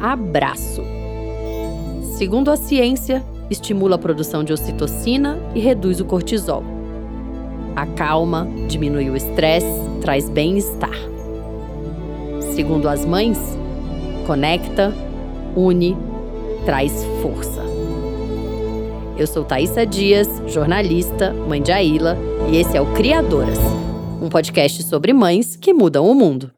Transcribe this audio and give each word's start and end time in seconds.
abraço. 0.00 0.82
Segundo 2.16 2.50
a 2.50 2.56
ciência, 2.56 3.22
estimula 3.50 3.96
a 3.96 3.98
produção 3.98 4.42
de 4.42 4.52
ocitocina 4.52 5.38
e 5.54 5.60
reduz 5.60 6.00
o 6.00 6.04
cortisol. 6.04 6.64
Acalma, 7.74 8.48
diminui 8.68 9.10
o 9.10 9.16
estresse, 9.16 9.66
traz 10.00 10.30
bem-estar. 10.30 10.96
Segundo 12.54 12.88
as 12.88 13.04
mães, 13.04 13.38
conecta, 14.26 14.94
une, 15.54 15.96
traz 16.64 17.04
força. 17.20 17.62
Eu 19.18 19.26
sou 19.26 19.44
Thaisa 19.44 19.86
Dias, 19.86 20.28
jornalista, 20.46 21.32
mãe 21.32 21.62
de 21.62 21.72
Aila, 21.72 22.18
e 22.50 22.56
esse 22.56 22.76
é 22.76 22.80
o 22.80 22.92
Criadoras, 22.94 23.58
um 24.20 24.28
podcast 24.28 24.82
sobre 24.82 25.12
mães 25.12 25.56
que 25.56 25.72
mudam 25.72 26.10
o 26.10 26.14
mundo. 26.14 26.55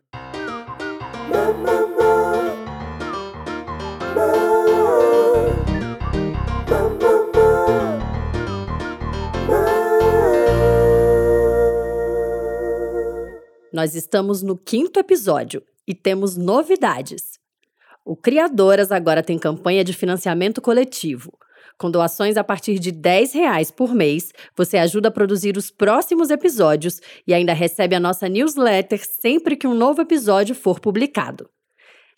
Nós 13.78 13.94
estamos 13.94 14.42
no 14.42 14.56
quinto 14.56 14.98
episódio 14.98 15.62
e 15.86 15.94
temos 15.94 16.36
novidades. 16.36 17.38
O 18.04 18.16
Criadoras 18.16 18.90
agora 18.90 19.22
tem 19.22 19.38
campanha 19.38 19.84
de 19.84 19.92
financiamento 19.92 20.60
coletivo. 20.60 21.38
Com 21.78 21.88
doações 21.88 22.36
a 22.36 22.42
partir 22.42 22.80
de 22.80 22.90
R$ 22.90 23.30
reais 23.32 23.70
por 23.70 23.94
mês, 23.94 24.32
você 24.56 24.78
ajuda 24.78 25.06
a 25.06 25.12
produzir 25.12 25.56
os 25.56 25.70
próximos 25.70 26.28
episódios 26.28 27.00
e 27.24 27.32
ainda 27.32 27.52
recebe 27.52 27.94
a 27.94 28.00
nossa 28.00 28.28
newsletter 28.28 29.00
sempre 29.06 29.54
que 29.54 29.68
um 29.68 29.74
novo 29.74 30.02
episódio 30.02 30.56
for 30.56 30.80
publicado. 30.80 31.48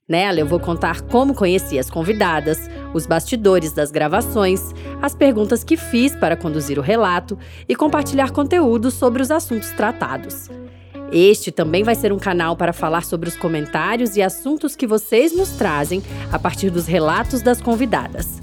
Nela 0.08 0.40
eu 0.40 0.46
vou 0.46 0.60
contar 0.60 1.02
como 1.02 1.34
conheci 1.34 1.78
as 1.78 1.90
convidadas, 1.90 2.70
os 2.94 3.04
bastidores 3.04 3.74
das 3.74 3.90
gravações, 3.90 4.62
as 5.02 5.14
perguntas 5.14 5.62
que 5.62 5.76
fiz 5.76 6.16
para 6.16 6.38
conduzir 6.38 6.78
o 6.78 6.82
relato 6.82 7.38
e 7.68 7.76
compartilhar 7.76 8.30
conteúdo 8.30 8.90
sobre 8.90 9.20
os 9.20 9.30
assuntos 9.30 9.70
tratados. 9.72 10.48
Este 11.12 11.50
também 11.50 11.82
vai 11.82 11.94
ser 11.94 12.12
um 12.12 12.18
canal 12.18 12.56
para 12.56 12.72
falar 12.72 13.04
sobre 13.04 13.28
os 13.28 13.36
comentários 13.36 14.16
e 14.16 14.22
assuntos 14.22 14.76
que 14.76 14.86
vocês 14.86 15.36
nos 15.36 15.50
trazem 15.50 16.02
a 16.30 16.38
partir 16.38 16.70
dos 16.70 16.86
relatos 16.86 17.42
das 17.42 17.60
convidadas. 17.60 18.38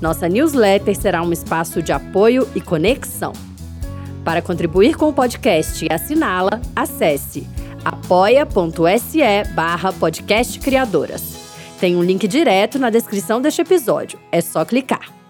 Nossa 0.00 0.28
newsletter 0.28 0.94
será 0.94 1.22
um 1.22 1.32
espaço 1.32 1.82
de 1.82 1.92
apoio 1.92 2.46
e 2.54 2.60
conexão. 2.60 3.32
Para 4.24 4.42
contribuir 4.42 4.96
com 4.96 5.08
o 5.08 5.12
podcast 5.12 5.84
e 5.84 5.92
assiná-la, 5.92 6.60
acesse 6.76 7.46
apoia.se 7.84 9.20
barra 9.54 9.92
podcastcriadoras. 9.92 11.44
Tem 11.78 11.96
um 11.96 12.02
link 12.02 12.26
direto 12.26 12.78
na 12.78 12.90
descrição 12.90 13.40
deste 13.40 13.60
episódio. 13.60 14.18
É 14.32 14.40
só 14.40 14.64
clicar. 14.64 15.23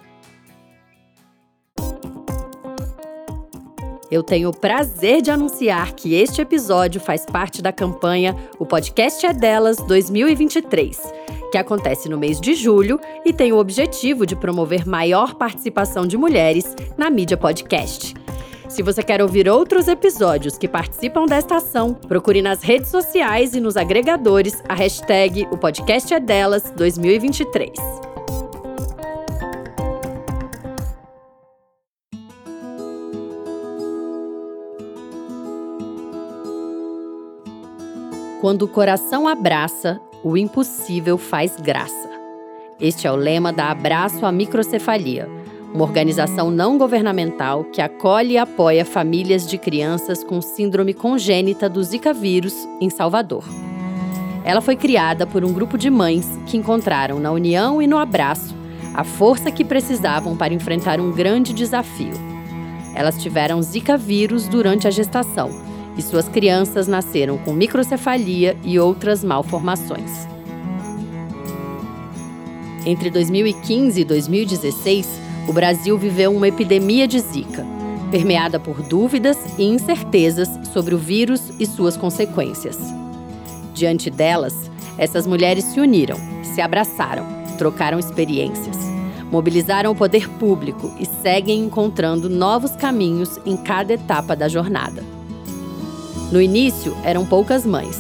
Eu 4.15 4.23
tenho 4.23 4.51
o 4.51 4.57
prazer 4.57 5.21
de 5.21 5.33
anunciar 5.33 5.93
que 5.93 6.15
este 6.15 6.41
episódio 6.41 7.01
faz 7.01 7.27
parte 7.27 7.61
da 7.61 7.73
campanha 7.73 8.37
O 8.61 8.65
Podcast 8.65 9.27
é 9.27 9.33
Delas 9.33 9.77
2023, 9.79 10.97
que 11.51 11.59
acontece 11.59 12.09
no 12.09 12.17
mês 12.17 12.41
de 12.41 12.55
julho 12.55 13.01
e 13.25 13.33
tem 13.33 13.53
o 13.53 13.59
objetivo 13.59 14.25
de 14.25 14.37
promover 14.37 14.87
maior 14.87 15.35
participação 15.35 16.07
de 16.07 16.17
mulheres 16.17 16.77
na 16.97 17.11
mídia 17.11 17.37
podcast. 17.37 18.15
Se 18.69 18.85
você 18.85 19.03
quer 19.03 19.21
ouvir 19.21 19.49
outros 19.49 19.89
episódios 19.89 20.57
que 20.57 20.69
participam 20.69 21.27
desta 21.27 21.57
ação, 21.57 21.93
procure 21.93 22.41
nas 22.41 22.63
redes 22.63 22.93
sociais 22.93 23.57
e 23.57 23.61
nos 23.61 23.77
agregadores 23.77 24.63
a 24.69 24.77
hashtag 24.77 25.49
O 25.51 25.59
Podcast 25.59 26.15
é 26.15 26.21
Delas 26.21 26.71
2023. 26.77 28.14
Quando 38.45 38.65
o 38.65 38.69
coração 38.69 39.27
abraça, 39.27 39.99
o 40.23 40.37
impossível 40.37 41.17
faz 41.17 41.57
graça. 41.57 42.11
Este 42.79 43.07
é 43.07 43.11
o 43.11 43.17
lema 43.17 43.51
da 43.51 43.71
Abraço 43.71 44.27
à 44.27 44.31
Microcefalia, 44.31 45.27
uma 45.73 45.83
organização 45.83 46.51
não 46.51 46.77
governamental 46.77 47.65
que 47.65 47.81
acolhe 47.81 48.35
e 48.35 48.37
apoia 48.37 48.85
famílias 48.85 49.47
de 49.47 49.57
crianças 49.57 50.23
com 50.23 50.43
síndrome 50.43 50.93
congênita 50.93 51.71
do 51.71 51.83
Zika 51.83 52.13
vírus 52.13 52.53
em 52.83 52.91
Salvador. 52.91 53.45
Ela 54.45 54.61
foi 54.61 54.77
criada 54.77 55.27
por 55.27 55.43
um 55.43 55.51
grupo 55.51 55.79
de 55.79 55.89
mães 55.89 56.29
que 56.45 56.59
encontraram 56.59 57.19
na 57.19 57.33
união 57.33 57.81
e 57.81 57.87
no 57.87 57.97
abraço 57.97 58.55
a 58.93 59.05
força 59.05 59.51
que 59.51 59.65
precisavam 59.65 60.37
para 60.37 60.53
enfrentar 60.53 61.01
um 61.01 61.11
grande 61.11 61.55
desafio. 61.55 62.13
Elas 62.95 63.17
tiveram 63.17 63.63
Zika 63.63 63.97
vírus 63.97 64.47
durante 64.47 64.87
a 64.87 64.91
gestação 64.91 65.73
e 65.97 66.03
suas 66.03 66.29
crianças 66.29 66.87
nasceram 66.87 67.39
com 67.39 67.53
microcefalia 67.53 68.57
e 68.65 68.79
outras 68.79 69.23
malformações. 69.23 70.27
Entre 72.87 73.11
2015 73.11 74.01
e 74.01 74.05
2016, 74.05 75.09
o 75.49 75.53
Brasil 75.53 75.97
viveu 75.97 76.35
uma 76.35 76.49
epidemia 76.49 77.07
de 77.07 77.19
Zika, 77.19 77.65
permeada 78.11 78.61
por 78.61 78.83
dúvidas 78.83 79.39
e 79.59 79.65
incertezas 79.65 80.49
sobre 80.73 80.95
o 80.95 80.99
vírus 80.99 81.51
e 81.59 81.67
suas 81.67 81.97
consequências. 81.97 82.79
Diante 83.73 84.11
delas, 84.11 84.71
essas 84.99 85.27
mulheres 85.27 85.65
se 85.65 85.81
uniram, 85.81 86.17
se 86.43 86.61
abraçaram, 86.61 87.27
trocaram 87.59 87.99
experiências, 87.99 88.77
mobilizaram 89.31 89.91
o 89.91 89.97
poder 89.97 90.29
público 90.29 90.95
e 91.01 91.07
seguem 91.07 91.65
encontrando 91.65 92.29
novos 92.29 92.77
caminhos 92.77 93.41
em 93.45 93.57
cada 93.57 93.95
etapa 93.95 94.37
da 94.37 94.47
jornada. 94.47 95.03
No 96.35 96.43
início, 96.43 96.97
eram 97.05 97.25
poucas 97.25 97.65
mães. 97.65 97.97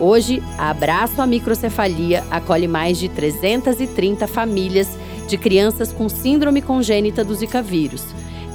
Hoje, 0.00 0.42
a 0.56 0.70
Abraço 0.70 1.20
à 1.20 1.26
Microcefalia 1.26 2.24
acolhe 2.30 2.66
mais 2.66 2.96
de 2.96 3.10
330 3.10 4.26
famílias 4.26 4.88
de 5.26 5.36
crianças 5.36 5.92
com 5.92 6.08
síndrome 6.08 6.62
congênita 6.62 7.22
do 7.22 7.34
Zika 7.34 7.60
vírus 7.60 8.06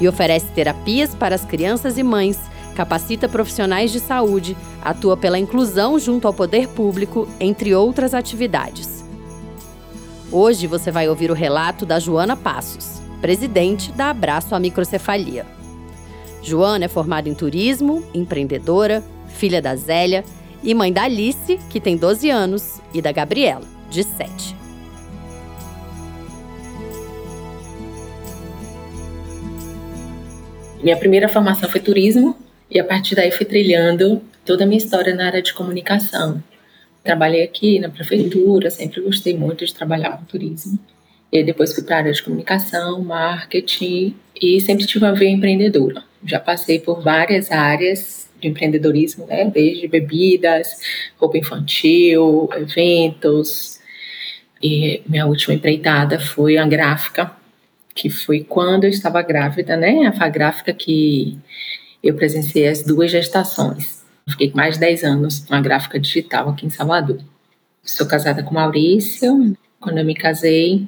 e 0.01 0.07
oferece 0.07 0.47
terapias 0.47 1.13
para 1.13 1.35
as 1.35 1.45
crianças 1.45 1.99
e 1.99 2.01
mães, 2.01 2.39
capacita 2.73 3.29
profissionais 3.29 3.91
de 3.91 3.99
saúde, 3.99 4.57
atua 4.83 5.15
pela 5.15 5.37
inclusão 5.37 5.99
junto 5.99 6.27
ao 6.27 6.33
poder 6.33 6.69
público, 6.69 7.27
entre 7.39 7.75
outras 7.75 8.15
atividades. 8.15 9.05
Hoje 10.31 10.65
você 10.65 10.89
vai 10.89 11.07
ouvir 11.07 11.29
o 11.29 11.35
relato 11.35 11.85
da 11.85 11.99
Joana 11.99 12.35
Passos, 12.35 12.99
presidente 13.21 13.91
da 13.91 14.09
Abraço 14.09 14.55
à 14.55 14.59
Microcefalia. 14.59 15.52
Joana 16.43 16.85
é 16.85 16.87
formada 16.89 17.29
em 17.29 17.33
turismo, 17.33 18.05
empreendedora, 18.13 19.01
filha 19.29 19.61
da 19.61 19.77
Zélia 19.77 20.25
e 20.61 20.73
mãe 20.73 20.91
da 20.91 21.03
Alice, 21.03 21.57
que 21.69 21.79
tem 21.79 21.95
12 21.95 22.29
anos, 22.29 22.81
e 22.93 23.01
da 23.01 23.13
Gabriela, 23.13 23.65
de 23.89 24.03
7. 24.03 24.55
Minha 30.83 30.97
primeira 30.97 31.29
formação 31.29 31.69
foi 31.69 31.79
turismo 31.79 32.37
e 32.69 32.77
a 32.77 32.83
partir 32.83 33.15
daí 33.15 33.31
fui 33.31 33.45
trilhando 33.45 34.21
toda 34.43 34.65
a 34.65 34.67
minha 34.67 34.77
história 34.77 35.15
na 35.15 35.27
área 35.27 35.41
de 35.41 35.53
comunicação. 35.53 36.43
Trabalhei 37.01 37.41
aqui 37.41 37.79
na 37.79 37.87
prefeitura, 37.87 38.69
sempre 38.69 38.99
gostei 38.99 39.37
muito 39.37 39.65
de 39.65 39.73
trabalhar 39.73 40.17
com 40.17 40.25
turismo. 40.25 40.77
E 41.31 41.41
depois 41.41 41.73
fui 41.73 41.83
para 41.83 41.95
a 41.95 41.99
área 41.99 42.11
de 42.11 42.21
comunicação, 42.21 43.01
marketing 43.01 44.13
e 44.39 44.59
sempre 44.59 44.85
tive 44.85 45.05
uma 45.05 45.15
veia 45.15 45.29
empreendedora. 45.29 46.03
Já 46.25 46.39
passei 46.39 46.79
por 46.79 47.01
várias 47.01 47.51
áreas 47.51 48.29
de 48.39 48.47
empreendedorismo, 48.47 49.25
né? 49.25 49.45
desde 49.45 49.87
bebidas, 49.87 50.79
roupa 51.17 51.37
infantil, 51.37 52.49
eventos. 52.55 53.79
E 54.61 55.01
minha 55.07 55.25
última 55.25 55.53
empreitada 55.53 56.19
foi 56.19 56.57
a 56.57 56.65
gráfica, 56.65 57.31
que 57.93 58.09
foi 58.09 58.43
quando 58.43 58.85
eu 58.85 58.89
estava 58.89 59.21
grávida, 59.21 59.75
né? 59.75 60.11
A 60.17 60.29
gráfica 60.29 60.73
que 60.73 61.37
eu 62.01 62.15
presenciei 62.15 62.67
as 62.67 62.83
duas 62.83 63.11
gestações. 63.11 64.03
Fiquei 64.29 64.51
mais 64.53 64.75
de 64.75 64.81
10 64.81 65.03
anos 65.03 65.39
com 65.39 65.53
a 65.53 65.61
gráfica 65.61 65.99
digital 65.99 66.49
aqui 66.49 66.65
em 66.65 66.69
Salvador. 66.69 67.19
Sou 67.83 68.07
casada 68.07 68.41
com 68.41 68.53
Maurício, 68.53 69.55
quando 69.83 69.97
eu 69.99 70.05
me 70.05 70.15
casei. 70.15 70.87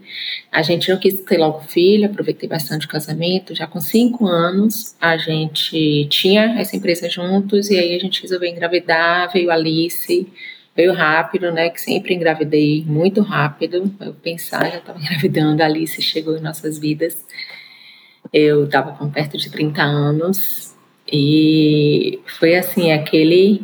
A 0.51 0.61
gente 0.61 0.89
não 0.89 0.97
quis 0.97 1.19
ter 1.21 1.37
logo 1.37 1.59
filho, 1.61 2.05
aproveitei 2.05 2.47
bastante 2.47 2.85
o 2.85 2.89
casamento. 2.89 3.53
Já 3.53 3.67
com 3.67 3.79
cinco 3.79 4.25
anos, 4.25 4.95
a 4.99 5.17
gente 5.17 6.07
tinha 6.09 6.59
essa 6.59 6.75
empresa 6.75 7.09
juntos 7.09 7.69
e 7.69 7.77
aí 7.77 7.95
a 7.95 7.99
gente 7.99 8.21
resolveu 8.21 8.49
engravidar. 8.49 9.31
Veio 9.31 9.51
Alice, 9.51 10.27
veio 10.75 10.93
rápido, 10.93 11.51
né? 11.51 11.69
Que 11.69 11.81
sempre 11.81 12.13
engravidei 12.13 12.83
muito 12.87 13.21
rápido. 13.21 13.93
Eu 13.99 14.13
pensar, 14.13 14.71
já 14.71 14.77
estava 14.77 14.97
engravidando, 14.99 15.61
a 15.61 15.65
Alice 15.65 16.01
chegou 16.01 16.37
em 16.37 16.41
nossas 16.41 16.79
vidas. 16.79 17.17
Eu 18.33 18.65
estava 18.65 18.93
com 18.93 19.09
perto 19.09 19.37
de 19.37 19.51
30 19.51 19.81
anos 19.83 20.73
e 21.11 22.19
foi 22.39 22.55
assim 22.55 22.91
aquele 22.91 23.61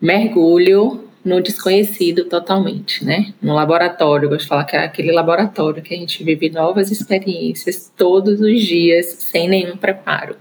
mergulho 0.00 1.01
no 1.24 1.40
desconhecido 1.40 2.24
totalmente, 2.24 3.04
né? 3.04 3.32
No 3.40 3.54
laboratório, 3.54 4.26
eu 4.26 4.30
gosto 4.30 4.42
de 4.42 4.48
falar 4.48 4.64
que 4.64 4.76
é 4.76 4.80
aquele 4.80 5.12
laboratório 5.12 5.82
que 5.82 5.94
a 5.94 5.96
gente 5.96 6.22
vive 6.24 6.50
novas 6.50 6.90
experiências 6.90 7.92
todos 7.96 8.40
os 8.40 8.60
dias, 8.60 9.06
sem 9.06 9.48
nenhum 9.48 9.76
preparo. 9.76 10.36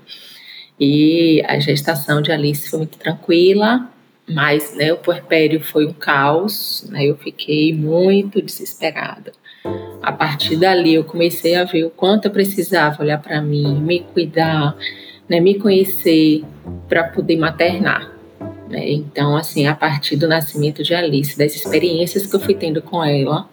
E 0.80 1.44
a 1.45 1.60
gestação 1.60 2.22
de 2.22 2.31
Alice 2.31 2.69
foi 2.69 2.80
muito 2.80 2.98
tranquila, 2.98 3.88
mas 4.28 4.75
né, 4.75 4.92
o 4.92 4.98
puerpério 4.98 5.62
foi 5.62 5.86
um 5.86 5.94
caos, 5.94 6.88
né? 6.89 7.06
Eu 7.06 7.16
fiquei 7.16 7.74
muito 7.74 8.42
desesperada. 8.42 9.31
A 10.01 10.12
partir 10.12 10.56
dali 10.56 10.95
eu 10.95 11.04
comecei 11.04 11.56
a 11.56 11.63
ver 11.63 11.84
o 11.84 11.92
quanto 11.92 12.25
eu 12.25 12.31
precisava 12.31 13.04
olhar 13.04 13.22
para 13.22 13.39
mim, 13.39 13.80
me 13.80 14.00
cuidar, 14.00 14.75
né, 15.30 15.39
me 15.39 15.56
conhecer 15.60 16.44
para 16.89 17.04
poder 17.04 17.38
maternar. 17.38 18.11
Né? 18.72 18.90
Então, 18.90 19.36
assim, 19.36 19.68
a 19.68 19.76
partir 19.76 20.16
do 20.16 20.28
nascimento 20.28 20.82
de 20.82 20.96
Alice, 20.96 21.38
das 21.38 21.54
experiências 21.54 22.26
que 22.26 22.34
eu 22.34 22.40
fui 22.40 22.56
tendo 22.56 22.82
com 22.82 23.04
ela, 23.04 23.50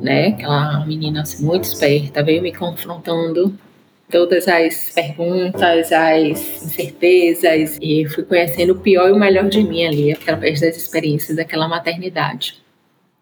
né, 0.00 0.28
aquela 0.28 0.84
menina 0.84 1.22
assim, 1.22 1.44
muito 1.44 1.64
esperta, 1.64 2.22
veio 2.22 2.42
me 2.42 2.52
confrontando 2.52 3.58
todas 4.10 4.46
as 4.46 4.90
perguntas, 4.94 5.90
as 5.92 6.62
incertezas, 6.62 7.78
e 7.80 8.06
fui 8.06 8.24
conhecendo 8.24 8.74
o 8.74 8.78
pior 8.80 9.08
e 9.08 9.12
o 9.12 9.18
melhor 9.18 9.48
de 9.48 9.62
mim 9.62 9.84
ali, 9.84 10.12
através 10.12 10.60
das 10.60 10.76
experiências 10.76 11.36
daquela 11.36 11.66
maternidade. 11.66 12.60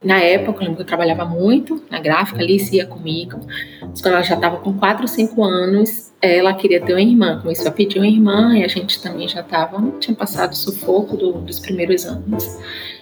Na 0.03 0.19
época, 0.21 0.65
eu 0.65 0.85
trabalhava 0.85 1.25
muito 1.25 1.85
na 1.91 2.01
gráfica, 2.01 2.41
Alice 2.41 2.75
ia 2.75 2.87
comigo. 2.87 3.39
Mas 3.81 4.01
quando 4.01 4.15
ela 4.15 4.23
já 4.23 4.35
estava 4.35 4.57
com 4.57 4.73
4, 4.73 5.07
5 5.07 5.45
anos, 5.45 6.08
ela 6.21 6.53
queria 6.55 6.81
ter 6.81 6.93
uma 6.93 7.03
irmã. 7.03 7.41
Começou 7.41 7.69
a 7.69 7.71
pedir 7.71 7.99
uma 7.99 8.07
irmã 8.07 8.57
e 8.57 8.65
a 8.65 8.69
gente 8.69 9.01
também 9.01 9.29
já 9.29 9.41
estava, 9.41 9.81
tinha 10.01 10.17
passado 10.17 10.55
sufoco 10.55 11.17
do, 11.17 11.33
dos 11.33 11.61
primeiros 11.61 12.05
anos. 12.05 12.59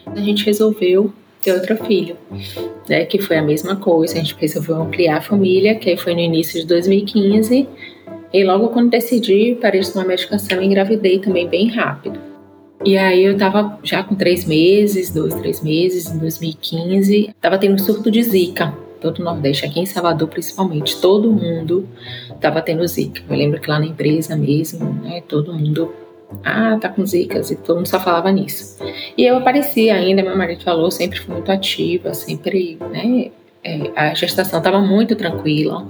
A 0.06 0.20
gente 0.20 0.44
resolveu 0.44 1.12
ter 1.40 1.52
outro 1.52 1.76
filho, 1.84 2.16
né? 2.88 3.04
Que 3.04 3.18
foi 3.18 3.38
a 3.38 3.42
mesma 3.42 3.76
coisa. 3.76 4.14
A 4.14 4.18
gente 4.18 4.36
resolveu 4.38 4.76
ampliar 4.76 5.18
a 5.18 5.20
família, 5.20 5.74
que 5.74 5.90
aí 5.90 5.96
foi 5.96 6.14
no 6.14 6.20
início 6.20 6.60
de 6.60 6.66
2015. 6.66 7.68
E 8.32 8.44
logo 8.44 8.68
quando 8.68 8.90
decidi, 8.90 9.56
parei 9.60 9.80
de 9.80 9.92
tomar 9.92 10.06
medicação 10.06 10.60
e 10.60 10.66
engravidei 10.66 11.18
também 11.18 11.48
bem 11.48 11.68
rápido. 11.68 12.18
E 12.84 12.96
aí 12.96 13.24
eu 13.24 13.36
tava 13.36 13.78
já 13.82 14.02
com 14.02 14.14
três 14.14 14.44
meses, 14.44 15.10
dois, 15.10 15.34
três 15.34 15.62
meses, 15.62 16.12
em 16.12 16.18
2015, 16.18 17.34
tava 17.40 17.58
tendo 17.58 17.80
surto 17.80 18.10
de 18.10 18.22
zika. 18.22 18.74
Todo 19.00 19.20
o 19.20 19.24
Nordeste, 19.24 19.64
aqui 19.64 19.80
em 19.80 19.86
Salvador 19.86 20.28
principalmente, 20.28 21.00
todo 21.00 21.30
mundo 21.30 21.88
tava 22.40 22.62
tendo 22.62 22.86
zika. 22.86 23.22
Eu 23.28 23.36
lembro 23.36 23.60
que 23.60 23.70
lá 23.70 23.78
na 23.78 23.86
empresa 23.86 24.36
mesmo, 24.36 24.92
né, 25.02 25.22
todo 25.28 25.52
mundo 25.52 25.92
ah, 26.44 26.76
tá 26.80 26.88
com 26.88 27.06
zicas, 27.06 27.50
e 27.50 27.56
todo 27.56 27.76
mundo 27.76 27.86
só 27.86 28.00
falava 28.00 28.30
nisso. 28.32 28.78
E 29.16 29.24
eu 29.24 29.36
aparecia 29.36 29.94
ainda, 29.94 30.22
meu 30.22 30.36
marido 30.36 30.62
falou, 30.62 30.90
sempre 30.90 31.20
fui 31.20 31.34
muito 31.34 31.52
ativa, 31.52 32.12
sempre, 32.14 32.78
né, 32.90 33.30
é, 33.66 33.90
a 33.96 34.14
gestação 34.14 34.60
estava 34.60 34.80
muito 34.80 35.16
tranquila, 35.16 35.84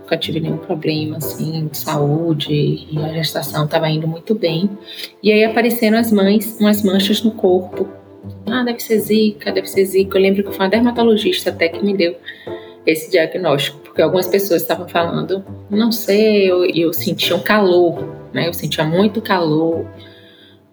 nunca 0.00 0.18
tive 0.18 0.38
nenhum 0.38 0.58
problema 0.58 1.16
assim 1.16 1.66
de 1.66 1.78
saúde 1.78 2.52
e 2.52 2.98
a 2.98 3.14
gestação 3.14 3.64
estava 3.64 3.88
indo 3.88 4.06
muito 4.06 4.34
bem. 4.34 4.68
E 5.22 5.32
aí 5.32 5.42
apareceram 5.42 5.96
as 5.96 6.12
mães, 6.12 6.58
umas 6.60 6.82
manchas 6.82 7.22
no 7.22 7.30
corpo. 7.30 7.88
Ah, 8.46 8.62
deve 8.62 8.80
ser 8.80 8.98
zika, 9.00 9.52
deve 9.52 9.66
ser 9.66 9.84
zika. 9.84 10.16
Eu 10.16 10.22
lembro 10.22 10.44
que 10.44 10.50
foi 10.50 10.64
uma 10.64 10.70
dermatologista 10.70 11.50
até 11.50 11.68
que 11.68 11.84
me 11.84 11.96
deu 11.96 12.16
esse 12.84 13.10
diagnóstico, 13.10 13.78
porque 13.78 14.02
algumas 14.02 14.26
pessoas 14.26 14.62
estavam 14.62 14.88
falando, 14.88 15.44
não 15.70 15.92
sei, 15.92 16.50
eu, 16.50 16.64
eu 16.64 16.92
sentia 16.92 17.36
um 17.36 17.40
calor, 17.40 18.02
né? 18.32 18.48
Eu 18.48 18.52
sentia 18.52 18.84
muito 18.84 19.22
calor, 19.22 19.86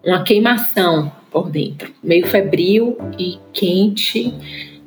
uma 0.03 0.23
queimação 0.23 1.11
por 1.29 1.51
dentro, 1.51 1.93
meio 2.03 2.25
febril 2.25 2.97
e 3.19 3.37
quente 3.53 4.33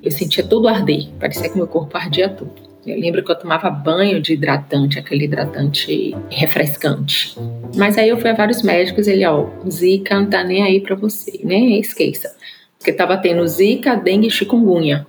eu 0.03 0.11
sentia 0.11 0.45
tudo 0.45 0.67
arder, 0.67 1.09
parecia 1.21 1.49
que 1.49 1.57
meu 1.57 1.69
corpo 1.69 1.97
ardia 1.97 2.29
tudo. 2.29 2.62
Eu 2.85 2.99
lembro 2.99 3.23
que 3.23 3.31
eu 3.31 3.39
tomava 3.39 3.71
banho 3.71 4.21
de 4.21 4.33
hidratante, 4.33 4.99
aquele 4.99 5.25
hidratante 5.25 6.17
refrescante. 6.29 7.37
Mas 7.77 7.97
aí 7.97 8.09
eu 8.09 8.19
fui 8.19 8.29
a 8.29 8.35
vários 8.35 8.61
médicos, 8.63 9.07
ele, 9.07 9.25
ó, 9.25 9.47
Zika 9.71 10.19
não 10.19 10.29
tá 10.29 10.43
nem 10.43 10.65
aí 10.65 10.81
para 10.81 10.97
você, 10.97 11.41
nem 11.45 11.79
esqueça. 11.79 12.35
Porque 12.77 12.93
tava 12.93 13.17
tendo 13.17 13.47
Zika, 13.47 13.95
dengue 13.95 14.27
e 14.27 14.31
chikungunya. 14.31 15.07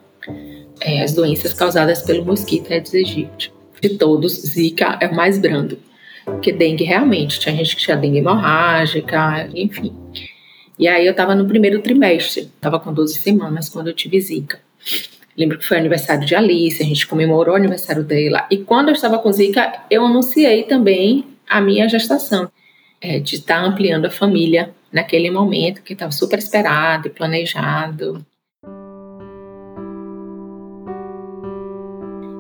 É, 0.80 1.02
as 1.02 1.14
doenças 1.14 1.54
causadas 1.54 2.04
pelo 2.04 2.24
mosquito 2.24 2.72
Aedes 2.72 2.94
aegypti. 2.94 3.52
De 3.82 3.90
todos, 3.90 4.34
Zika 4.34 5.00
é 5.02 5.08
o 5.08 5.16
mais 5.16 5.40
brando. 5.40 5.80
Porque 6.26 6.52
dengue 6.52 6.84
realmente, 6.84 7.40
tinha 7.40 7.56
gente 7.56 7.76
que 7.76 7.82
tinha 7.82 7.98
dengue 7.98 8.20
hemorrágica, 8.20 9.50
enfim. 9.56 9.96
E 10.78 10.88
aí 10.88 11.08
eu 11.08 11.16
tava 11.16 11.34
no 11.34 11.48
primeiro 11.48 11.82
trimestre, 11.82 12.52
tava 12.62 12.80
com 12.80 12.94
12 12.94 13.16
semanas 13.16 13.68
quando 13.68 13.88
eu 13.88 13.94
tive 13.94 14.22
Zika. 14.22 14.60
Lembro 15.38 15.58
que 15.58 15.66
foi 15.66 15.78
aniversário 15.78 16.26
de 16.26 16.36
Alice, 16.36 16.82
a 16.82 16.86
gente 16.86 17.08
comemorou 17.08 17.54
o 17.54 17.58
aniversário 17.58 18.04
dela. 18.04 18.46
E 18.52 18.58
quando 18.58 18.90
eu 18.90 18.94
estava 18.94 19.18
com 19.18 19.32
Zika, 19.32 19.74
eu 19.90 20.06
anunciei 20.06 20.64
também 20.64 21.26
a 21.50 21.60
minha 21.60 21.90
gestação, 21.90 22.52
é, 23.02 23.20
de 23.20 23.36
estar 23.36 23.64
ampliando 23.64 24.06
a 24.06 24.12
família 24.12 24.74
naquele 24.92 25.32
momento, 25.32 25.82
que 25.82 25.94
estava 25.94 26.12
super 26.12 26.38
esperado 26.38 27.08
e 27.08 27.10
planejado. 27.10 28.24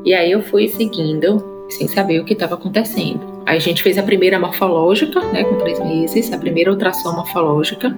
E 0.06 0.13
aí 0.13 0.31
eu 0.31 0.42
fui 0.42 0.68
seguindo, 0.68 1.66
sem 1.69 1.88
saber 1.88 2.19
o 2.19 2.25
que 2.25 2.34
estava 2.34 2.56
acontecendo. 2.56 3.42
Aí 3.45 3.57
a 3.57 3.60
gente 3.60 3.81
fez 3.81 3.98
a 3.98 4.04
primeira 4.04 4.40
morfológica, 4.40 5.19
né, 5.31 5.44
com 5.44 5.57
três 5.57 5.80
meses, 5.80 6.31
a 6.31 6.38
primeira 6.38 6.72
ultrassom 6.72 7.13
morfológica, 7.13 7.98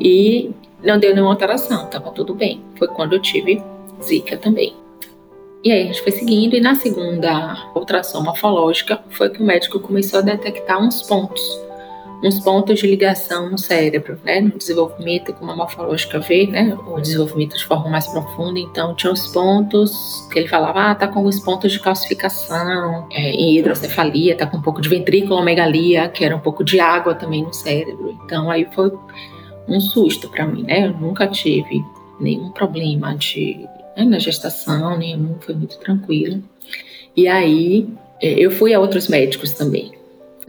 e 0.00 0.50
não 0.82 0.98
deu 0.98 1.12
nenhuma 1.12 1.32
alteração, 1.32 1.84
estava 1.84 2.10
tudo 2.10 2.34
bem. 2.34 2.62
Foi 2.76 2.88
quando 2.88 3.12
eu 3.12 3.20
tive 3.20 3.62
Zika 4.02 4.36
também. 4.36 4.74
E 5.62 5.70
aí 5.70 5.82
a 5.82 5.86
gente 5.86 6.02
foi 6.02 6.12
seguindo, 6.12 6.56
e 6.56 6.60
na 6.60 6.74
segunda 6.74 7.70
ultrassom 7.74 8.22
morfológica 8.22 8.98
foi 9.10 9.28
que 9.28 9.42
o 9.42 9.44
médico 9.44 9.78
começou 9.78 10.20
a 10.20 10.22
detectar 10.22 10.80
uns 10.82 11.02
pontos, 11.02 11.42
uns 12.24 12.40
pontos 12.40 12.78
de 12.78 12.86
ligação 12.86 13.50
no 13.50 13.58
cérebro, 13.58 14.18
né? 14.24 14.40
No 14.40 14.56
desenvolvimento, 14.56 15.34
como 15.34 15.50
a 15.50 15.56
morfológica 15.56 16.18
vê, 16.18 16.46
né? 16.46 16.74
O 16.86 16.98
desenvolvimento 16.98 17.58
de 17.58 17.64
forma 17.66 17.90
mais 17.90 18.06
profunda. 18.06 18.58
Então, 18.58 18.94
tinha 18.94 19.12
uns 19.12 19.26
pontos 19.28 20.26
que 20.32 20.38
ele 20.38 20.48
falava, 20.48 20.92
ah, 20.92 20.94
tá 20.94 21.06
com 21.06 21.18
alguns 21.18 21.40
pontos 21.40 21.72
de 21.72 21.78
calcificação, 21.78 23.06
é, 23.10 23.30
em 23.30 23.58
hidrocefalia, 23.58 24.36
tá 24.36 24.46
com 24.46 24.56
um 24.56 24.62
pouco 24.62 24.80
de 24.80 24.88
ventrículomegalia, 24.88 26.08
que 26.08 26.24
era 26.24 26.34
um 26.34 26.40
pouco 26.40 26.64
de 26.64 26.80
água 26.80 27.14
também 27.14 27.42
no 27.42 27.52
cérebro. 27.52 28.18
Então, 28.24 28.50
aí 28.50 28.66
foi 28.72 28.90
um 29.68 29.78
susto 29.78 30.30
para 30.30 30.46
mim, 30.46 30.62
né? 30.62 30.86
Eu 30.86 30.94
nunca 30.94 31.26
tive 31.26 31.84
nenhum 32.18 32.50
problema 32.50 33.14
de 33.14 33.66
né, 33.96 34.04
na 34.04 34.18
gestação, 34.18 34.98
nenhum, 34.98 35.36
foi 35.40 35.54
muito 35.54 35.78
tranquilo. 35.78 36.42
E 37.16 37.26
aí 37.28 37.88
é, 38.22 38.32
eu 38.32 38.50
fui 38.50 38.72
a 38.74 38.80
outros 38.80 39.08
médicos 39.08 39.52
também. 39.52 39.92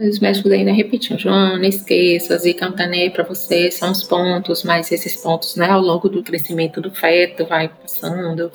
Os 0.00 0.18
médicos 0.18 0.50
ainda 0.50 0.72
repetiam, 0.72 1.16
esqueça, 1.62 2.36
zika 2.38 2.68
não 2.68 2.74
tá 2.74 2.86
nem 2.86 3.10
para 3.10 3.22
você, 3.22 3.70
são 3.70 3.92
os 3.92 4.02
pontos, 4.02 4.64
mas 4.64 4.90
esses 4.90 5.16
pontos, 5.16 5.54
né, 5.54 5.68
ao 5.68 5.80
longo 5.80 6.08
do 6.08 6.22
crescimento 6.22 6.80
do 6.80 6.90
feto 6.90 7.46
vai 7.46 7.68
passando. 7.68 8.50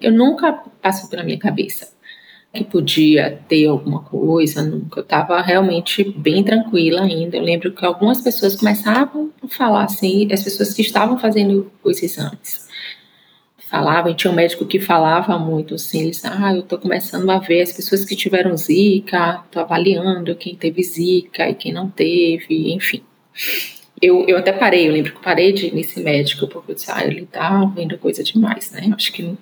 Eu 0.00 0.12
nunca 0.12 0.52
passou 0.80 1.10
pela 1.10 1.22
minha 1.22 1.38
cabeça 1.38 1.96
que 2.56 2.64
podia 2.64 3.38
ter 3.48 3.66
alguma 3.66 4.02
coisa, 4.02 4.62
nunca. 4.62 5.00
Eu 5.00 5.04
estava 5.04 5.40
realmente 5.42 6.02
bem 6.16 6.42
tranquila 6.42 7.02
ainda. 7.02 7.36
Eu 7.36 7.42
lembro 7.42 7.72
que 7.72 7.84
algumas 7.84 8.20
pessoas 8.20 8.56
começavam 8.56 9.30
a 9.42 9.48
falar 9.48 9.84
assim, 9.84 10.28
as 10.32 10.42
pessoas 10.42 10.72
que 10.72 10.82
estavam 10.82 11.18
fazendo 11.18 11.70
os 11.84 12.02
exames. 12.02 12.65
Falavam, 13.76 14.10
e 14.10 14.14
tinha 14.14 14.30
um 14.30 14.34
médico 14.34 14.64
que 14.64 14.80
falava 14.80 15.38
muito 15.38 15.74
assim, 15.74 16.10
ah, 16.24 16.54
eu 16.54 16.60
estou 16.60 16.78
começando 16.78 17.28
a 17.28 17.38
ver 17.38 17.60
as 17.60 17.72
pessoas 17.72 18.06
que 18.06 18.16
tiveram 18.16 18.56
zika, 18.56 19.42
estou 19.44 19.60
avaliando 19.60 20.34
quem 20.34 20.56
teve 20.56 20.82
zika 20.82 21.46
e 21.50 21.54
quem 21.54 21.74
não 21.74 21.90
teve, 21.90 22.72
enfim. 22.72 23.02
Eu, 24.00 24.26
eu 24.26 24.38
até 24.38 24.50
parei, 24.50 24.88
eu 24.88 24.92
lembro 24.92 25.12
que 25.12 25.20
parei 25.22 25.52
de 25.52 25.66
ir 25.66 25.74
nesse 25.74 26.00
médico, 26.00 26.46
porque 26.48 26.72
eu 26.72 26.74
disse, 26.74 26.90
ah, 26.90 27.04
ele 27.04 27.26
tá 27.26 27.66
vendo 27.66 27.98
coisa 27.98 28.24
demais, 28.24 28.70
né? 28.70 28.90
Acho 28.96 29.12
que 29.12 29.36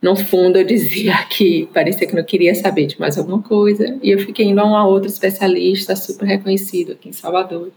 no 0.00 0.16
fundo 0.16 0.58
eu 0.58 0.64
dizia 0.64 1.22
que 1.28 1.68
parecia 1.74 2.06
que 2.06 2.16
não 2.16 2.24
queria 2.24 2.54
saber 2.54 2.86
de 2.86 2.98
mais 2.98 3.18
alguma 3.18 3.42
coisa, 3.42 3.98
e 4.02 4.10
eu 4.10 4.18
fiquei 4.18 4.46
indo 4.46 4.62
a 4.62 4.64
um 4.64 4.88
outro 4.88 5.08
especialista 5.08 5.94
super 5.94 6.26
reconhecido 6.26 6.92
aqui 6.92 7.10
em 7.10 7.12
Salvador, 7.12 7.70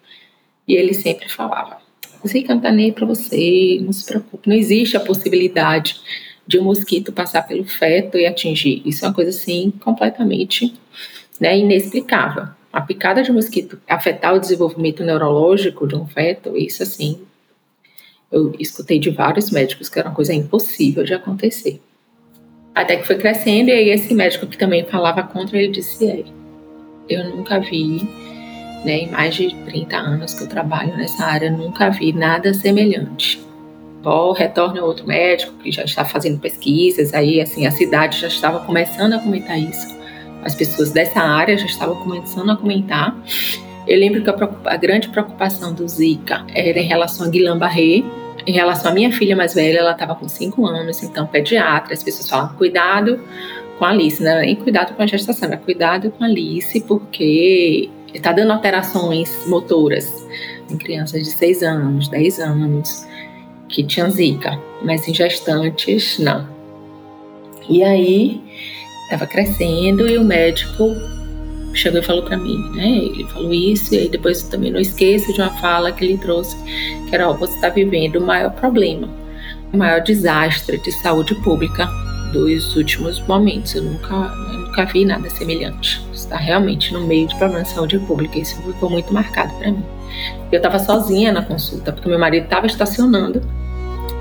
e 0.65 0.73
ele 0.73 0.93
sempre 0.93 1.27
falava: 1.27 1.79
Zika 2.25 2.53
não 2.53 2.61
tá 2.61 2.71
nem 2.71 2.91
para 2.91 3.05
você, 3.05 3.79
não 3.81 3.91
se 3.91 4.05
preocupe, 4.05 4.47
não 4.47 4.55
existe 4.55 4.95
a 4.95 5.01
possibilidade 5.01 5.99
de 6.47 6.57
um 6.57 6.63
mosquito 6.63 7.11
passar 7.11 7.41
pelo 7.41 7.65
feto 7.65 8.17
e 8.17 8.25
atingir. 8.25 8.81
Isso 8.85 9.03
é 9.03 9.07
uma 9.07 9.13
coisa 9.13 9.31
assim 9.31 9.71
completamente 9.81 10.73
né, 11.39 11.57
inexplicável. 11.57 12.47
A 12.71 12.81
picada 12.81 13.21
de 13.21 13.31
mosquito 13.31 13.79
afetar 13.87 14.33
o 14.33 14.39
desenvolvimento 14.39 15.03
neurológico 15.03 15.87
de 15.87 15.95
um 15.95 16.07
feto, 16.07 16.55
isso 16.55 16.83
assim, 16.83 17.19
eu 18.31 18.53
escutei 18.59 18.99
de 18.99 19.09
vários 19.09 19.51
médicos 19.51 19.89
que 19.89 19.99
era 19.99 20.09
uma 20.09 20.15
coisa 20.15 20.33
impossível 20.33 21.03
de 21.03 21.13
acontecer. 21.13 21.81
Até 22.73 22.97
que 22.97 23.07
foi 23.07 23.17
crescendo, 23.17 23.69
e 23.69 23.73
aí 23.73 23.89
esse 23.89 24.13
médico 24.13 24.45
que 24.45 24.57
também 24.57 24.85
falava 24.85 25.23
contra, 25.23 25.57
ele 25.57 25.71
disse: 25.71 26.05
é, 26.05 26.23
Eu 27.09 27.35
nunca 27.35 27.59
vi, 27.59 28.07
né, 28.87 28.99
em 28.99 29.11
mais 29.11 29.35
de 29.35 29.53
30 29.65 29.97
anos 29.97 30.33
que 30.33 30.45
eu 30.45 30.47
trabalho 30.47 30.95
nessa 30.95 31.25
área, 31.25 31.51
nunca 31.51 31.89
vi 31.89 32.13
nada 32.13 32.53
semelhante. 32.53 33.45
Ó, 34.05 34.31
retorne 34.31 34.79
a 34.79 34.85
outro 34.85 35.05
médico 35.05 35.51
que 35.57 35.69
já 35.69 35.83
está 35.83 36.05
fazendo 36.05 36.39
pesquisas. 36.39 37.13
Aí, 37.13 37.41
assim, 37.41 37.67
a 37.67 37.71
cidade 37.71 38.21
já 38.21 38.27
estava 38.27 38.61
começando 38.61 39.13
a 39.13 39.19
comentar 39.19 39.59
isso. 39.59 39.97
As 40.41 40.55
pessoas 40.55 40.91
dessa 40.91 41.19
área 41.19 41.57
já 41.57 41.65
estavam 41.65 41.97
começando 41.97 42.49
a 42.49 42.55
comentar. 42.55 43.13
Eu 43.85 43.99
lembro 43.99 44.23
que 44.23 44.29
a, 44.29 44.49
a 44.65 44.77
grande 44.77 45.09
preocupação 45.09 45.73
do 45.73 45.85
Zika 45.85 46.45
era 46.55 46.79
em 46.79 46.87
relação 46.87 47.27
a 47.27 47.29
Guillain-Barré, 47.29 48.03
em 48.45 48.53
relação 48.53 48.91
à 48.91 48.93
minha 48.93 49.11
filha 49.11 49.35
mais 49.35 49.53
velha, 49.53 49.79
ela 49.79 49.91
estava 49.91 50.15
com 50.15 50.29
5 50.29 50.65
anos, 50.65 51.03
então 51.03 51.27
pediatra, 51.27 51.93
as 51.93 52.01
pessoas 52.01 52.29
falam, 52.29 52.49
cuidado 52.55 53.19
com 53.77 53.83
a 53.83 53.89
Alice, 53.89 54.23
não 54.23 54.31
era 54.31 54.41
nem 54.41 54.55
cuidado 54.55 54.95
com 54.95 55.03
a 55.03 55.05
gestação, 55.05 55.49
era 55.49 55.57
cuidado 55.57 56.09
com 56.11 56.23
a 56.23 56.27
Alice, 56.27 56.79
porque 56.81 57.89
está 58.13 58.31
dando 58.31 58.51
alterações 58.51 59.29
motoras 59.47 60.25
em 60.69 60.77
crianças 60.77 61.23
de 61.23 61.31
6 61.31 61.63
anos, 61.63 62.07
10 62.07 62.39
anos, 62.39 63.07
que 63.69 63.83
tinham 63.83 64.09
zika, 64.09 64.59
mas 64.83 65.07
em 65.07 65.13
gestantes, 65.13 66.19
não. 66.19 66.47
E 67.69 67.83
aí, 67.83 68.41
estava 69.03 69.27
crescendo 69.27 70.07
e 70.07 70.17
o 70.17 70.23
médico 70.23 70.95
chegou 71.73 71.99
e 71.99 72.03
falou 72.03 72.23
para 72.23 72.37
mim, 72.37 72.57
né? 72.75 72.87
Ele 72.87 73.25
falou 73.25 73.53
isso 73.53 73.93
e 73.93 73.99
aí 73.99 74.09
depois 74.09 74.43
também 74.43 74.71
não 74.71 74.79
esqueço 74.79 75.31
de 75.33 75.41
uma 75.41 75.51
fala 75.59 75.91
que 75.91 76.03
ele 76.03 76.17
trouxe, 76.17 76.55
que 77.07 77.13
era, 77.13 77.29
ó, 77.29 77.33
você 77.33 77.53
está 77.55 77.69
vivendo 77.69 78.17
o 78.17 78.25
maior 78.25 78.51
problema, 78.51 79.09
o 79.71 79.77
maior 79.77 80.01
desastre 80.01 80.77
de 80.79 80.91
saúde 80.93 81.35
pública 81.43 81.87
dos 82.31 82.75
últimos 82.75 83.19
momentos. 83.27 83.75
Eu 83.75 83.83
nunca, 83.83 84.13
eu 84.51 84.59
nunca 84.59 84.85
vi 84.85 85.05
nada 85.05 85.29
semelhante. 85.29 86.01
Está 86.13 86.37
realmente 86.37 86.93
no 86.93 87.01
meio 87.01 87.27
de 87.27 87.35
problemas 87.35 87.67
de 87.69 87.73
saúde 87.73 87.99
pública. 87.99 88.37
Isso 88.39 88.61
ficou 88.61 88.89
muito 88.89 89.13
marcado 89.13 89.53
para 89.55 89.71
mim. 89.71 89.83
Eu 90.51 90.57
estava 90.57 90.79
sozinha 90.79 91.31
na 91.31 91.41
consulta, 91.41 91.91
porque 91.91 92.09
meu 92.09 92.19
marido 92.19 92.45
estava 92.45 92.67
estacionando. 92.67 93.41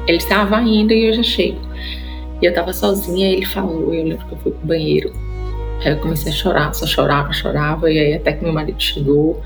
Ele 0.06 0.18
estava 0.18 0.60
indo 0.62 0.92
e 0.92 1.06
eu 1.06 1.14
já 1.14 1.22
chego. 1.22 1.60
E 2.40 2.46
eu 2.46 2.50
estava 2.50 2.72
sozinha 2.72 3.28
ele 3.30 3.46
falou. 3.46 3.92
Eu 3.94 4.04
lembro 4.04 4.26
que 4.26 4.32
eu 4.32 4.38
fui 4.38 4.52
pro 4.52 4.66
banheiro. 4.66 5.12
Aí 5.84 5.92
eu 5.92 5.98
comecei 5.98 6.32
a 6.32 6.34
chorar, 6.34 6.74
só 6.74 6.86
chorava, 6.86 7.32
chorava, 7.32 7.90
e 7.90 7.98
aí 7.98 8.14
até 8.14 8.32
que 8.32 8.42
meu 8.42 8.52
marido 8.52 8.80
chegou. 8.80 9.42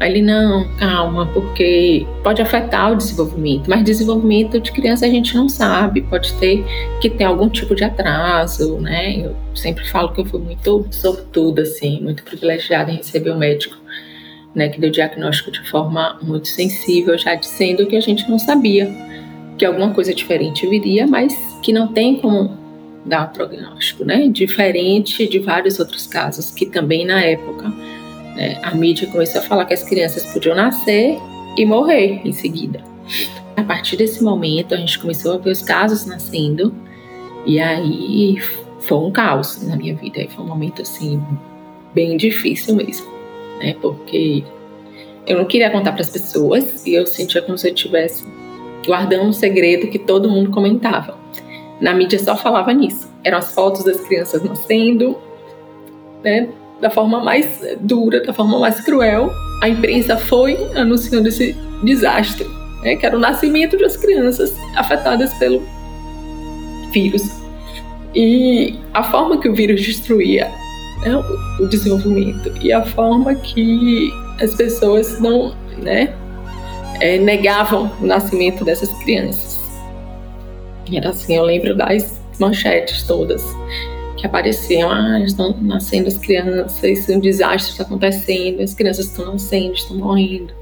Aí 0.00 0.10
ele, 0.10 0.22
não, 0.22 0.66
calma, 0.78 1.26
porque 1.26 2.04
pode 2.24 2.42
afetar 2.42 2.92
o 2.92 2.96
desenvolvimento, 2.96 3.70
mas 3.70 3.84
desenvolvimento 3.84 4.58
de 4.58 4.72
criança 4.72 5.06
a 5.06 5.08
gente 5.08 5.36
não 5.36 5.48
sabe, 5.48 6.02
pode 6.02 6.32
ter 6.34 6.64
que 7.00 7.08
ter 7.08 7.24
algum 7.24 7.48
tipo 7.48 7.74
de 7.74 7.84
atraso, 7.84 8.80
né? 8.80 9.24
Eu 9.24 9.36
sempre 9.54 9.86
falo 9.88 10.12
que 10.12 10.20
eu 10.20 10.24
fui 10.24 10.40
muito 10.40 10.86
sortuda, 10.90 11.62
assim, 11.62 12.00
muito 12.00 12.24
privilegiada 12.24 12.90
em 12.90 12.96
receber 12.96 13.30
o 13.30 13.34
um 13.34 13.38
médico, 13.38 13.76
né, 14.54 14.68
que 14.68 14.80
deu 14.80 14.90
diagnóstico 14.90 15.50
de 15.50 15.66
forma 15.70 16.18
muito 16.20 16.48
sensível, 16.48 17.16
já 17.16 17.34
dizendo 17.34 17.86
que 17.86 17.96
a 17.96 18.00
gente 18.00 18.28
não 18.28 18.38
sabia 18.38 18.92
que 19.56 19.64
alguma 19.64 19.94
coisa 19.94 20.12
diferente 20.12 20.66
viria, 20.66 21.06
mas 21.06 21.32
que 21.62 21.72
não 21.72 21.88
tem 21.88 22.16
como 22.16 22.58
dar 23.04 23.28
um 23.28 23.32
prognóstico, 23.32 24.04
né? 24.04 24.28
Diferente 24.28 25.28
de 25.28 25.38
vários 25.38 25.78
outros 25.78 26.06
casos 26.06 26.50
que 26.50 26.66
também 26.66 27.04
na 27.04 27.20
época 27.22 27.72
né, 28.34 28.58
a 28.62 28.74
mídia 28.74 29.06
começou 29.08 29.40
a 29.40 29.44
falar 29.44 29.64
que 29.64 29.74
as 29.74 29.82
crianças 29.82 30.24
podiam 30.32 30.54
nascer 30.54 31.18
e 31.56 31.66
morrer 31.66 32.20
em 32.24 32.32
seguida. 32.32 32.82
A 33.56 33.62
partir 33.62 33.96
desse 33.96 34.22
momento 34.22 34.74
a 34.74 34.76
gente 34.76 34.98
começou 34.98 35.34
a 35.34 35.38
ver 35.38 35.50
os 35.50 35.62
casos 35.62 36.06
nascendo 36.06 36.74
e 37.44 37.60
aí 37.60 38.38
foi 38.80 38.98
um 38.98 39.10
caos 39.10 39.62
na 39.66 39.76
minha 39.76 39.94
vida. 39.94 40.26
Foi 40.30 40.44
um 40.44 40.48
momento 40.48 40.82
assim 40.82 41.22
bem 41.94 42.16
difícil 42.16 42.74
mesmo, 42.74 43.06
né? 43.58 43.74
Porque 43.80 44.44
eu 45.26 45.38
não 45.38 45.44
queria 45.44 45.70
contar 45.70 45.92
para 45.92 46.00
as 46.00 46.10
pessoas 46.10 46.84
e 46.86 46.94
eu 46.94 47.06
sentia 47.06 47.42
como 47.42 47.56
se 47.58 47.68
eu 47.68 47.74
estivesse 47.74 48.24
guardando 48.86 49.24
um 49.24 49.32
segredo 49.32 49.88
que 49.88 49.98
todo 49.98 50.28
mundo 50.28 50.50
comentava. 50.50 51.16
Na 51.80 51.94
mídia 51.94 52.18
só 52.18 52.36
falava 52.36 52.72
nisso. 52.72 53.08
Eram 53.22 53.38
as 53.38 53.54
fotos 53.54 53.84
das 53.84 54.00
crianças 54.00 54.42
nascendo, 54.42 55.16
né, 56.24 56.48
da 56.82 56.90
forma 56.90 57.20
mais 57.20 57.60
dura, 57.80 58.20
da 58.20 58.34
forma 58.34 58.58
mais 58.58 58.80
cruel. 58.80 59.32
A 59.62 59.68
imprensa 59.68 60.16
foi 60.16 60.58
anunciando 60.74 61.28
esse 61.28 61.56
desastre, 61.84 62.46
né, 62.82 62.96
que 62.96 63.06
era 63.06 63.16
o 63.16 63.20
nascimento 63.20 63.78
das 63.78 63.96
crianças 63.96 64.52
afetadas 64.74 65.32
pelo 65.34 65.62
vírus. 66.92 67.22
E 68.14 68.76
a 68.92 69.02
forma 69.04 69.38
que 69.38 69.48
o 69.48 69.54
vírus 69.54 69.80
destruía 69.80 70.50
né, 71.02 71.16
o 71.60 71.66
desenvolvimento 71.66 72.52
e 72.60 72.72
a 72.72 72.84
forma 72.84 73.34
que 73.36 74.10
as 74.40 74.54
pessoas 74.56 75.20
não 75.20 75.54
né, 75.78 76.12
é, 77.00 77.16
negavam 77.16 77.90
o 78.00 78.06
nascimento 78.06 78.64
dessas 78.64 78.92
crianças. 79.04 79.56
Era 80.92 81.10
assim, 81.10 81.36
eu 81.36 81.44
lembro 81.44 81.76
das 81.76 82.20
manchetes 82.38 83.04
todas 83.04 83.42
que 84.22 84.26
apareciam, 84.28 84.88
ah, 84.88 85.18
estão 85.18 85.52
nascendo 85.60 86.06
as 86.06 86.16
crianças, 86.16 87.08
um 87.08 87.18
desastre 87.18 87.72
está 87.72 87.82
acontecendo, 87.82 88.62
as 88.62 88.72
crianças 88.72 89.06
estão 89.06 89.32
nascendo, 89.32 89.72
estão 89.72 89.96
morrendo. 89.96 90.54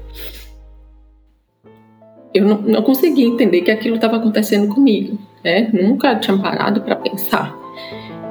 Eu 2.33 2.43
não, 2.43 2.59
não 2.59 2.81
conseguia 2.81 3.27
entender 3.27 3.61
que 3.61 3.69
aquilo 3.69 3.97
estava 3.97 4.17
acontecendo 4.17 4.67
comigo, 4.73 5.15
né? 5.43 5.69
Nunca 5.71 6.15
tinha 6.15 6.35
parado 6.39 6.81
para 6.81 6.95
pensar 6.95 7.55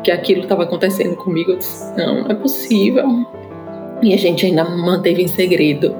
que 0.02 0.10
aquilo 0.10 0.42
estava 0.42 0.64
acontecendo 0.64 1.14
comigo. 1.14 1.52
Eu 1.52 1.58
disse, 1.58 1.96
não, 1.96 2.22
não 2.22 2.30
é 2.30 2.34
possível. 2.34 3.24
E 4.02 4.12
a 4.12 4.16
gente 4.16 4.44
ainda 4.46 4.64
manteve 4.64 5.22
em 5.22 5.28
segredo, 5.28 5.94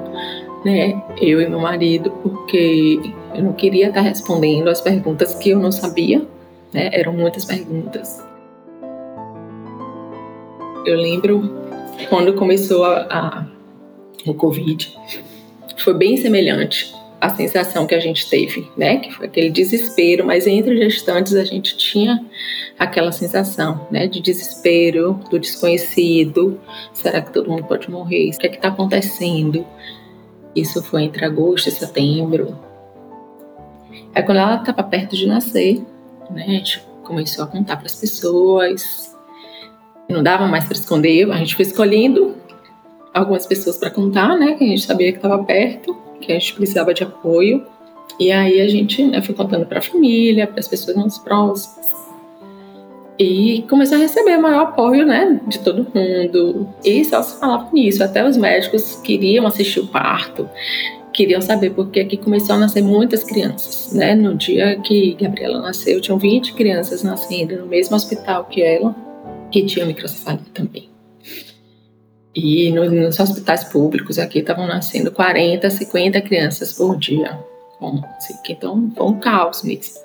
né? 0.65 1.01
Eu 1.21 1.39
e 1.39 1.47
meu 1.47 1.59
marido, 1.61 2.11
porque 2.21 2.99
eu 3.33 3.43
não 3.43 3.53
queria 3.53 3.87
estar 3.87 4.01
respondendo 4.01 4.67
as 4.67 4.81
perguntas 4.81 5.35
que 5.35 5.51
eu 5.51 5.59
não 5.59 5.71
sabia, 5.71 6.21
né? 6.73 6.89
Eram 6.91 7.13
muitas 7.13 7.45
perguntas. 7.45 8.29
Eu 10.83 10.97
lembro 10.97 11.43
quando 12.09 12.33
começou 12.33 12.83
a, 12.83 13.01
a, 13.09 13.45
o 14.25 14.33
Covid, 14.33 14.97
foi 15.77 15.93
bem 15.93 16.17
semelhante 16.17 16.91
à 17.19 17.29
sensação 17.29 17.85
que 17.85 17.93
a 17.93 17.99
gente 17.99 18.27
teve, 18.27 18.67
né? 18.75 18.97
Que 18.97 19.11
foi 19.11 19.27
aquele 19.27 19.51
desespero, 19.51 20.25
mas 20.25 20.47
entre 20.47 20.75
gestantes 20.77 21.35
a 21.35 21.43
gente 21.43 21.77
tinha 21.77 22.25
aquela 22.79 23.11
sensação, 23.11 23.87
né? 23.91 24.07
De 24.07 24.19
desespero, 24.19 25.19
do 25.29 25.39
desconhecido. 25.39 26.59
Será 26.93 27.21
que 27.21 27.31
todo 27.31 27.51
mundo 27.51 27.63
pode 27.65 27.89
morrer? 27.89 28.31
O 28.31 28.37
que 28.39 28.47
é 28.47 28.49
que 28.49 28.55
está 28.55 28.69
acontecendo? 28.69 29.63
Isso 30.55 30.81
foi 30.81 31.03
entre 31.03 31.23
agosto 31.23 31.69
e 31.69 31.71
setembro. 31.71 32.57
Aí 34.15 34.23
quando 34.23 34.39
ela 34.39 34.55
estava 34.55 34.81
perto 34.81 35.15
de 35.15 35.27
nascer, 35.27 35.79
né, 36.31 36.43
a 36.43 36.51
gente 36.51 36.83
começou 37.03 37.43
a 37.43 37.47
contar 37.47 37.77
para 37.77 37.85
as 37.85 37.95
pessoas. 37.95 39.10
Não 40.11 40.21
dava 40.21 40.47
mais 40.47 40.65
para 40.65 40.73
esconder, 40.73 41.31
a 41.31 41.37
gente 41.37 41.55
foi 41.55 41.63
escolhendo 41.63 42.35
algumas 43.13 43.45
pessoas 43.45 43.77
para 43.77 43.89
contar, 43.89 44.37
né, 44.37 44.53
que 44.53 44.63
a 44.63 44.67
gente 44.67 44.81
sabia 44.81 45.11
que 45.11 45.17
estava 45.17 45.43
perto, 45.43 45.95
que 46.19 46.31
a 46.31 46.35
gente 46.35 46.53
precisava 46.53 46.93
de 46.93 47.03
apoio. 47.03 47.65
E 48.19 48.31
aí 48.31 48.61
a 48.61 48.67
gente 48.67 49.03
né, 49.03 49.21
foi 49.21 49.33
contando 49.33 49.65
para 49.65 49.79
a 49.79 49.81
família, 49.81 50.47
para 50.47 50.59
as 50.59 50.67
pessoas 50.67 50.95
mais 50.95 51.17
próximas. 51.17 51.89
E 53.17 53.63
começou 53.69 53.97
a 53.97 54.01
receber 54.01 54.37
maior 54.37 54.63
apoio, 54.63 55.05
né, 55.05 55.39
de 55.47 55.59
todo 55.59 55.87
mundo. 55.93 56.67
E 56.83 57.05
só 57.05 57.21
se 57.21 57.39
falava 57.39 57.69
nisso, 57.71 58.03
até 58.03 58.27
os 58.27 58.35
médicos 58.35 58.95
queriam 59.03 59.47
assistir 59.47 59.79
o 59.79 59.87
parto 59.87 60.49
queriam 61.13 61.41
saber 61.41 61.71
porque 61.71 61.99
aqui 61.99 62.17
começou 62.17 62.55
a 62.55 62.59
nascer 62.59 62.81
muitas 62.81 63.23
crianças, 63.23 63.93
né? 63.93 64.15
No 64.15 64.35
dia 64.35 64.79
que 64.79 65.15
Gabriela 65.19 65.59
nasceu, 65.61 65.99
tinham 65.99 66.17
20 66.17 66.53
crianças 66.53 67.03
nascendo 67.03 67.57
no 67.57 67.65
mesmo 67.65 67.95
hospital 67.95 68.45
que 68.45 68.61
ela, 68.61 68.95
que 69.51 69.65
tinha 69.65 69.85
microcefalia 69.85 70.45
também. 70.53 70.89
E 72.33 72.71
no, 72.71 72.89
nos 72.89 73.19
hospitais 73.19 73.63
públicos 73.65 74.17
aqui 74.17 74.39
estavam 74.39 74.65
nascendo 74.65 75.11
40, 75.11 75.69
50 75.69 76.21
crianças 76.21 76.73
por 76.73 76.97
dia. 76.97 77.37
Como, 77.77 78.05
assim, 78.17 78.33
então 78.49 78.91
foi 78.95 79.05
um 79.05 79.19
caos 79.19 79.63
mesmo. 79.63 79.99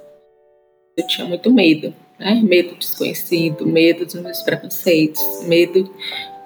Eu 0.97 1.07
tinha 1.07 1.27
muito 1.27 1.53
medo, 1.53 1.95
né? 2.19 2.41
Medo 2.43 2.75
desconhecido, 2.75 3.67
medo 3.67 4.05
dos 4.05 4.15
meus 4.15 4.43
preconceitos, 4.43 5.23
medo 5.45 5.89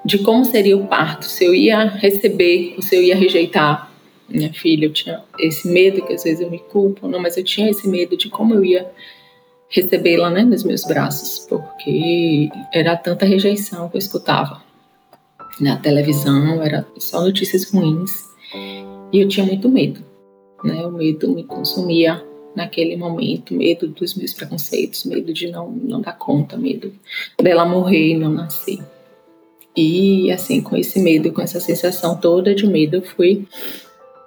de 0.05 0.19
como 0.19 0.45
seria 0.45 0.77
o 0.77 0.87
parto, 0.87 1.27
se 1.27 1.45
eu 1.45 1.55
ia 1.55 1.85
receber 1.85 2.75
ou 2.77 2.83
se 2.83 2.97
eu 2.97 3.03
ia 3.03 3.15
rejeitar 3.15 3.91
minha 4.29 4.53
filha, 4.53 4.87
eu 4.87 4.93
tinha 4.93 5.23
esse 5.39 5.69
medo 5.69 6.05
que 6.07 6.13
às 6.13 6.23
vezes 6.23 6.41
eu 6.41 6.51
me 6.51 6.59
culpo, 6.59 7.09
não, 7.09 7.21
mas 7.21 7.37
eu 7.37 7.45
tinha 7.45 7.71
esse 7.71 7.89
medo 7.89 8.17
de 8.17 8.29
como 8.29 8.55
eu 8.55 8.65
ia 8.65 8.91
recebê-la, 9.71 10.31
né, 10.31 10.43
nos 10.43 10.65
meus 10.65 10.85
braços, 10.85 11.47
porque 11.49 12.51
era 12.73 12.97
tanta 12.97 13.25
rejeição 13.25 13.89
que 13.89 13.97
eu 13.97 14.01
escutava 14.01 14.63
na 15.61 15.77
televisão, 15.77 16.63
era 16.63 16.85
só 16.99 17.21
notícias 17.21 17.71
ruins, 17.71 18.11
e 19.13 19.21
eu 19.21 19.29
tinha 19.29 19.47
muito 19.47 19.69
medo, 19.69 20.05
né? 20.65 20.85
O 20.87 20.93
medo 20.93 21.33
me 21.33 21.45
consumia 21.45 22.23
naquele 22.55 22.97
momento, 22.97 23.55
medo 23.55 23.87
dos 23.87 24.15
meus 24.15 24.33
preconceitos, 24.33 25.05
medo 25.05 25.33
de 25.33 25.51
não 25.51 25.71
não 25.71 26.01
dar 26.01 26.19
conta, 26.19 26.57
medo 26.57 26.93
dela 27.41 27.65
morrer 27.65 28.11
e 28.11 28.19
não 28.19 28.31
nascer. 28.31 28.79
E 29.77 30.33
assim, 30.33 30.61
com 30.61 30.77
esse 30.77 31.01
medo, 31.01 31.33
com 31.33 31.41
essa 31.41 31.61
sensação 31.61 32.17
toda 32.17 32.55
de 32.55 32.67
medo, 32.67 32.97
eu 32.97 33.03
fui 33.03 33.47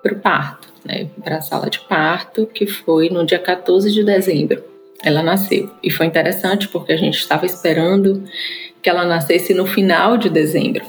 o 0.06 0.16
parto. 0.16 0.72
né, 0.86 1.10
para 1.24 1.38
a 1.38 1.42
sala 1.42 1.70
de 1.70 1.80
parto, 1.80 2.46
que 2.46 2.68
foi 2.68 3.10
no 3.10 3.26
dia 3.26 3.40
14 3.40 3.90
de 3.92 4.04
dezembro. 4.04 4.73
Ela 5.04 5.22
nasceu. 5.22 5.70
E 5.84 5.92
foi 5.92 6.06
interessante 6.06 6.68
porque 6.70 6.94
a 6.94 6.98
gente 6.98 7.18
estava 7.18 7.46
esperando 7.46 8.24
que 8.82 8.90
ela 8.90 9.06
nascesse 9.06 9.54
no 9.54 9.66
final 9.66 10.18
de 10.18 10.30
dezembro. 10.30 10.84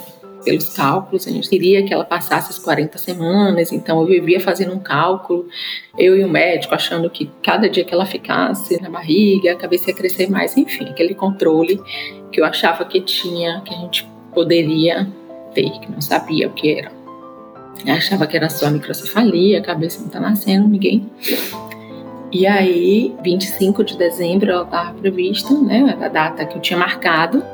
Pelos 0.45 0.75
cálculos, 0.75 1.27
a 1.27 1.31
gente 1.31 1.49
queria 1.49 1.85
que 1.85 1.93
ela 1.93 2.05
passasse 2.05 2.51
as 2.51 2.59
40 2.59 2.99
semanas, 2.99 3.73
então 3.73 4.01
eu 4.01 4.07
vivia 4.07 4.39
fazendo 4.39 4.75
um 4.75 4.79
cálculo, 4.79 5.49
eu 5.97 6.19
e 6.19 6.23
o 6.23 6.29
médico, 6.29 6.75
achando 6.75 7.09
que 7.09 7.31
cada 7.43 7.67
dia 7.67 7.83
que 7.83 7.95
ela 7.95 8.05
ficasse 8.05 8.81
na 8.83 8.91
barriga, 8.91 9.53
a 9.53 9.57
cabeça 9.57 9.91
ia 9.91 9.97
crescer 9.97 10.29
mais, 10.29 10.55
enfim, 10.55 10.85
aquele 10.85 11.15
controle 11.15 11.81
que 12.31 12.43
eu 12.43 12.45
achava 12.45 12.85
que 12.85 13.01
tinha, 13.01 13.63
que 13.65 13.73
a 13.73 13.79
gente 13.79 14.07
poderia 14.35 15.09
ter, 15.55 15.71
que 15.81 15.91
não 15.91 16.03
sabia 16.03 16.47
o 16.47 16.51
que 16.53 16.79
era. 16.79 16.93
Eu 17.87 17.95
achava 17.95 18.27
que 18.27 18.37
era 18.37 18.51
só 18.51 18.71
microcefalia, 18.71 19.61
a 19.61 19.63
cabeça 19.63 20.01
não 20.03 20.09
tá 20.09 20.21
nascendo, 20.21 20.69
ninguém. 20.69 21.09
E 22.35 22.49
aí, 22.49 23.15
25 23.23 23.85
de 23.85 23.97
dezembro, 23.97 24.51
ela 24.51 24.65
estava 24.65 24.93
prevista, 24.95 25.55
né, 25.55 25.97
a 26.03 26.09
data 26.09 26.45
que 26.45 26.57
eu 26.57 26.61
tinha 26.61 26.77
marcado, 26.77 27.45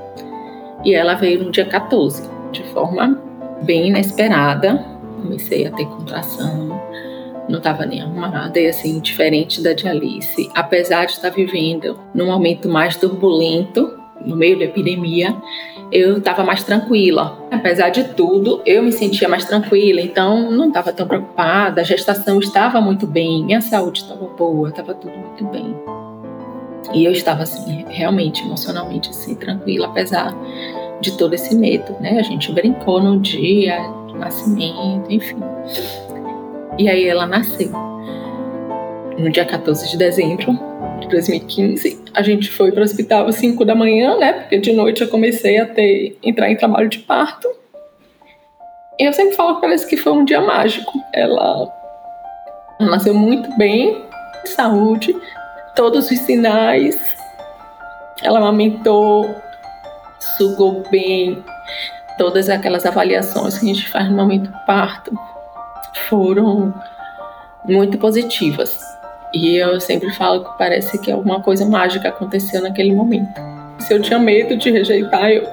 e 0.82 0.94
ela 0.94 1.12
veio 1.12 1.44
no 1.44 1.50
dia 1.50 1.66
14, 1.66 2.26
de 2.50 2.62
forma 2.68 3.20
bem 3.62 3.88
inesperada. 3.88 4.82
Comecei 5.20 5.66
a 5.66 5.70
ter 5.70 5.84
contração, 5.84 6.80
não 7.46 7.58
estava 7.58 7.84
nem 7.84 8.00
arrumada, 8.00 8.58
e 8.58 8.68
assim, 8.68 9.00
diferente 9.00 9.62
da 9.62 9.74
de 9.74 9.86
Alice, 9.86 10.50
apesar 10.54 11.04
de 11.04 11.12
estar 11.12 11.28
vivendo 11.28 12.00
num 12.14 12.28
momento 12.28 12.66
mais 12.66 12.96
turbulento, 12.96 13.99
no 14.24 14.36
meio 14.36 14.58
da 14.58 14.64
epidemia, 14.64 15.36
eu 15.92 16.18
estava 16.18 16.44
mais 16.44 16.62
tranquila. 16.62 17.38
Apesar 17.50 17.90
de 17.90 18.04
tudo, 18.14 18.62
eu 18.64 18.82
me 18.82 18.92
sentia 18.92 19.28
mais 19.28 19.44
tranquila, 19.44 20.00
então 20.00 20.50
não 20.50 20.68
estava 20.68 20.92
tão 20.92 21.06
preocupada. 21.06 21.80
A 21.80 21.84
gestação 21.84 22.38
estava 22.38 22.80
muito 22.80 23.06
bem, 23.06 23.44
minha 23.44 23.60
saúde 23.60 24.00
estava 24.00 24.26
boa, 24.26 24.68
estava 24.68 24.94
tudo 24.94 25.12
muito 25.16 25.44
bem. 25.46 25.74
E 26.94 27.04
eu 27.04 27.12
estava 27.12 27.42
assim, 27.42 27.84
realmente, 27.88 28.44
emocionalmente 28.44 29.10
assim, 29.10 29.34
tranquila, 29.34 29.86
apesar 29.86 30.34
de 31.00 31.16
todo 31.16 31.34
esse 31.34 31.54
medo, 31.54 31.94
né? 32.00 32.18
A 32.18 32.22
gente 32.22 32.52
brincou 32.52 33.02
no 33.02 33.18
dia 33.18 33.80
do 34.08 34.18
nascimento, 34.18 35.10
enfim. 35.10 35.38
E 36.78 36.88
aí 36.88 37.06
ela 37.06 37.26
nasceu. 37.26 37.70
No 39.18 39.30
dia 39.30 39.44
14 39.44 39.90
de 39.90 39.96
dezembro, 39.98 40.38
de 40.38 40.69
2015, 41.10 42.04
a 42.14 42.22
gente 42.22 42.50
foi 42.50 42.72
para 42.72 42.80
o 42.80 42.84
hospital 42.84 43.26
às 43.26 43.36
5 43.36 43.64
da 43.64 43.74
manhã, 43.74 44.16
né? 44.16 44.32
Porque 44.32 44.58
de 44.58 44.72
noite 44.72 45.02
eu 45.02 45.08
comecei 45.08 45.58
a 45.58 45.66
ter 45.66 46.18
entrar 46.22 46.50
em 46.50 46.56
trabalho 46.56 46.88
de 46.88 46.98
parto. 47.00 47.48
E 48.98 49.04
eu 49.04 49.12
sempre 49.12 49.34
falo 49.34 49.56
que 49.56 49.60
parece 49.62 49.86
que 49.86 49.96
foi 49.96 50.12
um 50.12 50.24
dia 50.24 50.40
mágico. 50.40 50.92
Ela, 51.12 51.68
nasceu 52.80 53.14
muito 53.14 53.56
bem, 53.56 54.02
de 54.42 54.50
saúde, 54.50 55.16
todos 55.74 56.10
os 56.10 56.18
sinais. 56.18 56.98
Ela 58.22 58.38
amamentou, 58.38 59.34
sugou 60.36 60.82
bem. 60.90 61.42
Todas 62.18 62.48
aquelas 62.50 62.84
avaliações 62.84 63.58
que 63.58 63.64
a 63.64 63.68
gente 63.68 63.88
faz 63.88 64.08
no 64.10 64.16
momento 64.16 64.50
do 64.50 64.58
parto 64.66 65.12
foram 66.08 66.74
muito 67.64 67.96
positivas. 67.98 68.89
E 69.32 69.56
eu 69.56 69.80
sempre 69.80 70.10
falo 70.14 70.44
que 70.44 70.58
parece 70.58 70.98
que 70.98 71.10
alguma 71.10 71.40
coisa 71.40 71.64
mágica 71.64 72.08
aconteceu 72.08 72.60
naquele 72.62 72.94
momento. 72.94 73.40
Se 73.78 73.94
eu 73.94 74.02
tinha 74.02 74.18
medo 74.18 74.56
de 74.56 74.70
rejeitar, 74.70 75.30
eu, 75.30 75.46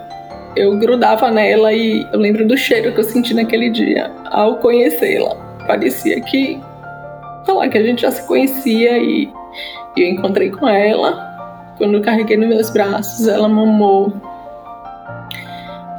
eu 0.55 0.77
grudava 0.77 1.29
nela 1.29 1.71
e 1.71 2.05
eu 2.11 2.19
lembro 2.19 2.47
do 2.47 2.57
cheiro 2.57 2.91
que 2.91 2.99
eu 2.99 3.03
senti 3.03 3.33
naquele 3.33 3.69
dia 3.69 4.11
ao 4.31 4.55
conhecê-la. 4.57 5.35
Parecia 5.67 6.19
que, 6.21 6.59
sei 7.45 7.53
lá, 7.53 7.67
que 7.67 7.77
a 7.77 7.83
gente 7.83 8.01
já 8.01 8.11
se 8.11 8.25
conhecia 8.25 8.97
e, 8.97 9.31
e 9.95 10.01
eu 10.01 10.07
encontrei 10.07 10.49
com 10.49 10.67
ela. 10.67 11.25
Quando 11.77 11.95
eu 11.95 12.01
carreguei 12.01 12.35
nos 12.37 12.49
meus 12.49 12.69
braços, 12.71 13.27
ela 13.27 13.47
mamou. 13.47 14.11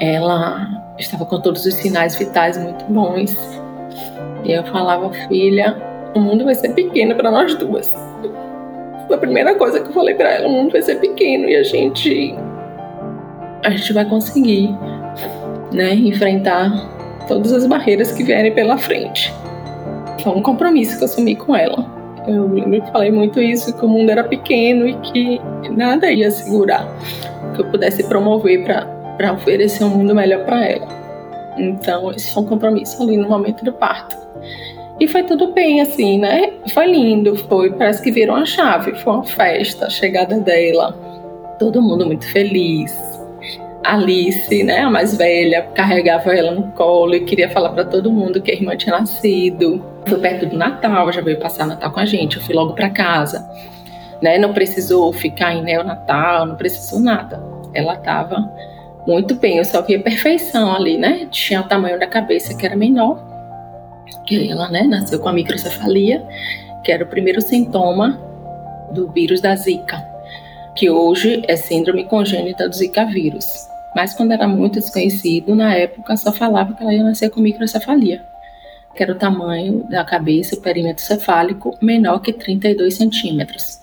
Ela 0.00 0.66
estava 0.98 1.24
com 1.24 1.40
todos 1.40 1.64
os 1.64 1.74
sinais 1.74 2.16
vitais 2.16 2.58
muito 2.58 2.84
bons. 2.86 3.36
E 4.44 4.52
eu 4.52 4.64
falava, 4.64 5.12
filha, 5.28 5.76
o 6.14 6.20
mundo 6.20 6.44
vai 6.44 6.54
ser 6.54 6.70
pequeno 6.70 7.14
para 7.14 7.30
nós 7.30 7.54
duas. 7.54 7.92
Foi 9.06 9.16
a 9.16 9.18
primeira 9.18 9.54
coisa 9.54 9.80
que 9.80 9.88
eu 9.88 9.92
falei 9.92 10.14
para 10.14 10.34
ela, 10.34 10.48
o 10.48 10.50
mundo 10.50 10.72
vai 10.72 10.82
ser 10.82 10.96
pequeno 10.96 11.48
e 11.48 11.56
a 11.56 11.62
gente 11.62 12.34
a 13.64 13.70
gente 13.70 13.92
vai 13.92 14.04
conseguir, 14.04 14.70
né, 15.72 15.94
enfrentar 15.94 16.70
todas 17.26 17.52
as 17.52 17.66
barreiras 17.66 18.12
que 18.12 18.22
vierem 18.22 18.54
pela 18.54 18.78
frente. 18.78 19.32
Foi 20.22 20.32
um 20.32 20.42
compromisso 20.42 20.96
que 20.96 21.04
eu 21.04 21.08
assumi 21.08 21.34
com 21.34 21.54
ela. 21.54 21.84
Eu 22.26 22.46
lembro 22.46 22.82
que 22.82 22.92
falei 22.92 23.10
muito 23.10 23.40
isso, 23.40 23.76
que 23.76 23.84
o 23.84 23.88
mundo 23.88 24.10
era 24.10 24.22
pequeno 24.22 24.86
e 24.86 24.94
que 24.94 25.40
nada 25.70 26.10
ia 26.10 26.30
segurar 26.30 26.86
que 27.54 27.62
eu 27.62 27.66
pudesse 27.66 28.04
promover 28.04 28.64
para 28.64 29.32
oferecer 29.32 29.84
um 29.84 29.90
mundo 29.90 30.14
melhor 30.14 30.44
para 30.44 30.64
ela. 30.64 30.88
Então, 31.56 32.10
esse 32.12 32.32
foi 32.32 32.42
um 32.44 32.46
compromisso 32.46 33.02
ali 33.02 33.16
no 33.16 33.28
momento 33.28 33.64
do 33.64 33.72
parto. 33.72 34.16
E 35.00 35.06
foi 35.06 35.22
tudo 35.22 35.52
bem, 35.52 35.80
assim, 35.80 36.18
né? 36.18 36.52
Foi 36.74 36.90
lindo, 36.90 37.36
foi, 37.48 37.70
parece 37.70 38.02
que 38.02 38.10
viram 38.10 38.34
a 38.34 38.44
chave. 38.44 38.94
Foi 38.96 39.12
uma 39.12 39.24
festa, 39.24 39.86
a 39.86 39.90
chegada 39.90 40.38
dela. 40.40 40.92
Todo 41.58 41.80
mundo 41.80 42.04
muito 42.04 42.26
feliz. 42.26 42.92
Alice, 43.84 44.64
né, 44.64 44.80
a 44.80 44.90
mais 44.90 45.16
velha, 45.16 45.62
carregava 45.74 46.34
ela 46.34 46.50
no 46.50 46.64
colo 46.72 47.14
e 47.14 47.20
queria 47.20 47.48
falar 47.48 47.70
para 47.70 47.84
todo 47.84 48.12
mundo 48.12 48.42
que 48.42 48.50
a 48.50 48.54
irmã 48.54 48.76
tinha 48.76 48.98
nascido. 48.98 49.82
Foi 50.06 50.18
perto 50.18 50.46
do 50.46 50.56
Natal, 50.56 51.12
já 51.12 51.20
veio 51.20 51.38
passar 51.38 51.64
Natal 51.64 51.92
com 51.92 52.00
a 52.00 52.04
gente. 52.04 52.36
Eu 52.36 52.42
fui 52.42 52.54
logo 52.54 52.74
para 52.74 52.90
casa, 52.90 53.48
né? 54.20 54.36
Não 54.36 54.52
precisou 54.52 55.12
ficar 55.12 55.54
em 55.54 55.62
neonatal, 55.62 56.44
não 56.44 56.56
precisou 56.56 56.98
nada. 56.98 57.40
Ela 57.72 57.94
estava 57.94 58.50
muito 59.06 59.36
bem. 59.36 59.58
Eu 59.58 59.64
só 59.64 59.80
via 59.80 60.00
perfeição 60.00 60.74
ali, 60.74 60.98
né? 60.98 61.28
Tinha 61.30 61.60
o 61.60 61.64
tamanho 61.64 62.00
da 62.00 62.06
cabeça 62.06 62.54
que 62.56 62.66
era 62.66 62.74
menor 62.74 63.37
ela 64.34 64.68
né, 64.68 64.82
nasceu 64.82 65.18
com 65.18 65.28
a 65.28 65.32
microcefalia, 65.32 66.22
que 66.84 66.92
era 66.92 67.04
o 67.04 67.08
primeiro 67.08 67.40
sintoma 67.40 68.20
do 68.92 69.10
vírus 69.10 69.40
da 69.40 69.54
Zika, 69.56 70.02
que 70.76 70.88
hoje 70.90 71.42
é 71.46 71.56
síndrome 71.56 72.04
congênita 72.04 72.68
do 72.68 72.74
Zika 72.74 73.04
vírus. 73.04 73.46
Mas 73.94 74.14
quando 74.14 74.32
era 74.32 74.46
muito 74.46 74.74
desconhecido, 74.74 75.54
na 75.54 75.74
época 75.74 76.16
só 76.16 76.32
falava 76.32 76.74
que 76.74 76.82
ela 76.82 76.94
ia 76.94 77.02
nascer 77.02 77.30
com 77.30 77.40
microcefalia, 77.40 78.22
que 78.94 79.02
era 79.02 79.12
o 79.12 79.18
tamanho 79.18 79.84
da 79.88 80.04
cabeça, 80.04 80.54
o 80.54 80.60
perímetro 80.60 81.04
cefálico 81.04 81.76
menor 81.80 82.20
que 82.20 82.32
32 82.32 82.94
centímetros. 82.94 83.80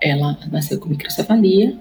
Ela 0.00 0.36
nasceu 0.50 0.78
com 0.78 0.88
microcefalia 0.88 1.74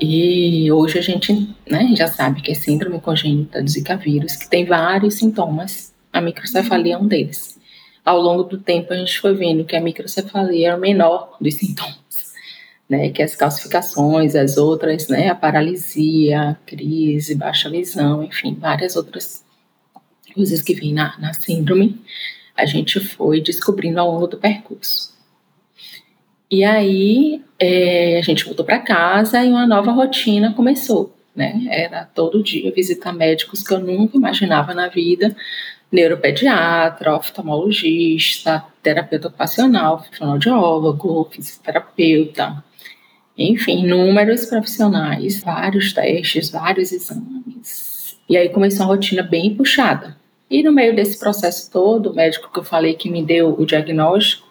e 0.00 0.70
hoje 0.70 0.98
a 0.98 1.02
gente 1.02 1.54
né, 1.68 1.90
já 1.96 2.06
sabe 2.06 2.40
que 2.40 2.52
é 2.52 2.54
síndrome 2.54 3.00
congênita 3.00 3.62
do 3.62 3.68
Zika 3.68 3.96
vírus, 3.96 4.36
que 4.36 4.48
tem 4.48 4.64
vários 4.64 5.14
sintomas 5.14 5.92
a 6.12 6.20
microcefalia 6.20 6.94
é 6.94 6.98
um 6.98 7.06
deles. 7.06 7.58
Ao 8.04 8.20
longo 8.20 8.42
do 8.42 8.58
tempo, 8.58 8.92
a 8.92 8.96
gente 8.96 9.20
foi 9.20 9.34
vendo 9.34 9.64
que 9.64 9.76
a 9.76 9.80
microcefalia 9.80 10.70
é 10.70 10.74
o 10.74 10.80
menor 10.80 11.36
dos 11.40 11.54
sintomas, 11.54 12.34
né? 12.88 13.10
Que 13.10 13.22
as 13.22 13.34
calcificações, 13.34 14.34
as 14.34 14.56
outras, 14.56 15.08
né? 15.08 15.28
A 15.28 15.34
paralisia, 15.34 16.50
a 16.50 16.54
crise, 16.54 17.34
baixa 17.34 17.68
visão, 17.68 18.22
enfim, 18.22 18.54
várias 18.54 18.96
outras 18.96 19.44
coisas 20.34 20.62
que 20.62 20.74
vêm 20.74 20.94
na, 20.94 21.18
na 21.18 21.34
síndrome, 21.34 22.00
a 22.56 22.64
gente 22.64 23.00
foi 23.00 23.40
descobrindo 23.40 24.00
ao 24.00 24.10
longo 24.10 24.26
do 24.26 24.38
percurso. 24.38 25.16
E 26.50 26.64
aí 26.64 27.42
é, 27.58 28.18
a 28.18 28.22
gente 28.22 28.44
voltou 28.44 28.64
para 28.64 28.78
casa 28.78 29.44
e 29.44 29.50
uma 29.50 29.66
nova 29.66 29.92
rotina 29.92 30.54
começou. 30.54 31.14
Né? 31.36 31.66
Era 31.68 32.04
todo 32.04 32.42
dia 32.42 32.72
visitar 32.72 33.12
médicos 33.12 33.62
que 33.62 33.72
eu 33.72 33.78
nunca 33.78 34.16
imaginava 34.16 34.74
na 34.74 34.88
vida, 34.88 35.36
neuropediatra, 35.90 37.16
oftalmologista, 37.16 38.64
terapeuta 38.82 39.28
ocupacional, 39.28 40.04
fonoaudiólogo, 40.16 41.28
fisioterapeuta, 41.30 42.62
enfim, 43.36 43.84
inúmeros 43.84 44.46
profissionais, 44.46 45.40
vários 45.40 45.92
testes, 45.92 46.50
vários 46.50 46.92
exames. 46.92 48.18
E 48.28 48.36
aí 48.36 48.48
começou 48.50 48.84
uma 48.84 48.94
rotina 48.94 49.22
bem 49.22 49.54
puxada. 49.54 50.16
E 50.50 50.62
no 50.62 50.72
meio 50.72 50.94
desse 50.94 51.18
processo 51.18 51.70
todo, 51.70 52.10
o 52.10 52.14
médico 52.14 52.50
que 52.52 52.58
eu 52.58 52.64
falei 52.64 52.94
que 52.94 53.10
me 53.10 53.22
deu 53.22 53.54
o 53.58 53.66
diagnóstico, 53.66 54.46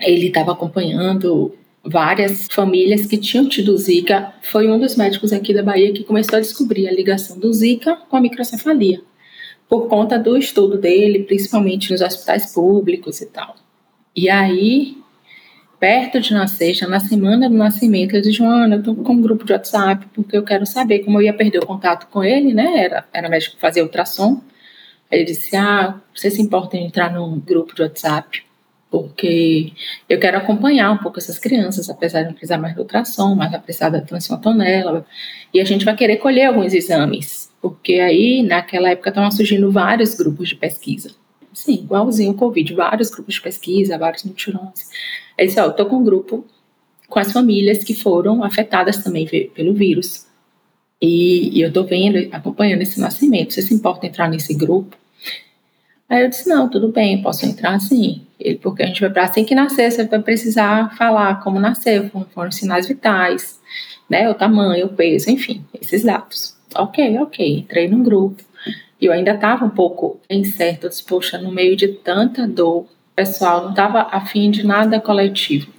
ele 0.00 0.26
estava 0.26 0.52
acompanhando 0.52 1.54
várias 1.84 2.46
famílias 2.50 3.06
que 3.06 3.16
tinham 3.16 3.48
tido 3.48 3.76
Zika. 3.76 4.32
Foi 4.42 4.68
um 4.68 4.78
dos 4.78 4.96
médicos 4.96 5.32
aqui 5.32 5.54
da 5.54 5.62
Bahia 5.62 5.92
que 5.92 6.04
começou 6.04 6.36
a 6.36 6.40
descobrir 6.40 6.88
a 6.88 6.92
ligação 6.92 7.38
do 7.38 7.52
Zika 7.52 7.96
com 8.08 8.16
a 8.16 8.20
microcefalia 8.20 9.00
por 9.68 9.88
conta 9.88 10.18
do 10.18 10.36
estudo 10.36 10.78
dele, 10.78 11.24
principalmente 11.24 11.90
nos 11.90 12.00
hospitais 12.00 12.52
públicos 12.52 13.20
e 13.20 13.26
tal. 13.26 13.54
E 14.16 14.28
aí, 14.30 14.96
perto 15.78 16.20
de 16.20 16.32
nascer, 16.32 16.74
já 16.74 16.88
na 16.88 17.00
semana 17.00 17.48
do 17.48 17.56
nascimento, 17.56 18.16
eu 18.16 18.22
disse, 18.22 18.38
Joana, 18.38 18.76
eu 18.76 18.82
tô 18.82 18.94
com 18.94 19.12
um 19.12 19.22
grupo 19.22 19.44
de 19.44 19.52
WhatsApp, 19.52 20.06
porque 20.14 20.36
eu 20.36 20.42
quero 20.42 20.66
saber 20.66 21.00
como 21.00 21.18
eu 21.18 21.26
ia 21.26 21.34
perder 21.34 21.58
o 21.58 21.66
contato 21.66 22.08
com 22.08 22.24
ele, 22.24 22.52
né? 22.54 22.84
Era, 22.84 23.06
era 23.12 23.28
médico 23.28 23.56
que 23.56 23.60
fazia 23.60 23.82
ultrassom. 23.82 24.40
Aí 25.10 25.18
ele 25.18 25.24
disse: 25.26 25.56
Ah, 25.56 26.00
você 26.14 26.30
se 26.30 26.42
importa 26.42 26.76
em 26.76 26.86
entrar 26.86 27.12
num 27.12 27.38
grupo 27.38 27.74
de 27.74 27.82
WhatsApp? 27.82 28.42
Porque 28.90 29.72
eu 30.08 30.18
quero 30.18 30.38
acompanhar 30.38 30.90
um 30.90 30.98
pouco 30.98 31.18
essas 31.18 31.38
crianças, 31.38 31.90
apesar 31.90 32.22
de 32.22 32.28
não 32.28 32.32
precisar 32.32 32.56
mais 32.56 32.74
do 32.74 32.80
ultrassom, 32.80 33.34
mas 33.34 33.50
vai 33.50 33.60
precisar 33.60 33.90
da 33.90 34.00
tonela. 34.00 35.06
E 35.52 35.60
a 35.60 35.64
gente 35.64 35.84
vai 35.84 35.94
querer 35.94 36.16
colher 36.16 36.46
alguns 36.46 36.72
exames, 36.72 37.37
porque 37.60 37.94
aí, 37.94 38.42
naquela 38.42 38.90
época, 38.90 39.10
estavam 39.10 39.30
surgindo 39.30 39.70
vários 39.70 40.14
grupos 40.14 40.48
de 40.48 40.56
pesquisa. 40.56 41.10
Sim, 41.52 41.74
igualzinho 41.74 42.32
o 42.32 42.34
Covid, 42.34 42.74
vários 42.74 43.10
grupos 43.10 43.34
de 43.34 43.40
pesquisa, 43.40 43.98
vários 43.98 44.22
mutirões. 44.24 44.88
Aí 45.38 45.46
disse: 45.46 45.60
Ó, 45.60 45.64
eu 45.64 45.72
tô 45.72 45.86
com 45.86 45.96
um 45.96 46.04
grupo 46.04 46.46
com 47.08 47.18
as 47.18 47.32
famílias 47.32 47.82
que 47.82 47.94
foram 47.94 48.44
afetadas 48.44 48.98
também 48.98 49.26
pelo 49.54 49.74
vírus. 49.74 50.26
E, 51.00 51.56
e 51.56 51.62
eu 51.62 51.68
estou 51.68 51.84
vendo, 51.84 52.28
acompanhando 52.32 52.82
esse 52.82 53.00
nascimento. 53.00 53.54
Você 53.54 53.62
se 53.62 53.72
importa 53.72 54.06
entrar 54.06 54.28
nesse 54.28 54.54
grupo? 54.54 54.96
Aí 56.08 56.22
eu 56.22 56.28
disse, 56.28 56.48
não, 56.48 56.68
tudo 56.68 56.88
bem, 56.88 57.22
posso 57.22 57.44
entrar 57.46 57.78
sim. 57.80 58.26
Ele, 58.40 58.56
porque 58.56 58.82
a 58.82 58.86
gente 58.86 59.00
vai 59.00 59.10
para 59.10 59.24
assim 59.24 59.44
que 59.44 59.54
nascer, 59.54 59.90
você 59.90 60.04
vai 60.04 60.20
precisar 60.20 60.96
falar 60.96 61.42
como 61.42 61.60
nasceu, 61.60 62.08
como 62.10 62.24
foram 62.26 62.48
os 62.48 62.56
sinais 62.56 62.88
vitais, 62.88 63.60
né, 64.08 64.28
o 64.30 64.34
tamanho, 64.34 64.86
o 64.86 64.88
peso, 64.90 65.30
enfim, 65.30 65.62
esses 65.80 66.04
dados. 66.04 66.57
Ok, 66.74 67.18
ok, 67.18 67.58
entrei 67.58 67.88
no 67.88 68.02
grupo. 68.02 68.42
E 69.00 69.06
eu 69.06 69.12
ainda 69.12 69.32
estava 69.32 69.64
um 69.64 69.70
pouco 69.70 70.20
incerto, 70.28 70.86
eu 70.86 70.90
disse, 70.90 71.04
poxa, 71.04 71.38
no 71.38 71.52
meio 71.52 71.76
de 71.76 71.88
tanta 71.88 72.46
dor, 72.46 72.86
pessoal 73.18 73.62
não 73.62 73.70
estava 73.70 74.02
afim 74.12 74.48
de 74.48 74.64
nada 74.64 75.00
coletivo. 75.00 75.72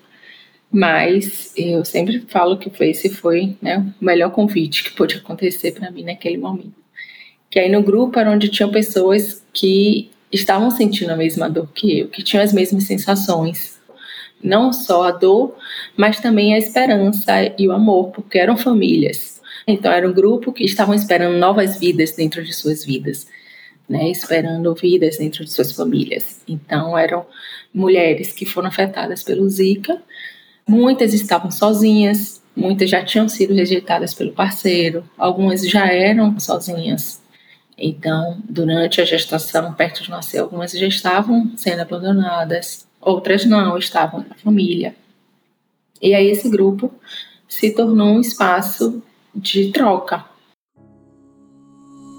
Mas 0.70 1.54
eu 1.56 1.86
sempre 1.86 2.20
falo 2.28 2.58
que 2.58 2.72
esse 2.84 3.10
foi 3.10 3.56
né, 3.62 3.94
o 4.00 4.06
melhor 4.06 4.32
convite 4.32 4.84
que 4.84 4.92
pôde 4.92 5.16
acontecer 5.16 5.72
para 5.72 5.90
mim 5.90 6.04
naquele 6.04 6.38
momento. 6.38 6.76
Que 7.50 7.60
aí 7.60 7.72
no 7.72 7.82
grupo 7.82 8.20
era 8.20 8.30
onde 8.30 8.50
tinham 8.50 8.70
pessoas 8.72 9.44
que 9.54 10.12
estavam 10.32 10.70
sentindo 10.70 11.12
a 11.12 11.16
mesma 11.16 11.50
dor 11.50 11.68
que 11.74 12.00
eu, 12.00 12.08
que 12.10 12.22
tinham 12.22 12.44
as 12.44 12.54
mesmas 12.54 12.84
sensações. 12.84 13.80
Não 14.44 14.72
só 14.72 15.08
a 15.08 15.12
dor, 15.12 15.56
mas 15.98 16.20
também 16.20 16.54
a 16.54 16.58
esperança 16.58 17.32
e 17.58 17.68
o 17.68 17.72
amor, 17.72 18.12
porque 18.12 18.38
eram 18.38 18.58
famílias. 18.58 19.39
Então 19.72 19.92
era 19.92 20.08
um 20.08 20.14
grupo 20.14 20.52
que 20.52 20.64
estavam 20.64 20.94
esperando 20.94 21.38
novas 21.38 21.80
vidas 21.80 22.12
dentro 22.12 22.44
de 22.44 22.54
suas 22.54 22.84
vidas. 22.84 23.28
Né, 23.88 24.08
esperando 24.12 24.72
vidas 24.76 25.18
dentro 25.18 25.44
de 25.44 25.52
suas 25.52 25.72
famílias. 25.72 26.44
Então, 26.48 26.96
eram 26.96 27.26
mulheres 27.74 28.32
que 28.32 28.46
foram 28.46 28.68
afetadas 28.68 29.24
pelo 29.24 29.50
Zika, 29.50 30.00
Muitas 30.70 31.16
estavam 31.16 31.50
sozinhas, 31.50 32.44
muitas 32.56 32.92
já 32.92 33.04
tinham 33.04 33.28
sido 33.28 33.56
rejeitadas 33.56 34.14
pelo 34.14 34.34
parceiro, 34.34 35.04
algumas 35.18 35.68
já 35.68 35.88
eram 35.92 36.40
sozinhas. 36.40 37.20
Então, 37.76 38.38
durante 38.48 39.02
a 39.02 39.06
gestação, 39.06 39.74
perto 39.74 40.04
de 40.04 40.12
nascer, 40.12 40.38
algumas 40.38 40.72
já 40.74 40.86
estavam 40.86 41.52
sendo 41.58 41.82
abandonadas, 41.82 42.88
outras 43.02 43.46
não, 43.46 43.80
estavam 43.80 44.24
na 44.30 44.36
família. 44.36 44.96
E 46.00 46.14
aí 46.14 46.28
esse 46.28 46.48
grupo 46.48 46.94
se 47.48 47.72
tornou 47.74 48.10
um 48.10 48.22
espaço 48.22 49.02
de 49.36 49.72
troca. 49.72 50.26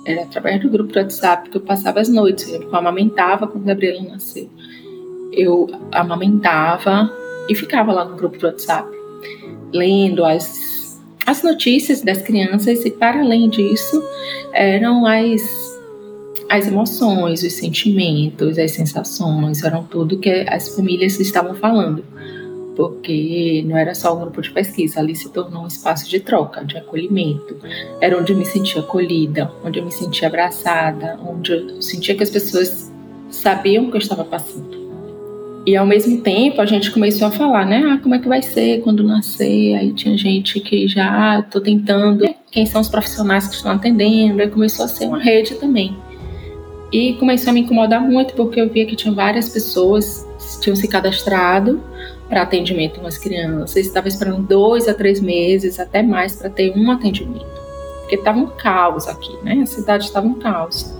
Era 0.06 0.22
através 0.22 0.60
do 0.60 0.70
grupo 0.70 0.92
do 0.92 0.98
WhatsApp 0.98 1.50
que 1.50 1.56
eu 1.56 1.60
passava 1.60 2.00
as 2.00 2.08
noites, 2.08 2.48
eu 2.48 2.74
amamentava 2.74 3.46
quando 3.46 3.64
Gabriela 3.64 4.02
nasceu. 4.02 4.48
Eu 5.32 5.68
amamentava, 5.92 7.10
e 7.50 7.54
ficava 7.54 7.92
lá 7.92 8.04
no 8.04 8.14
grupo 8.14 8.38
do 8.38 8.46
WhatsApp, 8.46 8.88
lendo 9.72 10.24
as, 10.24 11.02
as 11.26 11.42
notícias 11.42 12.00
das 12.00 12.22
crianças 12.22 12.84
e, 12.84 12.92
para 12.92 13.20
além 13.20 13.50
disso, 13.50 14.00
eram 14.52 15.04
as, 15.04 15.42
as 16.48 16.68
emoções, 16.68 17.42
os 17.42 17.52
sentimentos, 17.54 18.56
as 18.56 18.70
sensações, 18.70 19.64
eram 19.64 19.82
tudo 19.82 20.20
que 20.20 20.46
as 20.48 20.68
famílias 20.76 21.18
estavam 21.18 21.56
falando. 21.56 22.04
Porque 22.76 23.64
não 23.66 23.76
era 23.76 23.94
só 23.94 24.16
um 24.16 24.20
grupo 24.20 24.40
de 24.40 24.50
pesquisa, 24.50 25.00
ali 25.00 25.14
se 25.14 25.28
tornou 25.30 25.64
um 25.64 25.66
espaço 25.66 26.08
de 26.08 26.20
troca, 26.20 26.64
de 26.64 26.78
acolhimento. 26.78 27.56
Era 28.00 28.18
onde 28.18 28.32
eu 28.32 28.38
me 28.38 28.46
sentia 28.46 28.80
acolhida, 28.80 29.50
onde 29.64 29.78
eu 29.78 29.84
me 29.84 29.92
sentia 29.92 30.28
abraçada, 30.28 31.18
onde 31.26 31.52
eu 31.52 31.82
sentia 31.82 32.14
que 32.14 32.22
as 32.22 32.30
pessoas 32.30 32.90
sabiam 33.28 33.84
o 33.84 33.90
que 33.90 33.96
eu 33.96 34.00
estava 34.00 34.24
passando. 34.24 34.80
E 35.66 35.76
ao 35.76 35.86
mesmo 35.86 36.20
tempo 36.22 36.60
a 36.60 36.66
gente 36.66 36.90
começou 36.90 37.28
a 37.28 37.30
falar, 37.30 37.66
né? 37.66 37.82
Ah, 37.86 37.98
como 37.98 38.14
é 38.14 38.18
que 38.18 38.28
vai 38.28 38.42
ser 38.42 38.80
quando 38.80 39.02
nascer? 39.02 39.74
Aí 39.74 39.92
tinha 39.92 40.16
gente 40.16 40.58
que 40.58 40.88
já 40.88 41.38
ah, 41.38 41.42
tô 41.42 41.60
tentando, 41.60 42.24
quem 42.50 42.64
são 42.64 42.80
os 42.80 42.88
profissionais 42.88 43.46
que 43.46 43.54
estão 43.54 43.72
atendendo? 43.72 44.40
Aí 44.40 44.48
começou 44.48 44.86
a 44.86 44.88
ser 44.88 45.06
uma 45.06 45.18
rede 45.18 45.54
também. 45.56 45.94
E 46.92 47.12
começou 47.14 47.50
a 47.50 47.52
me 47.52 47.60
incomodar 47.60 48.00
muito 48.00 48.34
porque 48.34 48.60
eu 48.60 48.68
via 48.68 48.86
que 48.86 48.96
tinha 48.96 49.14
várias 49.14 49.50
pessoas 49.50 50.26
que 50.38 50.62
tinham 50.62 50.76
se 50.76 50.88
cadastrado 50.88 51.80
para 52.30 52.42
atendimento 52.42 53.00
com 53.00 53.06
as 53.08 53.18
crianças, 53.18 53.76
estava 53.76 54.06
esperando 54.06 54.46
dois 54.46 54.86
a 54.86 54.94
três 54.94 55.20
meses, 55.20 55.80
até 55.80 56.00
mais, 56.00 56.36
para 56.36 56.48
ter 56.48 56.72
um 56.76 56.88
atendimento. 56.88 57.44
Porque 58.02 58.14
estava 58.14 58.38
um 58.38 58.46
caos 58.46 59.08
aqui, 59.08 59.36
né? 59.42 59.60
A 59.60 59.66
cidade 59.66 60.04
estava 60.04 60.28
um 60.28 60.34
caos. 60.34 60.96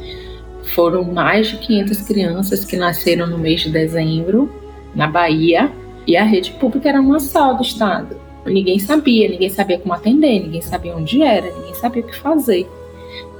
Foram 0.75 1.05
mais 1.05 1.47
de 1.47 1.59
500 1.59 2.01
crianças 2.03 2.65
que 2.65 2.77
nasceram 2.77 3.29
no 3.29 3.39
mês 3.39 3.61
de 3.61 3.71
dezembro, 3.71 4.51
na 4.93 5.07
Bahia, 5.07 5.71
e 6.05 6.17
a 6.17 6.25
rede 6.25 6.51
pública 6.53 6.89
era 6.89 7.01
uma 7.01 7.21
só 7.21 7.53
do 7.53 7.63
estado. 7.63 8.17
Ninguém 8.45 8.81
sabia, 8.81 9.29
ninguém 9.29 9.51
sabia 9.51 9.79
como 9.79 9.95
atender, 9.95 10.41
ninguém 10.41 10.63
sabia 10.63 10.97
onde 10.97 11.23
era, 11.23 11.47
ninguém 11.47 11.75
sabia 11.75 12.03
o 12.03 12.07
que 12.07 12.17
fazer 12.17 12.69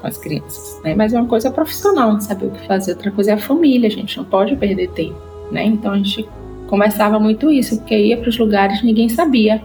com 0.01 0.07
as 0.07 0.17
crianças, 0.17 0.81
né? 0.85 0.95
Mas 0.95 1.13
é 1.13 1.19
uma 1.19 1.29
coisa 1.29 1.51
profissional, 1.51 2.13
não 2.13 2.21
saber 2.21 2.47
o 2.47 2.51
que 2.51 2.67
fazer. 2.69 2.93
Outra 2.93 3.11
coisa 3.11 3.33
é 3.33 3.35
a 3.35 3.39
família, 3.39 3.89
a 3.89 3.93
gente 3.93 4.17
não 4.17 4.25
pode 4.25 4.55
perder 4.57 4.91
tempo, 4.91 5.19
né? 5.51 5.65
Então 5.65 5.93
a 5.93 5.97
gente 5.97 6.29
conversava 6.71 7.19
muito 7.19 7.51
isso, 7.51 7.79
porque 7.79 7.99
ia 7.99 8.17
para 8.17 8.31
os 8.31 8.39
lugares 8.39 8.83
ninguém 8.83 9.09
sabia. 9.09 9.61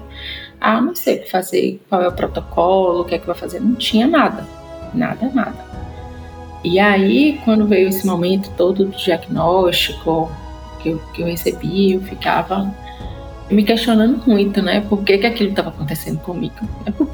Ah, 0.60 0.82
não 0.82 0.96
sei 0.96 1.18
o 1.18 1.22
que 1.22 1.30
fazer, 1.30 1.80
qual 1.88 2.02
é 2.02 2.08
o 2.08 2.12
protocolo, 2.12 3.02
o 3.02 3.06
que 3.06 3.14
é 3.14 3.20
que 3.20 3.28
vai 3.28 3.36
fazer. 3.36 3.60
Não 3.60 3.76
tinha 3.76 4.08
nada, 4.08 4.46
nada, 4.94 5.30
nada. 5.34 5.64
E 6.64 6.80
aí, 6.80 7.40
quando 7.46 7.68
veio 7.68 7.90
esse 7.90 8.08
momento 8.08 8.50
todo 8.58 8.86
do 8.86 8.98
diagnóstico 8.98 10.32
que 10.82 10.90
eu, 10.90 10.98
que 11.14 11.22
eu 11.22 11.28
recebi, 11.28 11.94
eu 11.94 12.02
ficava 12.02 12.74
me 13.52 13.64
questionando 13.64 14.20
muito, 14.26 14.60
né? 14.64 14.82
Por 14.82 15.04
que, 15.04 15.20
que 15.20 15.28
aquilo 15.28 15.52
estava 15.52 15.70
acontecendo 15.70 16.20
comigo? 16.22 16.56
É 16.88 16.92
por, 16.92 17.08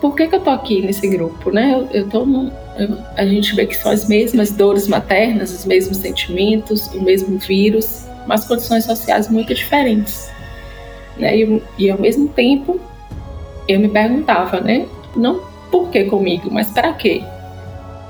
por 0.00 0.16
que, 0.16 0.26
que 0.26 0.34
eu 0.34 0.40
tô 0.40 0.50
aqui 0.50 0.82
nesse 0.82 1.06
grupo, 1.06 1.52
né? 1.52 1.72
Eu, 1.72 1.88
eu 1.92 2.08
tô 2.08 2.26
no, 2.26 2.50
eu, 2.76 2.98
a 3.16 3.24
gente 3.24 3.54
vê 3.54 3.64
que 3.64 3.76
são 3.76 3.92
as 3.92 4.08
mesmas 4.08 4.50
dores 4.50 4.88
maternas, 4.88 5.52
os 5.52 5.64
mesmos 5.64 5.98
sentimentos, 5.98 6.88
o 6.88 7.00
mesmo 7.00 7.38
vírus, 7.38 8.07
mas 8.28 8.44
condições 8.44 8.84
sociais 8.84 9.28
muito 9.28 9.54
diferentes. 9.54 10.30
Né? 11.16 11.38
E, 11.38 11.62
e 11.78 11.90
ao 11.90 11.98
mesmo 11.98 12.28
tempo, 12.28 12.78
eu 13.66 13.80
me 13.80 13.88
perguntava, 13.88 14.60
né? 14.60 14.86
Não 15.16 15.42
por 15.70 15.90
que 15.90 16.04
comigo, 16.04 16.50
mas 16.50 16.70
para 16.70 16.92
quê? 16.92 17.22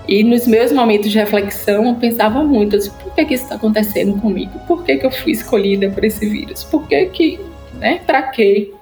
E 0.09 0.24
nos 0.24 0.46
meus 0.46 0.72
momentos 0.72 1.11
de 1.11 1.18
reflexão, 1.18 1.87
eu 1.87 1.94
pensava 1.94 2.42
muito, 2.42 2.76
assim, 2.76 2.90
por 3.02 3.14
que, 3.14 3.24
que 3.24 3.35
isso 3.35 3.44
está 3.44 3.57
acontecendo 3.57 4.20
comigo? 4.20 4.59
Por 4.66 4.83
que, 4.83 4.96
que 4.96 5.07
eu 5.07 5.11
fui 5.11 5.33
escolhida 5.33 5.88
por 5.90 6.04
esse 6.04 6.28
vírus? 6.28 6.64
Por 6.64 6.87
que 6.88 7.07
que, 7.07 7.40
né, 7.74 8.00
para 8.07 8.22
quê? 8.22 8.72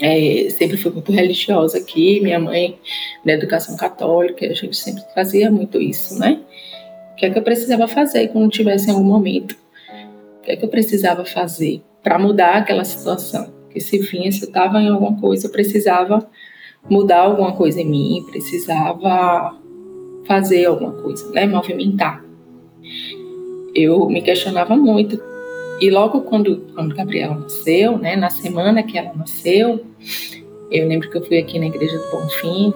É, 0.00 0.48
sempre 0.50 0.76
fui 0.76 0.90
muito 0.92 1.12
religiosa 1.12 1.78
aqui, 1.78 2.20
minha 2.20 2.38
mãe 2.38 2.78
na 3.24 3.32
educação 3.32 3.76
católica, 3.76 4.46
a 4.46 4.54
gente 4.54 4.76
sempre 4.76 5.02
fazia 5.14 5.50
muito 5.50 5.80
isso, 5.80 6.18
né? 6.18 6.40
O 7.12 7.16
que 7.16 7.26
é 7.26 7.30
que 7.30 7.38
eu 7.38 7.42
precisava 7.42 7.86
fazer 7.86 8.28
quando 8.28 8.50
tivesse 8.50 8.88
em 8.88 8.92
algum 8.92 9.04
momento? 9.04 9.56
Que 10.50 10.54
é 10.54 10.56
que 10.56 10.64
eu 10.64 10.68
precisava 10.68 11.24
fazer 11.24 11.80
para 12.02 12.18
mudar 12.18 12.56
aquela 12.56 12.82
situação? 12.82 13.52
Porque 13.62 13.78
se 13.78 13.98
vinha, 13.98 14.32
se 14.32 14.42
eu 14.42 14.48
estava 14.48 14.82
em 14.82 14.88
alguma 14.88 15.16
coisa, 15.20 15.46
eu 15.46 15.52
precisava 15.52 16.28
mudar 16.88 17.20
alguma 17.20 17.52
coisa 17.52 17.80
em 17.80 17.88
mim, 17.88 18.26
precisava 18.28 19.56
fazer 20.26 20.64
alguma 20.64 20.90
coisa, 20.90 21.30
né? 21.30 21.46
Movimentar. 21.46 22.24
Eu 23.76 24.08
me 24.08 24.20
questionava 24.22 24.74
muito. 24.74 25.22
E 25.80 25.88
logo 25.88 26.22
quando, 26.22 26.66
quando 26.74 26.96
Gabriela 26.96 27.36
nasceu, 27.36 27.96
né? 27.96 28.16
Na 28.16 28.30
semana 28.30 28.82
que 28.82 28.98
ela 28.98 29.12
nasceu, 29.14 29.86
eu 30.68 30.88
lembro 30.88 31.08
que 31.08 31.16
eu 31.16 31.24
fui 31.24 31.38
aqui 31.38 31.60
na 31.60 31.66
igreja 31.66 31.96
do 31.96 32.10
Bonfim 32.10 32.74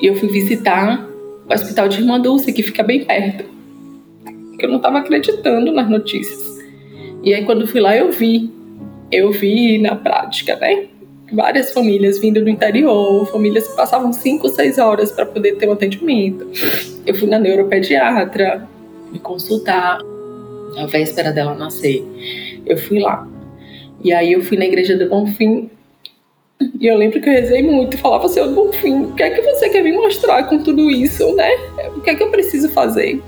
e 0.00 0.06
eu 0.06 0.14
fui 0.14 0.28
visitar 0.28 1.04
o 1.50 1.52
hospital 1.52 1.88
de 1.88 1.98
Irmã 1.98 2.20
Dulce, 2.20 2.52
que 2.52 2.62
fica 2.62 2.84
bem 2.84 3.04
perto. 3.04 3.44
Eu 4.60 4.68
não 4.68 4.76
estava 4.76 5.00
acreditando 5.00 5.72
nas 5.72 5.90
notícias. 5.90 6.51
E 7.22 7.34
aí 7.34 7.44
quando 7.44 7.66
fui 7.66 7.80
lá 7.80 7.96
eu 7.96 8.10
vi, 8.10 8.50
eu 9.10 9.30
vi 9.30 9.78
na 9.78 9.94
prática, 9.94 10.56
né? 10.56 10.88
várias 11.32 11.72
famílias 11.72 12.18
vindo 12.18 12.42
do 12.42 12.50
interior, 12.50 13.26
famílias 13.26 13.66
que 13.66 13.74
passavam 13.74 14.12
5, 14.12 14.48
6 14.48 14.78
horas 14.78 15.10
para 15.10 15.24
poder 15.24 15.56
ter 15.56 15.68
um 15.68 15.72
atendimento. 15.72 16.46
Eu 17.06 17.14
fui 17.14 17.28
na 17.28 17.38
neuropediatra 17.38 18.68
me 19.10 19.18
consultar 19.18 19.98
na 20.74 20.86
véspera 20.86 21.32
dela 21.32 21.54
nascer. 21.54 22.04
Eu 22.66 22.76
fui 22.76 23.00
lá. 23.00 23.26
E 24.04 24.12
aí 24.12 24.32
eu 24.32 24.42
fui 24.42 24.56
na 24.56 24.66
igreja 24.66 24.96
do 24.96 25.08
Bonfim 25.08 25.70
e 26.78 26.86
eu 26.86 26.96
lembro 26.96 27.20
que 27.20 27.28
eu 27.28 27.32
rezei 27.32 27.62
muito, 27.62 27.98
falava, 27.98 28.28
Senhor 28.28 28.52
Bonfim, 28.52 29.04
o 29.04 29.14
que 29.14 29.22
é 29.22 29.30
que 29.30 29.42
você 29.42 29.68
quer 29.68 29.82
me 29.82 29.92
mostrar 29.92 30.44
com 30.44 30.62
tudo 30.62 30.90
isso, 30.90 31.34
né? 31.34 31.50
O 31.96 32.00
que 32.00 32.10
é 32.10 32.14
que 32.14 32.22
eu 32.22 32.30
preciso 32.30 32.68
fazer? 32.68 33.20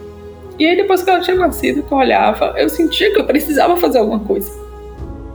E 0.59 0.67
aí, 0.67 0.77
depois 0.77 1.03
que 1.03 1.11
ela 1.11 1.21
tinha 1.21 1.37
nascido, 1.37 1.83
que 1.83 1.93
eu 1.93 1.99
olhava, 1.99 2.55
eu 2.57 2.69
sentia 2.69 3.13
que 3.13 3.19
eu 3.19 3.25
precisava 3.25 3.77
fazer 3.77 3.99
alguma 3.99 4.21
coisa. 4.21 4.51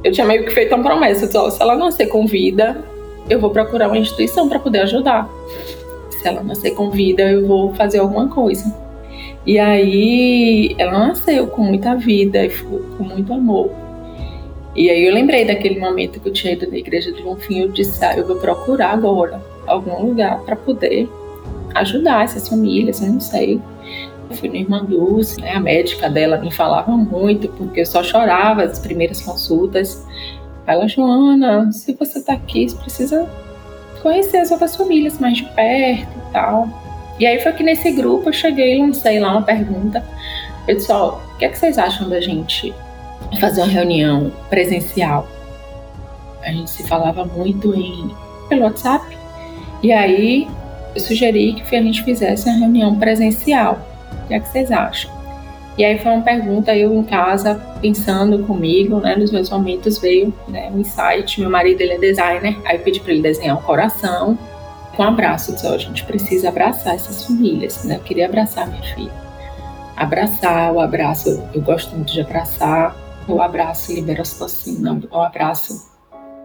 Eu 0.03 0.11
tinha 0.11 0.25
meio 0.25 0.45
que 0.45 0.51
feito 0.51 0.73
uma 0.73 0.83
promessa: 0.83 1.25
oh, 1.39 1.51
se 1.51 1.61
ela 1.61 1.75
nascer 1.75 2.07
com 2.07 2.25
vida, 2.25 2.81
eu 3.29 3.39
vou 3.39 3.49
procurar 3.49 3.87
uma 3.87 3.97
instituição 3.97 4.47
para 4.47 4.59
poder 4.59 4.79
ajudar. 4.79 5.29
Se 6.09 6.27
ela 6.27 6.41
nascer 6.41 6.71
com 6.71 6.89
vida, 6.89 7.23
eu 7.23 7.45
vou 7.45 7.73
fazer 7.75 7.99
alguma 7.99 8.29
coisa. 8.29 8.73
E 9.45 9.59
aí, 9.59 10.75
ela 10.77 11.07
nasceu 11.07 11.47
com 11.47 11.63
muita 11.63 11.95
vida 11.95 12.45
e 12.45 12.49
com 12.49 13.03
muito 13.03 13.33
amor. 13.33 13.71
E 14.75 14.89
aí, 14.89 15.05
eu 15.05 15.13
lembrei 15.13 15.43
daquele 15.43 15.79
momento 15.79 16.19
que 16.19 16.29
eu 16.29 16.33
tinha 16.33 16.53
ido 16.53 16.69
na 16.69 16.77
igreja 16.77 17.11
de 17.11 17.21
Bonfim. 17.21 17.59
Eu 17.59 17.69
disse: 17.69 18.03
ah, 18.05 18.15
eu 18.15 18.25
vou 18.25 18.37
procurar 18.37 18.91
agora 18.91 19.41
algum 19.67 20.01
lugar 20.05 20.39
para 20.45 20.55
poder 20.55 21.09
ajudar 21.75 22.23
essas 22.23 22.47
famílias. 22.47 23.01
Eu 23.01 23.11
não 23.11 23.19
sei 23.19 23.59
fui 24.35 24.49
no 24.49 24.55
Irmã 24.55 24.83
Dulce, 24.85 25.39
né, 25.41 25.53
a 25.53 25.59
médica 25.59 26.09
dela 26.09 26.37
me 26.37 26.51
falava 26.51 26.91
muito, 26.91 27.47
porque 27.49 27.81
eu 27.81 27.85
só 27.85 28.03
chorava 28.03 28.63
as 28.63 28.79
primeiras 28.79 29.21
consultas. 29.21 30.05
Ela, 30.67 30.87
Joana, 30.87 31.71
se 31.71 31.93
você 31.93 32.21
tá 32.21 32.33
aqui, 32.33 32.69
você 32.69 32.77
precisa 32.77 33.29
conhecer 34.01 34.37
as 34.37 34.51
outras 34.51 34.75
famílias 34.75 35.19
mais 35.19 35.37
de 35.37 35.45
perto 35.45 36.17
e 36.17 36.31
tal. 36.31 36.67
E 37.19 37.25
aí 37.25 37.39
foi 37.41 37.51
que 37.53 37.63
nesse 37.63 37.91
grupo 37.91 38.29
eu 38.29 38.33
cheguei 38.33 38.77
e 38.77 38.81
lancei 38.81 39.19
lá 39.19 39.31
uma 39.31 39.41
pergunta. 39.41 40.03
Eu 40.67 40.75
disse, 40.75 40.91
ó, 40.91 41.15
o 41.15 41.37
que 41.37 41.45
é 41.45 41.49
que 41.49 41.57
vocês 41.57 41.77
acham 41.77 42.07
da 42.07 42.21
gente 42.21 42.73
fazer 43.39 43.61
uma 43.61 43.71
reunião 43.71 44.31
presencial? 44.49 45.27
A 46.43 46.51
gente 46.51 46.69
se 46.69 46.87
falava 46.87 47.25
muito 47.25 47.75
em 47.75 48.09
pelo 48.47 48.63
WhatsApp. 48.63 49.17
E 49.81 49.91
aí 49.91 50.47
eu 50.95 51.01
sugeri 51.01 51.53
que 51.53 51.75
a 51.75 51.81
gente 51.81 52.03
fizesse 52.03 52.49
uma 52.49 52.57
reunião 52.57 52.95
presencial. 52.95 53.79
Que 54.29 54.35
é 54.35 54.39
que 54.39 54.47
vocês 54.47 54.71
acham? 54.71 55.11
E 55.75 55.83
aí 55.83 55.97
foi 55.97 56.11
uma 56.11 56.21
pergunta, 56.21 56.75
eu 56.75 56.93
em 56.93 57.03
casa, 57.03 57.55
pensando 57.81 58.45
comigo, 58.45 58.99
né, 58.99 59.15
nos 59.15 59.31
meus 59.31 59.49
momentos 59.49 59.97
veio 59.97 60.31
né, 60.47 60.69
um 60.71 60.79
insight, 60.79 61.39
meu 61.39 61.49
marido 61.49 61.81
ele 61.81 61.93
é 61.93 61.97
designer, 61.97 62.59
aí 62.65 62.75
eu 62.75 62.83
pedi 62.83 62.99
para 62.99 63.11
ele 63.11 63.21
desenhar 63.21 63.57
um 63.57 63.61
coração 63.61 64.37
com 64.95 65.03
um 65.03 65.07
abraço, 65.07 65.55
a 65.65 65.77
gente 65.77 66.03
precisa 66.03 66.49
abraçar 66.49 66.95
essas 66.95 67.25
famílias, 67.25 67.83
né, 67.85 67.95
eu 67.95 68.01
queria 68.01 68.25
abraçar 68.25 68.67
minha 68.67 68.83
filha. 68.93 69.13
Abraçar, 69.95 70.73
o 70.73 70.79
abraço, 70.79 71.41
eu 71.53 71.61
gosto 71.61 71.95
muito 71.95 72.11
de 72.11 72.21
abraçar, 72.21 72.95
o 73.25 73.41
abraço 73.41 73.93
libera 73.93 74.21
ocitocina, 74.21 75.01
o 75.09 75.21
abraço 75.21 75.89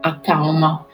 acalma, 0.01 0.87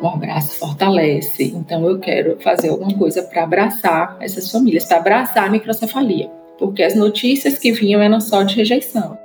o 0.00 0.06
abraço 0.06 0.58
fortalece. 0.58 1.44
Então 1.44 1.88
eu 1.88 1.98
quero 1.98 2.38
fazer 2.40 2.68
alguma 2.68 2.96
coisa 2.96 3.22
para 3.22 3.42
abraçar 3.42 4.16
essas 4.20 4.50
famílias, 4.50 4.84
para 4.84 4.98
abraçar 4.98 5.44
a 5.44 5.50
microcefalia, 5.50 6.30
porque 6.58 6.82
as 6.82 6.94
notícias 6.94 7.58
que 7.58 7.72
vinham 7.72 8.00
eram 8.00 8.20
só 8.20 8.42
de 8.42 8.54
rejeição. 8.54 9.18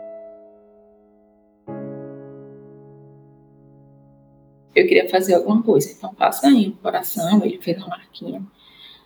Eu 4.75 4.87
queria 4.87 5.07
fazer 5.07 5.35
alguma 5.35 5.61
coisa, 5.61 5.91
então 5.91 6.13
faça 6.17 6.47
aí 6.47 6.69
um 6.69 6.81
coração, 6.81 7.45
ele 7.45 7.59
fez 7.61 7.77
uma 7.77 7.89
marquinha, 7.89 8.41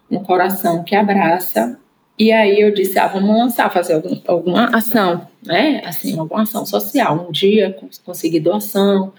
um 0.10 0.24
coração 0.24 0.84
que 0.84 0.96
abraça. 0.96 1.78
E 2.18 2.32
aí 2.32 2.62
eu 2.62 2.74
disse, 2.74 2.98
ah, 2.98 3.08
vamos 3.08 3.30
lançar, 3.30 3.72
fazer 3.72 3.94
algum, 3.94 4.20
alguma 4.26 4.76
ação, 4.76 5.28
né? 5.46 5.82
Assim, 5.86 6.18
alguma 6.18 6.44
ação 6.44 6.66
social. 6.66 7.28
Um 7.28 7.32
dia 7.32 7.78
conseguir 8.06 8.40
doação, 8.40 9.14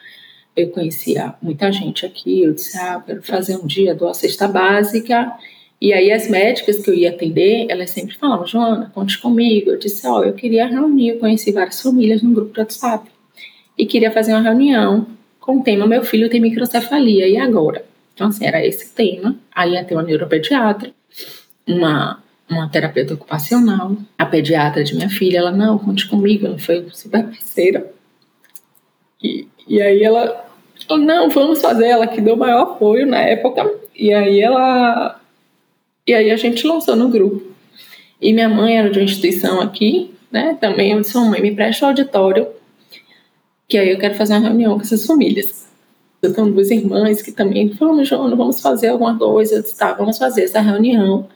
eu 0.62 0.70
conhecia 0.70 1.34
muita 1.40 1.70
gente 1.70 2.04
aqui, 2.04 2.42
eu 2.42 2.52
disse, 2.52 2.76
ah, 2.78 2.94
eu 2.94 3.00
quero 3.02 3.22
fazer 3.22 3.56
um 3.56 3.66
dia 3.66 3.94
do 3.94 4.12
cesta 4.12 4.48
básica, 4.48 5.32
e 5.80 5.92
aí 5.92 6.10
as 6.10 6.28
médicas 6.28 6.78
que 6.78 6.90
eu 6.90 6.94
ia 6.94 7.10
atender, 7.10 7.66
elas 7.68 7.90
sempre 7.90 8.16
falavam, 8.16 8.46
Joana, 8.46 8.90
conte 8.92 9.16
comigo. 9.18 9.70
Eu 9.70 9.78
disse, 9.78 10.04
ó, 10.06 10.18
oh, 10.18 10.24
eu 10.24 10.32
queria 10.32 10.66
reunir, 10.66 11.10
eu 11.10 11.18
conheci 11.18 11.52
várias 11.52 11.80
famílias 11.80 12.20
no 12.20 12.32
grupo 12.32 12.52
do 12.52 12.60
WhatsApp, 12.60 13.08
e 13.76 13.86
queria 13.86 14.10
fazer 14.10 14.32
uma 14.32 14.42
reunião 14.42 15.06
com 15.38 15.60
o 15.60 15.62
tema 15.62 15.86
Meu 15.86 16.02
Filho 16.04 16.28
tem 16.28 16.40
microcefalia, 16.40 17.28
e 17.28 17.36
agora? 17.36 17.84
Então, 18.12 18.26
assim, 18.26 18.44
era 18.44 18.66
esse 18.66 18.92
tema, 18.92 19.36
aí 19.54 19.74
ia 19.74 19.84
ter 19.84 19.94
uma 19.94 20.02
neuropediatra, 20.02 20.90
uma, 21.64 22.20
uma 22.50 22.68
terapeuta 22.68 23.14
ocupacional, 23.14 23.96
a 24.18 24.26
pediatra 24.26 24.82
de 24.82 24.96
minha 24.96 25.08
filha, 25.08 25.38
ela, 25.38 25.52
não, 25.52 25.78
conte 25.78 26.08
comigo, 26.08 26.46
ela 26.46 26.58
foi 26.58 26.84
super 26.90 27.22
parceira. 27.22 27.92
E, 29.22 29.46
e 29.68 29.80
aí 29.80 30.02
ela 30.02 30.47
falou, 30.86 31.04
não, 31.04 31.28
vamos 31.30 31.60
fazer, 31.60 31.86
ela 31.86 32.06
que 32.06 32.20
deu 32.20 32.36
maior 32.36 32.62
apoio 32.62 33.06
na 33.06 33.20
época. 33.20 33.70
E 33.94 34.12
aí 34.12 34.40
ela. 34.40 35.20
E 36.06 36.14
aí 36.14 36.30
a 36.30 36.36
gente 36.36 36.66
lançou 36.66 36.96
no 36.96 37.08
grupo. 37.08 37.42
E 38.20 38.32
minha 38.32 38.48
mãe 38.48 38.78
era 38.78 38.90
de 38.90 38.98
uma 38.98 39.04
instituição 39.04 39.60
aqui, 39.60 40.14
né? 40.30 40.56
Também 40.60 40.92
eu 40.92 41.00
disse, 41.00 41.16
mãe, 41.16 41.40
me 41.40 41.54
presta 41.54 41.86
o 41.86 41.88
auditório, 41.88 42.48
que 43.68 43.78
aí 43.78 43.90
eu 43.90 43.98
quero 43.98 44.14
fazer 44.14 44.34
uma 44.34 44.48
reunião 44.48 44.74
com 44.76 44.82
essas 44.82 45.06
famílias. 45.06 45.68
Eu 46.20 46.34
tenho 46.34 46.50
duas 46.50 46.70
irmãs 46.70 47.22
que 47.22 47.30
também 47.30 47.72
falaram, 47.74 48.04
Joana, 48.04 48.34
vamos 48.34 48.60
fazer 48.60 48.88
alguma 48.88 49.16
coisa. 49.16 49.56
Eu 49.56 49.62
disse, 49.62 49.78
tá, 49.78 49.92
vamos 49.92 50.18
fazer 50.18 50.44
essa 50.44 50.60
reunião. 50.60 51.28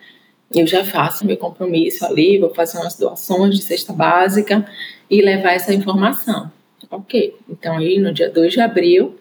Eu 0.53 0.67
já 0.67 0.85
faço 0.85 1.27
meu 1.27 1.37
compromisso 1.37 2.05
ali, 2.05 2.39
vou 2.39 2.53
fazer 2.53 2.79
umas 2.79 2.97
doações 2.97 3.57
de 3.57 3.63
cesta 3.63 3.93
básica 3.93 4.67
e 5.09 5.23
levar 5.23 5.53
essa 5.53 5.73
informação. 5.73 6.51
Ok. 6.91 7.37
Então, 7.49 7.79
aí 7.79 7.99
no 7.99 8.13
dia 8.13 8.29
2 8.29 8.53
de 8.53 8.61
abril, 8.61 9.15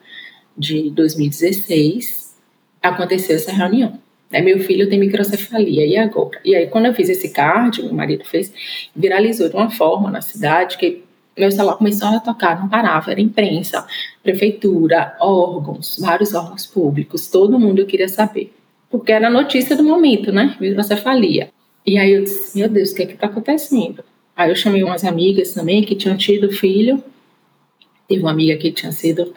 de 0.57 0.89
2016, 0.91 2.35
aconteceu 2.81 3.35
essa 3.35 3.51
reunião. 3.51 3.99
Né? 4.29 4.41
Meu 4.41 4.59
filho 4.59 4.89
tem 4.89 4.99
microcefalia, 4.99 5.85
e 5.85 5.97
agora? 5.97 6.39
E 6.43 6.55
aí, 6.55 6.67
quando 6.67 6.85
eu 6.85 6.93
fiz 6.93 7.09
esse 7.09 7.29
card, 7.29 7.83
meu 7.83 7.93
marido 7.93 8.23
fez, 8.25 8.53
viralizou 8.95 9.49
de 9.49 9.55
uma 9.55 9.69
forma 9.69 10.09
na 10.09 10.21
cidade 10.21 10.77
que 10.77 11.03
meu 11.37 11.51
celular 11.51 11.77
começou 11.77 12.09
a 12.09 12.19
tocar, 12.19 12.59
não 12.59 12.67
parava, 12.67 13.11
era 13.11 13.21
imprensa, 13.21 13.85
prefeitura, 14.21 15.15
órgãos, 15.19 15.97
vários 15.99 16.33
órgãos 16.33 16.65
públicos, 16.65 17.27
todo 17.27 17.59
mundo 17.59 17.85
queria 17.85 18.07
saber. 18.07 18.53
Porque 18.89 19.11
era 19.11 19.27
a 19.27 19.31
notícia 19.31 19.75
do 19.75 19.83
momento, 19.83 20.31
né? 20.31 20.55
Microcefalia. 20.59 21.49
E 21.85 21.97
aí 21.97 22.11
eu 22.11 22.23
disse, 22.23 22.57
meu 22.57 22.67
Deus, 22.67 22.91
o 22.91 22.95
que 22.95 23.03
é 23.03 23.05
que 23.05 23.15
tá 23.15 23.27
acontecendo? 23.27 24.03
Aí 24.35 24.49
eu 24.49 24.55
chamei 24.55 24.83
umas 24.83 25.03
amigas 25.05 25.53
também 25.53 25.83
que 25.83 25.95
tinham 25.95 26.17
tido 26.17 26.51
filho. 26.51 27.01
Teve 28.07 28.21
uma 28.21 28.31
amiga 28.31 28.57
que 28.57 28.71
tinha 28.71 28.91
sido 28.91 29.33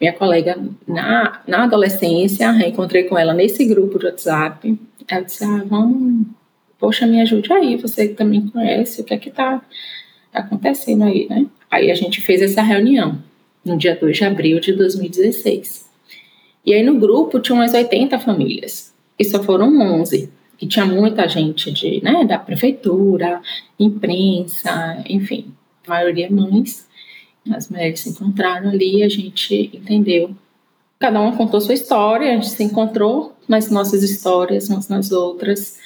minha 0.00 0.12
colega 0.12 0.56
na, 0.86 1.42
na 1.46 1.64
adolescência, 1.64 2.50
reencontrei 2.50 3.04
com 3.04 3.18
ela 3.18 3.34
nesse 3.34 3.64
grupo 3.64 3.98
de 3.98 4.06
WhatsApp. 4.06 4.78
Ela 5.08 5.22
disse: 5.22 5.44
Ah, 5.44 5.64
vamos, 5.66 6.26
poxa, 6.78 7.06
me 7.06 7.20
ajude 7.20 7.52
aí, 7.52 7.76
você 7.76 8.08
também 8.08 8.46
conhece, 8.48 9.00
o 9.00 9.04
que 9.04 9.14
é 9.14 9.18
que 9.18 9.30
tá 9.30 9.60
acontecendo 10.32 11.04
aí, 11.04 11.26
né? 11.28 11.46
Aí 11.70 11.90
a 11.90 11.94
gente 11.94 12.20
fez 12.20 12.40
essa 12.40 12.62
reunião 12.62 13.18
no 13.64 13.76
dia 13.76 13.96
2 13.96 14.16
de 14.16 14.24
abril 14.24 14.60
de 14.60 14.72
2016. 14.72 15.88
E 16.64 16.74
aí 16.74 16.82
no 16.82 16.98
grupo 16.98 17.40
tinha 17.40 17.54
umas 17.54 17.74
80 17.74 18.18
famílias, 18.18 18.94
e 19.18 19.24
só 19.24 19.42
foram 19.42 20.00
11. 20.00 20.30
E 20.60 20.66
tinha 20.66 20.84
muita 20.84 21.28
gente 21.28 21.70
de, 21.70 22.02
né, 22.02 22.24
da 22.24 22.38
prefeitura, 22.38 23.40
imprensa, 23.78 25.02
enfim, 25.08 25.52
maioria 25.86 26.28
mães. 26.30 26.87
As 27.54 27.68
mulheres 27.68 28.00
se 28.00 28.10
encontraram 28.10 28.70
ali, 28.70 29.02
a 29.02 29.08
gente 29.08 29.70
entendeu. 29.72 30.34
Cada 30.98 31.20
uma 31.20 31.36
contou 31.36 31.60
sua 31.60 31.74
história, 31.74 32.30
a 32.30 32.34
gente 32.34 32.50
se 32.50 32.62
encontrou 32.62 33.36
nas 33.48 33.70
nossas 33.70 34.02
histórias, 34.02 34.68
umas 34.68 34.88
nas 34.88 35.12
outras, 35.12 35.78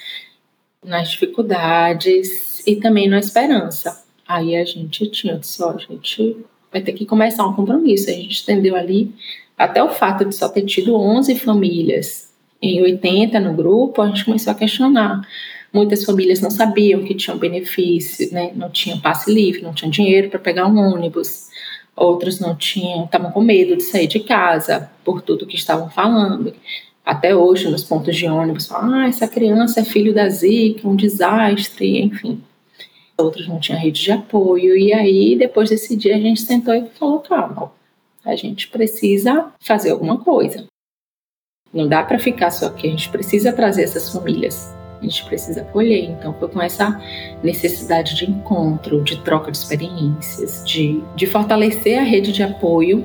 nas 0.85 1.11
dificuldades 1.11 2.66
e 2.66 2.77
também 2.77 3.09
na 3.09 3.18
esperança. 3.18 4.05
Aí 4.27 4.57
a 4.57 4.64
gente 4.64 5.07
tinha, 5.09 5.42
só 5.42 5.70
a 5.70 5.79
gente 5.79 6.37
vai 6.72 6.81
ter 6.81 6.92
que 6.92 7.05
começar 7.05 7.46
um 7.46 7.53
compromisso. 7.53 8.09
A 8.09 8.14
gente 8.14 8.42
entendeu 8.42 8.75
ali, 8.75 9.14
até 9.57 9.83
o 9.83 9.90
fato 9.90 10.25
de 10.25 10.35
só 10.35 10.48
ter 10.48 10.64
tido 10.64 10.96
11 10.96 11.37
famílias 11.37 12.33
em 12.61 12.81
80 12.81 13.38
no 13.40 13.53
grupo, 13.55 14.01
a 14.01 14.09
gente 14.09 14.25
começou 14.25 14.53
a 14.53 14.57
questionar. 14.57 15.27
Muitas 15.73 16.05
famílias 16.05 16.41
não 16.41 16.51
sabiam 16.51 17.03
que 17.03 17.15
tinham 17.15 17.39
benefício, 17.39 18.33
né? 18.33 18.53
não 18.55 18.71
tinham 18.71 19.01
passe 19.01 19.33
livre, 19.33 19.63
não 19.63 19.73
tinham 19.73 19.91
dinheiro 19.91 20.29
para 20.29 20.39
pegar 20.39 20.67
um 20.67 20.77
ônibus 20.77 21.51
outros 21.97 22.41
não 22.41 22.55
tinham, 22.55 23.05
estavam 23.05 23.31
com 23.31 23.41
medo 23.41 23.77
de 23.77 23.83
sair 23.83 24.07
de 24.07 24.21
casa 24.21 24.91
por 25.05 25.23
tudo 25.23 25.47
que 25.47 25.57
estavam 25.57 25.91
falando. 25.91 26.55
Até 27.05 27.35
hoje, 27.35 27.69
nos 27.69 27.85
pontos 27.85 28.17
de 28.17 28.27
ônibus, 28.27 28.67
falam, 28.67 28.95
ah, 28.95 29.09
essa 29.09 29.27
criança 29.27 29.81
é 29.81 29.85
filho 29.85 30.15
da 30.15 30.29
Zika, 30.29 30.87
um 30.87 30.95
desastre, 30.97 32.01
enfim. 32.01 32.43
Outros 33.19 33.49
não 33.49 33.59
tinham 33.59 33.81
rede 33.81 34.03
de 34.03 34.13
apoio. 34.13 34.77
E 34.77 34.93
aí, 34.93 35.37
depois 35.37 35.69
desse 35.69 35.97
dia, 35.97 36.17
a 36.17 36.21
gente 36.21 36.41
sentou 36.41 36.75
e 36.75 36.87
falou, 36.99 37.21
calma, 37.21 37.73
a 38.25 38.37
gente 38.37 38.69
precisa 38.69 39.53
fazer 39.61 39.91
alguma 39.91 40.19
coisa. 40.19 40.67
Não 41.75 41.89
dá 41.89 42.03
para 42.05 42.19
ficar 42.19 42.51
só 42.51 42.67
aqui, 42.67 42.87
a 42.87 42.91
gente 42.91 43.09
precisa 43.09 43.53
trazer 43.53 43.83
essas 43.83 44.13
famílias 44.13 44.82
a 45.03 45.05
gente 45.05 45.25
precisa 45.25 45.65
colher. 45.65 46.05
Então, 46.05 46.35
foi 46.38 46.49
com 46.49 46.62
essa 46.62 47.01
necessidade 47.43 48.15
de 48.15 48.31
encontro, 48.31 49.03
de 49.03 49.19
troca 49.23 49.51
de 49.51 49.59
experiências, 49.59 50.62
de, 50.65 51.03
de 51.17 51.27
fortalecer 51.27 51.99
a 51.99 52.03
rede 52.03 52.33
de 52.33 52.43
apoio, 52.43 53.05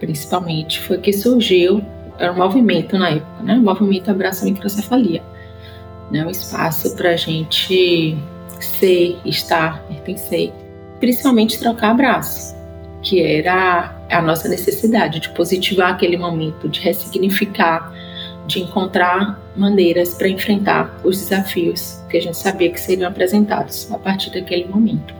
principalmente, 0.00 0.80
foi 0.80 0.98
que 0.98 1.12
surgiu, 1.12 1.82
era 2.18 2.32
um 2.32 2.36
movimento 2.36 2.98
na 2.98 3.10
época, 3.10 3.42
né? 3.42 3.54
O 3.54 3.62
movimento 3.62 4.10
Abraça 4.10 4.44
a 4.44 4.48
Microcefalia. 4.48 5.22
Né? 6.10 6.26
Um 6.26 6.30
espaço 6.30 6.96
para 6.96 7.10
a 7.10 7.16
gente 7.16 8.16
ser, 8.60 9.16
estar, 9.24 9.82
pertencer, 9.84 10.52
principalmente 10.98 11.58
trocar 11.58 11.90
abraços, 11.90 12.56
que 13.02 13.22
era 13.22 13.94
a 14.10 14.20
nossa 14.22 14.48
necessidade 14.48 15.20
de 15.20 15.28
positivar 15.30 15.92
aquele 15.92 16.16
momento, 16.16 16.68
de 16.68 16.80
ressignificar, 16.80 17.92
de 18.48 18.60
encontrar 18.60 19.38
maneiras 19.54 20.14
para 20.14 20.26
enfrentar 20.26 20.98
os 21.04 21.18
desafios 21.18 22.02
que 22.08 22.16
a 22.16 22.20
gente 22.20 22.36
sabia 22.36 22.70
que 22.72 22.80
seriam 22.80 23.08
apresentados 23.08 23.92
a 23.92 23.98
partir 23.98 24.30
daquele 24.30 24.64
momento. 24.64 25.14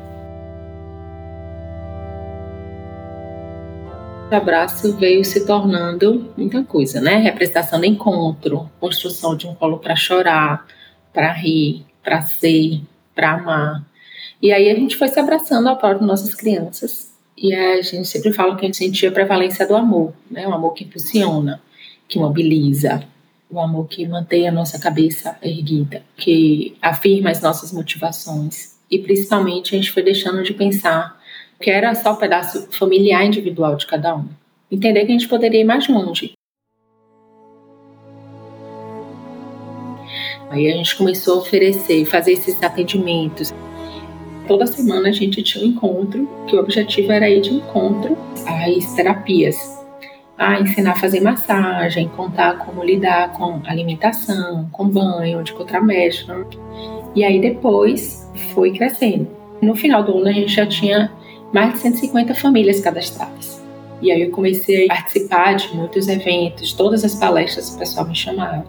O 4.30 4.34
abraço 4.34 4.96
veio 4.96 5.24
se 5.24 5.46
tornando 5.46 6.32
muita 6.36 6.62
coisa, 6.64 7.00
né? 7.00 7.16
Representação 7.16 7.78
do 7.78 7.86
encontro, 7.86 8.70
construção 8.80 9.36
de 9.36 9.46
um 9.46 9.54
colo 9.54 9.78
para 9.78 9.94
chorar, 9.94 10.66
para 11.12 11.30
rir, 11.32 11.84
para 12.02 12.22
ser, 12.22 12.80
para 13.14 13.32
amar. 13.32 13.82
E 14.40 14.52
aí 14.52 14.70
a 14.70 14.74
gente 14.74 14.96
foi 14.96 15.08
se 15.08 15.20
abraçando 15.20 15.68
ao 15.68 15.76
próprio 15.76 16.06
nossas 16.06 16.34
crianças. 16.34 17.12
E 17.36 17.54
a 17.54 17.80
gente 17.82 18.08
sempre 18.08 18.32
fala 18.32 18.56
que 18.56 18.62
a 18.62 18.66
gente 18.66 18.76
sentia 18.76 19.10
a 19.10 19.12
prevalência 19.12 19.66
do 19.66 19.76
amor, 19.76 20.12
né? 20.30 20.46
O 20.48 20.52
amor 20.52 20.72
que 20.72 20.84
impulsiona, 20.84 21.60
que 22.06 22.18
mobiliza, 22.18 23.02
o 23.50 23.60
amor 23.60 23.88
que 23.88 24.06
mantém 24.06 24.48
a 24.48 24.52
nossa 24.52 24.78
cabeça 24.78 25.36
erguida, 25.42 26.02
que 26.16 26.76
afirma 26.82 27.30
as 27.30 27.40
nossas 27.40 27.72
motivações. 27.72 28.76
E 28.90 28.98
principalmente 28.98 29.74
a 29.74 29.78
gente 29.78 29.90
foi 29.90 30.02
deixando 30.02 30.42
de 30.42 30.52
pensar 30.52 31.18
que 31.60 31.70
era 31.70 31.94
só 31.94 32.12
o 32.12 32.16
pedaço 32.16 32.68
familiar 32.70 33.24
individual 33.24 33.76
de 33.76 33.86
cada 33.86 34.14
um. 34.16 34.28
Entender 34.70 35.06
que 35.06 35.12
a 35.12 35.18
gente 35.18 35.28
poderia 35.28 35.60
ir 35.60 35.64
mais 35.64 35.88
longe. 35.88 36.32
Aí 40.50 40.70
a 40.70 40.76
gente 40.76 40.96
começou 40.96 41.34
a 41.34 41.38
oferecer, 41.38 42.04
fazer 42.06 42.32
esses 42.32 42.62
atendimentos. 42.62 43.52
Toda 44.46 44.66
semana 44.66 45.08
a 45.08 45.12
gente 45.12 45.42
tinha 45.42 45.64
um 45.64 45.68
encontro, 45.68 46.28
que 46.46 46.56
o 46.56 46.60
objetivo 46.60 47.12
era 47.12 47.28
ir 47.28 47.42
de 47.42 47.52
encontro 47.54 48.16
às 48.46 48.94
terapias 48.94 49.77
a 50.38 50.60
ensinar 50.60 50.92
a 50.92 50.96
fazer 50.96 51.20
massagem, 51.20 52.08
contar 52.08 52.58
como 52.58 52.84
lidar 52.84 53.32
com 53.32 53.60
alimentação, 53.66 54.68
com 54.70 54.88
banho, 54.88 55.42
de 55.42 55.52
contramédico. 55.52 56.32
E 57.14 57.24
aí 57.24 57.40
depois 57.40 58.30
foi 58.54 58.72
crescendo. 58.72 59.28
No 59.60 59.74
final 59.74 60.04
do 60.04 60.16
ano 60.16 60.28
a 60.28 60.32
gente 60.32 60.54
já 60.54 60.64
tinha 60.64 61.12
mais 61.52 61.72
de 61.72 61.80
150 61.80 62.34
famílias 62.36 62.80
cadastradas. 62.80 63.60
E 64.00 64.12
aí 64.12 64.22
eu 64.22 64.30
comecei 64.30 64.84
a 64.84 64.94
participar 64.94 65.54
de 65.54 65.74
muitos 65.74 66.06
eventos, 66.06 66.72
todas 66.72 67.04
as 67.04 67.16
palestras 67.16 67.74
o 67.74 67.78
pessoal 67.78 68.06
me 68.06 68.14
chamava 68.14 68.64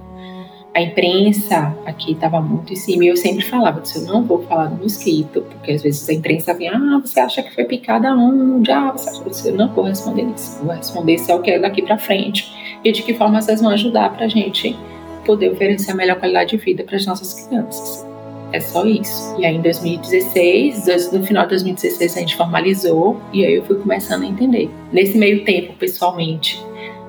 a 0.73 0.81
imprensa 0.81 1.75
aqui 1.85 2.11
estava 2.11 2.39
muito 2.39 2.73
em 2.73 2.75
cima 2.75 3.03
e 3.03 3.07
eu 3.07 3.17
sempre 3.17 3.43
falava 3.43 3.81
eu 3.95 4.01
não 4.03 4.23
vou 4.23 4.43
falar 4.43 4.69
no 4.69 4.77
mosquito, 4.77 5.41
porque 5.41 5.71
às 5.71 5.81
vezes 5.81 6.07
a 6.07 6.13
imprensa 6.13 6.53
vinha, 6.53 6.73
ah, 6.73 7.01
você 7.03 7.19
acha 7.19 7.41
que 7.41 7.53
foi 7.53 7.65
picada 7.65 8.13
onde? 8.13 8.71
Ah, 8.71 8.91
você 8.91 9.09
acha 9.09 9.23
que 9.23 9.47
eu 9.47 9.55
não 9.55 9.73
vou 9.73 9.85
responder 9.85 10.23
isso, 10.35 10.63
vou 10.63 10.73
responder 10.73 11.17
se 11.17 11.31
é 11.31 11.35
o 11.35 11.41
que 11.41 11.51
é 11.51 11.59
daqui 11.59 11.81
para 11.81 11.97
frente 11.97 12.53
e 12.83 12.91
de 12.91 13.01
que 13.01 13.13
forma 13.13 13.41
vocês 13.41 13.61
vão 13.61 13.71
ajudar 13.71 14.13
para 14.13 14.25
a 14.25 14.29
gente 14.29 14.77
poder 15.25 15.51
oferecer 15.51 15.91
a 15.91 15.95
melhor 15.95 16.17
qualidade 16.17 16.51
de 16.51 16.57
vida 16.57 16.83
para 16.83 16.95
as 16.95 17.05
nossas 17.05 17.33
crianças. 17.33 18.07
É 18.51 18.59
só 18.59 18.83
isso. 18.85 19.35
E 19.37 19.45
aí 19.45 19.55
em 19.55 19.61
2016, 19.61 21.11
no 21.11 21.23
final 21.23 21.43
de 21.43 21.49
2016 21.49 22.17
a 22.17 22.19
gente 22.19 22.35
formalizou 22.35 23.19
e 23.31 23.45
aí 23.45 23.55
eu 23.55 23.63
fui 23.63 23.77
começando 23.77 24.23
a 24.23 24.25
entender. 24.25 24.69
Nesse 24.91 25.17
meio 25.17 25.43
tempo, 25.43 25.73
pessoalmente, 25.73 26.63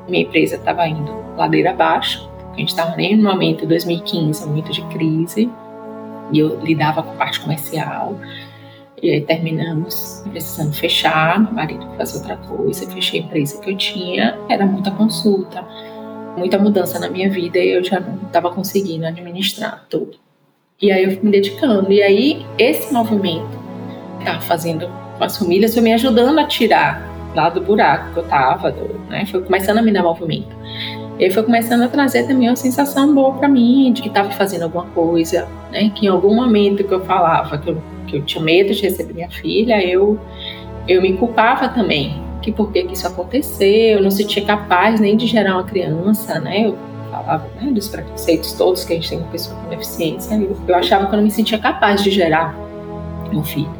minha 0.09 0.23
empresa 0.23 0.57
estava 0.57 0.87
indo 0.87 1.13
ladeira 1.37 1.71
abaixo 1.71 2.30
a 2.53 2.57
gente 2.57 2.69
estava 2.69 2.97
nem 2.97 3.17
no 3.17 3.23
momento 3.23 3.67
2015, 3.67 4.45
um 4.45 4.49
momento 4.49 4.73
de 4.73 4.83
crise, 4.89 5.51
e 6.33 6.39
eu 6.39 6.61
lidava 6.61 7.03
com 7.03 7.17
parte 7.17 7.41
comercial. 7.41 8.17
E 9.03 9.11
aí 9.11 9.21
terminamos 9.23 10.23
precisando 10.31 10.75
fechar, 10.75 11.41
meu 11.41 11.53
marido 11.53 11.87
fazer 11.97 12.19
outra 12.19 12.37
coisa, 12.37 12.91
fechei 12.91 13.21
a 13.21 13.23
empresa 13.25 13.61
que 13.61 13.71
eu 13.71 13.77
tinha, 13.77 14.39
era 14.49 14.67
muita 14.67 14.91
consulta, 14.91 15.65
muita 16.37 16.59
mudança 16.59 16.99
na 16.99 17.09
minha 17.09 17.31
vida 17.31 17.59
e 17.59 17.71
eu 17.71 17.83
já 17.83 17.99
não 17.99 18.17
estava 18.27 18.51
conseguindo 18.51 19.07
administrar 19.07 19.87
tudo. 19.89 20.19
E 20.81 20.93
aí 20.93 21.05
eu 21.05 21.13
fui 21.13 21.21
me 21.23 21.31
dedicando. 21.31 21.91
E 21.93 22.03
aí 22.03 22.47
esse 22.59 22.93
movimento 22.93 23.59
estava 24.19 24.41
fazendo 24.41 24.87
com 25.17 25.25
as 25.25 25.37
famílias 25.37 25.75
foi 25.75 25.83
me 25.83 25.93
ajudando 25.93 26.39
a 26.39 26.45
tirar 26.45 27.07
lá 27.35 27.49
do 27.51 27.61
buraco 27.61 28.13
que 28.13 28.19
eu 28.19 28.25
estava, 28.25 28.71
né? 29.09 29.27
Foi 29.27 29.43
começando 29.43 29.79
a 29.79 29.83
me 29.83 29.93
dar 29.93 30.03
movimento. 30.03 30.49
E 31.21 31.25
aí 31.25 31.31
foi 31.31 31.43
começando 31.43 31.83
a 31.83 31.89
trazer 31.89 32.23
também 32.23 32.49
uma 32.49 32.57
sensação 32.57 33.15
boa 33.15 33.35
para 33.35 33.47
mim 33.47 33.93
de 33.93 34.01
que 34.01 34.09
estava 34.09 34.31
fazendo 34.31 34.63
alguma 34.63 34.87
coisa, 34.87 35.47
né? 35.71 35.91
Que 35.95 36.07
em 36.07 36.09
algum 36.09 36.35
momento 36.35 36.83
que 36.83 36.95
eu 36.95 37.05
falava 37.05 37.59
que 37.59 37.69
eu, 37.69 37.83
que 38.07 38.17
eu 38.17 38.23
tinha 38.23 38.43
medo 38.43 38.73
de 38.73 38.81
receber 38.81 39.13
minha 39.13 39.31
filha, 39.31 39.87
eu 39.87 40.19
eu 40.89 41.03
me 41.03 41.13
culpava 41.19 41.69
também 41.69 42.23
que 42.41 42.51
por 42.51 42.73
que, 42.73 42.81
isso 42.91 43.07
aconteceu, 43.07 43.99
eu 43.99 44.03
não 44.03 44.11
se 44.11 44.23
sentia 44.23 44.47
capaz 44.47 44.99
nem 44.99 45.15
de 45.15 45.27
gerar 45.27 45.57
uma 45.57 45.65
criança, 45.65 46.41
né? 46.41 46.69
Eu 46.69 46.79
falava 47.11 47.47
né, 47.61 47.71
dos 47.71 47.87
preconceitos 47.87 48.55
todos 48.55 48.83
que 48.83 48.95
a 48.95 48.97
gente 48.97 49.11
tem 49.11 49.21
com 49.21 49.29
pessoa 49.29 49.55
com 49.61 49.69
deficiência, 49.69 50.35
eu, 50.35 50.57
eu 50.67 50.75
achava 50.75 51.05
que 51.05 51.13
eu 51.13 51.19
não 51.19 51.25
me 51.25 51.31
sentia 51.31 51.59
capaz 51.59 52.03
de 52.03 52.11
gerar 52.11 52.57
filho. 53.45 53.71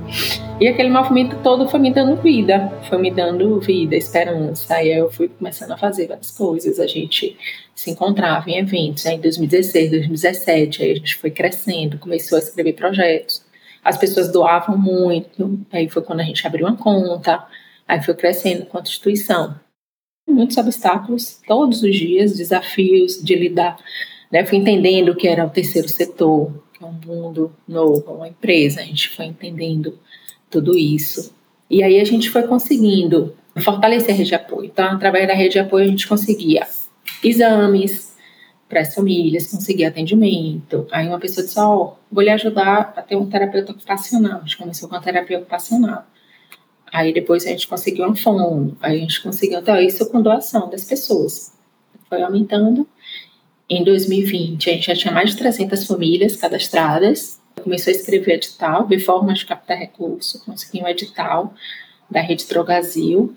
E 0.61 0.69
aquele 0.69 0.91
movimento 0.91 1.37
todo 1.43 1.69
foi 1.69 1.81
me 1.81 1.93
dando 1.93 2.21
vida, 2.21 2.71
foi 2.89 2.99
me 2.99 3.11
dando 3.11 3.59
vida, 3.61 3.97
esperança. 3.97 4.75
Aí 4.75 4.93
eu 4.93 5.11
fui 5.11 5.29
começando 5.29 5.73
a 5.73 5.77
fazer 5.77 6.07
várias 6.07 6.31
coisas. 6.31 6.79
A 6.79 6.87
gente 6.87 7.37
se 7.75 7.91
encontrava 7.91 8.51
em 8.51 8.59
eventos. 8.59 9.07
Aí 9.07 9.17
em 9.17 9.21
2016, 9.21 9.91
2017, 9.91 10.83
aí 10.83 10.93
a 10.93 10.95
gente 10.97 11.17
foi 11.17 11.31
crescendo, 11.31 11.99
começou 11.99 12.37
a 12.37 12.41
escrever 12.41 12.75
projetos. 12.75 13.43
As 13.83 13.97
pessoas 13.97 14.31
doavam 14.31 14.77
muito. 14.77 15.59
Aí 15.73 15.89
foi 15.89 16.03
quando 16.03 16.21
a 16.21 16.25
gente 16.25 16.47
abriu 16.47 16.67
uma 16.67 16.77
conta. 16.77 17.45
Aí 17.89 18.03
foi 18.03 18.15
crescendo 18.15 18.67
com 18.67 18.79
a 18.79 18.83
instituição. 18.83 19.59
Muitos 20.29 20.59
obstáculos, 20.59 21.41
todos 21.47 21.83
os 21.83 21.97
dias, 21.97 22.37
desafios 22.37 23.23
de 23.23 23.35
lidar. 23.35 23.79
Né? 24.31 24.45
Fui 24.45 24.59
entendendo 24.59 25.11
o 25.11 25.17
que 25.17 25.27
era 25.27 25.45
o 25.45 25.51
terceiro 25.51 25.89
setor, 25.89 26.53
é 26.81 26.85
um 26.85 26.93
mundo 27.05 27.53
novo, 27.69 28.13
uma 28.13 28.29
empresa. 28.29 28.81
A 28.81 28.85
gente 28.85 29.11
foi 29.11 29.27
entendendo 29.27 29.99
tudo 30.49 30.77
isso. 30.77 31.35
E 31.69 31.83
aí 31.83 32.01
a 32.01 32.05
gente 32.05 32.31
foi 32.31 32.43
conseguindo 32.45 33.37
fortalecer 33.63 34.15
a 34.15 34.17
rede 34.17 34.31
de 34.31 34.35
apoio. 34.35 34.67
Então, 34.67 34.87
através 34.87 35.29
da 35.29 35.35
rede 35.35 35.53
de 35.53 35.59
apoio, 35.59 35.85
a 35.85 35.89
gente 35.89 36.09
conseguia 36.09 36.67
exames 37.23 38.17
para 38.69 38.81
as 38.81 38.95
famílias, 38.95 39.51
conseguia 39.51 39.89
atendimento. 39.89 40.87
Aí 40.91 41.07
uma 41.09 41.19
pessoa 41.19 41.45
disse, 41.45 41.59
ó, 41.59 41.75
oh, 41.75 41.93
vou 42.11 42.23
lhe 42.23 42.31
ajudar 42.31 42.95
a 42.97 43.03
ter 43.03 43.17
um 43.17 43.29
terapeuta 43.29 43.73
ocupacional. 43.73 44.39
A 44.39 44.41
gente 44.41 44.57
começou 44.57 44.89
com 44.89 44.95
a 44.95 45.01
terapia 45.01 45.39
ocupacional. 45.39 46.07
Aí 46.93 47.13
depois 47.13 47.47
a 47.47 47.51
gente 47.51 47.69
conseguiu 47.69 48.07
um 48.07 48.17
fundo, 48.17 48.77
aí 48.81 48.97
a 48.97 49.01
gente 49.01 49.23
conseguiu, 49.23 49.61
então 49.61 49.81
isso 49.81 50.09
com 50.11 50.21
doação 50.21 50.69
das 50.69 50.85
pessoas. 50.85 51.53
Foi 52.09 52.21
aumentando. 52.23 52.89
Em 53.71 53.85
2020, 53.85 54.69
a 54.69 54.73
gente 54.73 54.87
já 54.87 54.97
tinha 54.97 55.15
mais 55.15 55.31
de 55.31 55.37
300 55.37 55.87
famílias 55.87 56.35
cadastradas 56.37 57.41
começou 57.63 57.93
a 57.93 57.97
escrever 57.97 58.35
edital, 58.35 58.87
ver 58.87 58.99
formas 58.99 59.41
de 59.41 59.47
captar 59.47 59.79
recurso, 59.79 60.45
consegui 60.45 60.83
um 60.83 60.89
edital 60.89 61.55
da 62.11 62.21
Rede 62.21 62.47
Drogazil, 62.49 63.35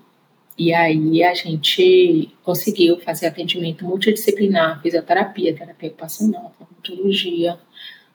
e 0.58 0.74
aí 0.74 1.24
a 1.24 1.34
gente 1.34 2.32
conseguiu 2.44 3.00
fazer 3.00 3.28
atendimento 3.28 3.86
multidisciplinar, 3.86 4.82
fisioterapia, 4.82 5.56
terapia 5.56 5.90
ocupacional, 5.90 6.54
farmacologia. 6.58 7.58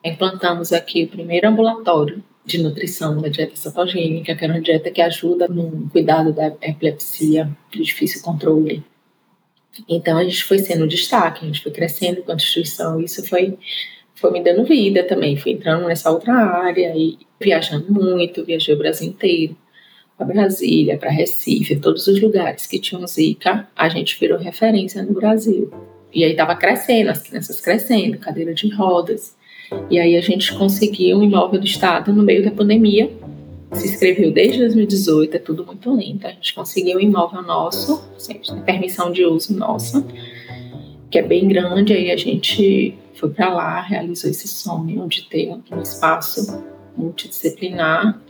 Implantamos 0.04 0.72
aqui 0.72 1.04
o 1.04 1.09
primeiro 1.09 1.48
ambulatório 1.48 2.22
de 2.44 2.62
nutrição 2.62 3.20
da 3.20 3.28
dieta 3.28 3.57
cetogênica, 3.57 4.37
que 4.37 4.44
é 4.44 4.48
uma 4.48 4.61
dieta 4.61 4.90
que 4.90 5.02
ajuda 5.02 5.48
no 5.48 5.88
cuidado 5.90 6.33
da 6.33 6.46
epilepsia 6.62 7.50
de 7.70 7.83
difícil 7.83 8.22
controle. 8.22 8.85
Então 9.88 10.17
a 10.17 10.25
gente 10.25 10.45
foi 10.45 10.59
sendo 10.59 10.87
destaque, 10.87 11.45
a 11.45 11.47
gente 11.47 11.62
foi 11.62 11.73
crescendo 11.73 12.23
com 12.23 12.33
a 12.33 12.35
instituição, 12.35 13.01
isso 13.01 13.27
foi 13.29 13.59
foi 14.14 14.33
me 14.33 14.43
dando 14.43 14.64
vida 14.64 15.05
também. 15.05 15.37
Fui 15.37 15.53
entrando 15.53 15.87
nessa 15.87 16.11
outra 16.11 16.33
área 16.35 16.93
e 16.97 17.19
viajando 17.41 17.93
muito, 17.93 18.44
viajei 18.44 18.75
o 18.75 18.79
Brasil 18.79 19.09
inteiro. 19.09 19.57
Para 20.17 20.27
Brasília, 20.27 20.98
para 20.98 21.11
Recife, 21.11 21.77
todos 21.77 22.09
os 22.09 22.21
lugares 22.21 22.67
que 22.67 22.81
tinham 22.81 23.07
Zika, 23.07 23.69
a 23.77 23.88
gente 23.88 24.19
virou 24.19 24.37
referência 24.37 25.00
no 25.02 25.13
Brasil. 25.13 25.71
E 26.13 26.25
aí 26.25 26.33
estava 26.33 26.57
crescendo, 26.57 27.11
as 27.11 27.23
crianças 27.23 27.61
crescendo, 27.61 28.19
cadeira 28.19 28.52
de 28.52 28.69
rodas. 28.75 29.37
E 29.88 29.98
aí 29.98 30.17
a 30.17 30.21
gente 30.21 30.52
conseguiu 30.55 31.19
um 31.19 31.23
imóvel 31.23 31.61
do 31.61 31.67
Estado 31.67 32.13
no 32.13 32.25
meio 32.25 32.44
da 32.44 32.50
pandemia. 32.50 33.09
Se 33.73 33.87
inscreveu 33.87 34.33
desde 34.33 34.58
2018, 34.60 35.37
é 35.37 35.38
tudo 35.38 35.64
muito 35.64 35.94
lento. 35.94 36.27
A 36.27 36.31
gente 36.31 36.54
conseguiu 36.54 36.98
um 36.98 37.00
imóvel 37.00 37.42
nosso, 37.42 38.02
permissão 38.64 39.12
de 39.12 39.25
uso 39.25 39.56
nossa, 39.56 40.04
que 41.10 41.19
é 41.19 41.23
bem 41.23 41.46
grande. 41.46 41.92
Aí 41.92 42.10
a 42.10 42.16
gente 42.16 42.96
foi 43.14 43.31
para 43.31 43.52
lá, 43.52 43.81
realizou 43.81 44.31
esse 44.31 44.48
sonho 44.48 45.06
de 45.08 45.29
ter 45.29 45.50
um 45.50 45.83
espaço 45.83 46.64
multidisciplinar, 46.96 48.21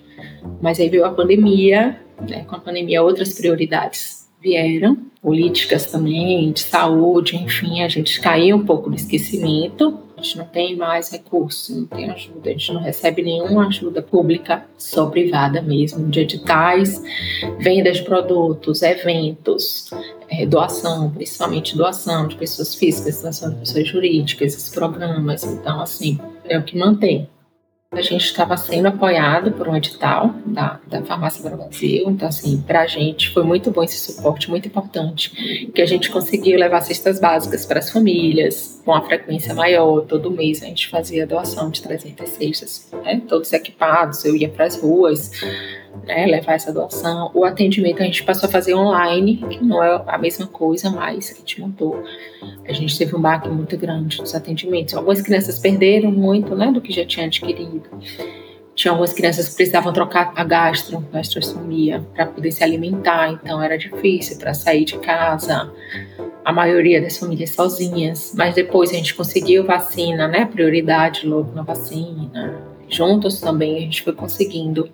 mas 0.61 0.80
aí 0.80 0.89
veio 0.89 1.05
a 1.05 1.11
pandemia, 1.11 2.01
né, 2.28 2.45
com 2.45 2.57
a 2.57 2.61
pandemia 2.61 3.03
outras 3.03 3.32
prioridades 3.34 4.28
vieram, 4.41 4.97
políticas 5.22 5.86
também, 5.86 6.53
de 6.53 6.61
saúde, 6.61 7.36
enfim, 7.36 7.82
a 7.82 7.89
gente 7.89 8.20
caiu 8.20 8.57
um 8.57 8.64
pouco 8.64 8.89
no 8.89 8.97
esquecimento, 8.97 9.99
A 10.19 10.21
gente 10.21 10.37
não 10.37 10.47
tem 10.47 10.77
mais 10.77 11.11
recursos, 11.11 11.69
não 11.69 11.87
tem 11.87 12.11
ajuda, 12.11 12.51
a 12.51 12.53
gente 12.53 12.73
não 12.73 12.81
recebe 12.81 13.23
nenhuma 13.23 13.69
ajuda 13.69 14.03
pública, 14.03 14.64
só 14.77 15.07
privada 15.07 15.62
mesmo, 15.62 16.09
de 16.09 16.21
editais, 16.21 17.01
venda 17.61 17.93
de 17.93 18.03
produtos, 18.03 18.83
eventos, 18.83 19.91
é, 20.29 20.45
doação, 20.45 21.09
principalmente 21.11 21.77
doação 21.77 22.27
de 22.27 22.35
pessoas 22.35 22.75
físicas, 22.75 23.23
doação 23.23 23.51
de 23.51 23.61
pessoas 23.61 23.87
jurídicas, 23.87 24.55
esses 24.55 24.71
programas. 24.71 25.45
Então, 25.45 25.81
assim, 25.81 26.19
é 26.49 26.59
o 26.59 26.64
que 26.64 26.77
mantém. 26.77 27.29
A 27.91 28.03
gente 28.03 28.26
estava 28.26 28.55
sendo 28.59 28.89
apoiado 28.89 29.51
por 29.53 29.66
um 29.66 29.74
edital 29.74 30.34
da, 30.45 30.78
da 30.86 31.03
Farmácia 31.03 31.49
Brasil, 31.49 32.05
então, 32.11 32.28
assim, 32.28 32.61
para 32.61 32.82
a 32.82 32.86
gente 32.86 33.30
foi 33.30 33.43
muito 33.43 33.70
bom 33.70 33.82
esse 33.82 34.12
suporte, 34.12 34.51
muito 34.51 34.68
importante, 34.68 35.30
que 35.72 35.80
a 35.80 35.86
gente 35.86 36.11
conseguiu 36.11 36.59
levar 36.59 36.82
cestas 36.82 37.18
básicas 37.18 37.64
para 37.64 37.78
as 37.78 37.91
famílias, 37.91 38.82
com 38.84 38.93
a 38.93 39.01
frequência 39.01 39.55
maior, 39.55 40.03
todo 40.03 40.30
mês 40.30 40.62
a 40.62 40.66
gente 40.66 40.86
fazia 40.89 41.26
doação 41.26 41.70
de 41.70 41.80
300 41.80 42.28
cestas, 42.28 42.91
né? 43.05 43.22
todos 43.26 43.51
equipados, 43.55 44.22
eu 44.22 44.36
ia 44.36 44.51
para 44.51 44.66
as 44.66 44.78
ruas, 44.78 45.30
né, 46.05 46.26
levar 46.26 46.55
essa 46.55 46.72
doação. 46.72 47.30
O 47.34 47.44
atendimento 47.44 48.03
a 48.03 48.07
gente 48.07 48.22
passou 48.22 48.49
a 48.49 48.53
fazer 48.53 48.74
online, 48.74 49.36
que 49.36 49.62
não 49.62 49.82
é 49.82 50.03
a 50.07 50.18
mesma 50.18 50.46
coisa, 50.46 50.90
mas 50.90 51.32
a 51.32 51.34
gente 51.34 51.61
montou. 51.61 52.03
A 52.66 52.72
gente 52.72 52.96
teve 52.96 53.14
um 53.14 53.20
baque 53.20 53.49
muito 53.49 53.76
grande 53.76 54.18
nos 54.20 54.34
atendimentos. 54.34 54.94
Algumas 54.94 55.20
crianças 55.20 55.59
perderam 55.59 56.11
muito 56.11 56.55
né, 56.55 56.70
do 56.72 56.80
que 56.80 56.92
já 56.92 57.05
tinha 57.05 57.26
adquirido. 57.26 57.88
Tinha 58.78 58.92
algumas 58.92 59.12
crianças 59.12 59.49
que 59.49 59.57
precisavam 59.57 59.92
trocar 59.92 60.32
a 60.36 60.44
gastro, 60.44 61.01
gastrostomia, 61.12 62.07
para 62.14 62.26
poder 62.26 62.53
se 62.53 62.62
alimentar, 62.62 63.32
então 63.32 63.61
era 63.61 63.76
difícil 63.76 64.38
para 64.38 64.55
sair 64.55 64.84
de 64.84 64.96
casa. 64.99 65.72
A 66.44 66.53
maioria 66.53 67.03
das 67.03 67.18
famílias 67.18 67.51
sozinhas, 67.51 68.32
mas 68.36 68.55
depois 68.55 68.90
a 68.90 68.94
gente 68.94 69.16
conseguiu 69.16 69.64
vacina, 69.64 70.28
né? 70.28 70.44
Prioridade 70.44 71.26
logo 71.26 71.53
na 71.57 71.62
vacina. 71.62 72.55
Juntos 72.88 73.40
também 73.40 73.78
a 73.78 73.80
gente 73.80 74.03
foi 74.03 74.12
conseguindo 74.12 74.88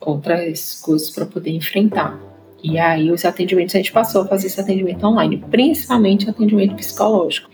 outras 0.00 0.80
coisas 0.80 1.10
para 1.10 1.26
poder 1.26 1.50
enfrentar. 1.50 2.18
E 2.62 2.78
aí 2.78 3.10
os 3.10 3.24
atendimentos 3.24 3.74
a 3.74 3.78
gente 3.78 3.92
passou 3.92 4.22
a 4.22 4.26
fazer 4.26 4.48
esse 4.48 4.60
atendimento 4.60 5.04
online, 5.06 5.44
principalmente 5.50 6.28
atendimento 6.28 6.74
psicológico. 6.74 7.48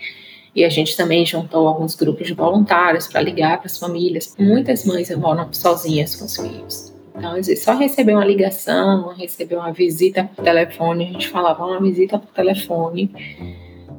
E 0.54 0.64
a 0.64 0.68
gente 0.68 0.96
também 0.96 1.26
juntou 1.26 1.66
alguns 1.66 1.94
grupos 1.96 2.26
de 2.26 2.32
voluntários 2.32 3.08
para 3.08 3.20
ligar 3.20 3.58
para 3.58 3.66
as 3.66 3.78
famílias. 3.78 4.34
Muitas 4.38 4.84
mães 4.84 5.14
moram 5.16 5.52
sozinhas 5.52 6.14
com 6.14 6.24
os 6.24 6.36
filhos. 6.36 6.94
Então, 7.16 7.34
só 7.56 7.76
receber 7.76 8.12
uma 8.12 8.24
ligação, 8.24 9.08
receber 9.14 9.56
uma 9.56 9.72
visita 9.72 10.24
por 10.24 10.44
telefone, 10.44 11.04
a 11.04 11.12
gente 11.12 11.28
falava 11.28 11.64
uma 11.64 11.80
visita 11.80 12.18
por 12.18 12.32
telefone, 12.32 13.10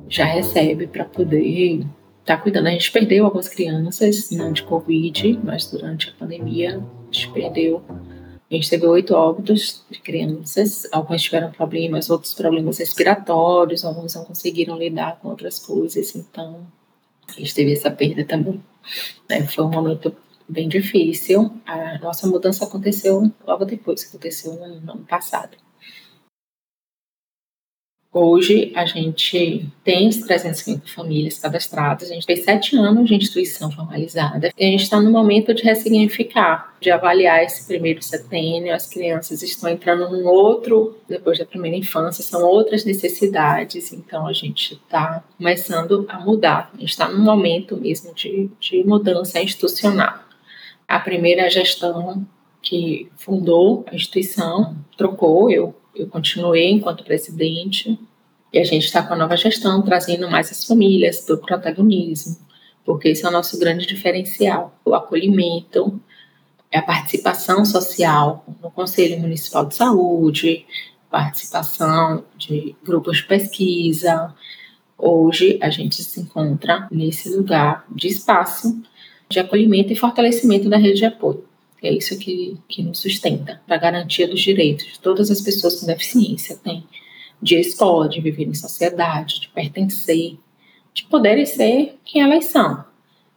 já 0.10 0.26
recebe 0.26 0.88
para 0.88 1.06
poder 1.06 1.42
estar 1.42 1.88
tá 2.26 2.38
cuidando. 2.38 2.68
A 2.68 2.72
gente 2.72 2.92
perdeu 2.92 3.26
algumas 3.26 3.48
crianças, 3.48 4.32
não 4.32 4.52
de 4.52 4.64
Covid, 4.64 5.40
mas 5.44 5.70
durante 5.70 6.10
a 6.10 6.14
pandemia, 6.20 6.78
a 6.78 7.14
gente 7.14 7.32
perdeu 7.32 7.82
a 8.50 8.54
gente 8.54 8.70
teve 8.70 8.86
oito 8.86 9.14
óbitos 9.16 9.84
de 9.90 10.00
crianças, 10.00 10.88
algumas 10.92 11.24
tiveram 11.24 11.52
problemas, 11.52 12.10
outros 12.10 12.34
problemas 12.34 12.78
respiratórios, 12.78 13.84
alguns 13.84 14.14
não 14.14 14.24
conseguiram 14.24 14.78
lidar 14.78 15.20
com 15.20 15.30
outras 15.30 15.58
coisas, 15.58 16.16
então 16.16 16.66
a 17.28 17.40
gente 17.40 17.56
teve 17.56 17.74
essa 17.74 17.90
perda 17.90 18.24
também. 18.24 18.64
É, 19.30 19.44
foi 19.48 19.64
um 19.66 19.72
momento 19.72 20.16
bem 20.48 20.70
difícil. 20.70 21.52
A 21.66 21.98
nossa 21.98 22.28
mudança 22.28 22.66
aconteceu 22.66 23.32
logo 23.48 23.66
depois, 23.66 24.08
aconteceu 24.08 24.54
no 24.54 24.92
ano 24.92 25.06
passado. 25.06 25.58
Hoje 28.18 28.72
a 28.74 28.86
gente 28.86 29.70
tem 29.84 30.10
350 30.10 30.88
famílias 30.88 31.38
cadastradas, 31.38 32.10
a 32.10 32.14
gente 32.14 32.26
tem 32.26 32.38
sete 32.38 32.78
anos 32.78 33.10
de 33.10 33.14
instituição 33.14 33.70
formalizada 33.70 34.54
e 34.58 34.66
a 34.66 34.70
gente 34.70 34.84
está 34.84 35.02
no 35.02 35.12
momento 35.12 35.54
de 35.54 35.64
ressignificar, 35.64 36.74
de 36.80 36.90
avaliar 36.90 37.44
esse 37.44 37.68
primeiro 37.68 38.02
setênio. 38.02 38.74
As 38.74 38.88
crianças 38.88 39.44
estão 39.44 39.70
entrando 39.70 40.10
num 40.10 40.26
outro, 40.26 40.98
depois 41.10 41.40
da 41.40 41.46
primeira 41.46 41.76
infância, 41.76 42.24
são 42.24 42.42
outras 42.42 42.86
necessidades, 42.86 43.92
então 43.92 44.26
a 44.26 44.32
gente 44.32 44.76
está 44.76 45.22
começando 45.38 46.06
a 46.08 46.18
mudar. 46.18 46.72
A 46.74 46.80
gente 46.80 46.92
está 46.92 47.10
num 47.10 47.22
momento 47.22 47.76
mesmo 47.76 48.14
de, 48.14 48.50
de 48.62 48.82
mudança 48.86 49.42
institucional. 49.42 50.20
A 50.88 51.02
primeira 51.02 51.50
gestão 51.50 52.26
que 52.66 53.10
fundou 53.16 53.86
a 53.88 53.96
instituição 53.96 54.76
trocou, 54.98 55.50
eu 55.50 55.74
eu 55.96 56.08
continuei 56.08 56.70
enquanto 56.70 57.04
presidente 57.04 57.98
e 58.52 58.60
a 58.60 58.64
gente 58.64 58.86
está 58.86 59.02
com 59.02 59.14
a 59.14 59.18
nova 59.18 59.38
gestão 59.38 59.82
trazendo 59.82 60.30
mais 60.30 60.52
as 60.52 60.66
famílias 60.66 61.22
para 61.22 61.36
o 61.36 61.40
protagonismo, 61.40 62.38
porque 62.84 63.10
esse 63.10 63.26
é 63.26 63.30
o 63.30 63.32
nosso 63.32 63.58
grande 63.58 63.86
diferencial, 63.86 64.78
o 64.84 64.94
acolhimento, 64.94 66.00
a 66.74 66.82
participação 66.82 67.64
social 67.64 68.46
no 68.62 68.70
Conselho 68.70 69.20
Municipal 69.20 69.66
de 69.66 69.76
Saúde, 69.76 70.66
participação 71.10 72.26
de 72.38 72.76
grupos 72.84 73.18
de 73.18 73.24
pesquisa. 73.24 74.34
Hoje 74.98 75.58
a 75.62 75.70
gente 75.70 76.04
se 76.04 76.20
encontra 76.20 76.88
nesse 76.92 77.30
lugar 77.30 77.86
de 77.90 78.10
espaço 78.10 78.82
de 79.30 79.40
acolhimento 79.40 79.94
e 79.94 79.96
fortalecimento 79.96 80.70
da 80.70 80.78
rede 80.78 81.00
de 81.00 81.06
apoio. 81.06 81.46
É 81.86 81.94
isso 81.94 82.18
que, 82.18 82.58
que 82.68 82.82
nos 82.82 83.00
sustenta, 83.00 83.62
para 83.68 83.78
garantia 83.78 84.28
dos 84.28 84.42
direitos 84.42 84.88
de 84.88 85.00
todas 85.00 85.30
as 85.30 85.40
pessoas 85.40 85.80
com 85.80 85.86
deficiência 85.86 86.58
têm, 86.58 86.84
de 87.40 87.60
escola, 87.60 88.10
de 88.10 88.20
viver 88.20 88.48
em 88.48 88.56
sociedade, 88.56 89.40
de 89.42 89.50
pertencer, 89.50 90.36
de 90.92 91.04
poderem 91.04 91.46
ser 91.46 91.96
quem 92.04 92.24
elas 92.24 92.46
são, 92.46 92.84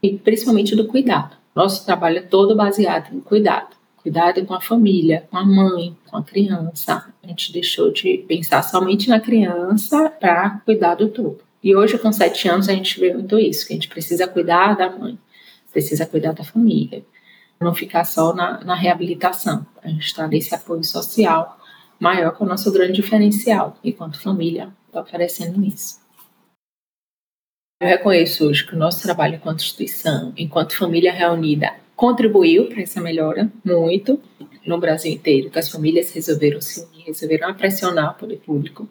e 0.03 0.16
principalmente 0.16 0.74
do 0.74 0.86
cuidado. 0.86 1.36
Nosso 1.55 1.84
trabalho 1.84 2.18
é 2.18 2.22
todo 2.22 2.57
baseado 2.57 3.14
em 3.14 3.20
cuidado. 3.20 3.76
Cuidado 4.03 4.42
com 4.46 4.55
a 4.55 4.61
família, 4.62 5.26
com 5.30 5.36
a 5.36 5.44
mãe, 5.44 5.94
com 6.07 6.16
a 6.16 6.22
criança. 6.22 7.12
A 7.22 7.26
gente 7.26 7.53
deixou 7.53 7.92
de 7.92 8.24
pensar 8.26 8.62
somente 8.62 9.11
na 9.11 9.20
criança 9.20 10.09
para 10.09 10.62
cuidar 10.64 10.94
do 10.94 11.09
todo. 11.09 11.40
E 11.62 11.76
hoje, 11.76 11.99
com 11.99 12.11
sete 12.12 12.49
anos, 12.49 12.68
a 12.70 12.72
gente 12.72 12.99
vê 12.99 13.12
muito 13.12 13.38
isso, 13.38 13.66
que 13.66 13.74
a 13.74 13.76
gente 13.76 13.88
precisa 13.88 14.26
cuidar 14.26 14.74
da 14.74 14.88
mãe, 14.88 15.18
precisa 15.70 16.07
cuidar 16.07 16.32
da 16.32 16.44
família, 16.44 17.05
não 17.61 17.74
ficar 17.74 18.04
só 18.04 18.34
na, 18.34 18.62
na 18.64 18.74
reabilitação. 18.74 19.66
A 19.82 19.88
gente 19.88 20.06
está 20.06 20.26
nesse 20.26 20.54
apoio 20.54 20.84
social 20.84 21.59
maior 21.98 22.36
que 22.36 22.42
o 22.42 22.46
nosso 22.46 22.72
grande 22.72 22.92
diferencial, 22.92 23.76
enquanto 23.82 24.20
família 24.20 24.72
está 24.86 25.00
oferecendo 25.00 25.64
isso. 25.64 26.00
Eu 27.80 27.88
reconheço 27.88 28.46
hoje 28.46 28.66
que 28.66 28.74
o 28.74 28.78
nosso 28.78 29.02
trabalho 29.02 29.36
enquanto 29.36 29.61
instituição, 29.61 30.32
enquanto 30.36 30.76
família 30.76 31.12
reunida, 31.12 31.74
contribuiu 31.94 32.68
para 32.68 32.82
essa 32.82 33.00
melhora 33.00 33.50
muito 33.64 34.20
no 34.66 34.78
Brasil 34.78 35.12
inteiro, 35.12 35.50
que 35.50 35.59
as 35.59 35.70
famílias 35.70 36.12
resolveram 36.12 36.61
se 36.61 36.80
unir, 36.84 37.04
resolveram 37.06 37.54
pressionar 37.54 38.12
o 38.12 38.14
poder 38.14 38.38
público. 38.38 38.88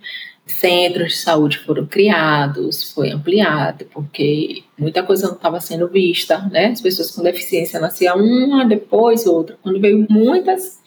Centros 0.48 1.14
de 1.14 1.18
saúde 1.18 1.58
foram 1.60 1.86
criados, 1.86 2.92
foi 2.94 3.12
ampliado, 3.12 3.86
porque 3.92 4.64
muita 4.78 5.04
coisa 5.04 5.28
não 5.28 5.36
estava 5.36 5.60
sendo 5.60 5.88
vista, 5.88 6.40
né? 6.52 6.68
As 6.68 6.82
pessoas 6.82 7.12
com 7.12 7.22
deficiência 7.22 7.80
nasciam 7.80 8.18
uma, 8.18 8.66
depois 8.66 9.26
outra. 9.26 9.58
Quando 9.62 9.80
veio 9.80 10.06
muitas, 10.10 10.82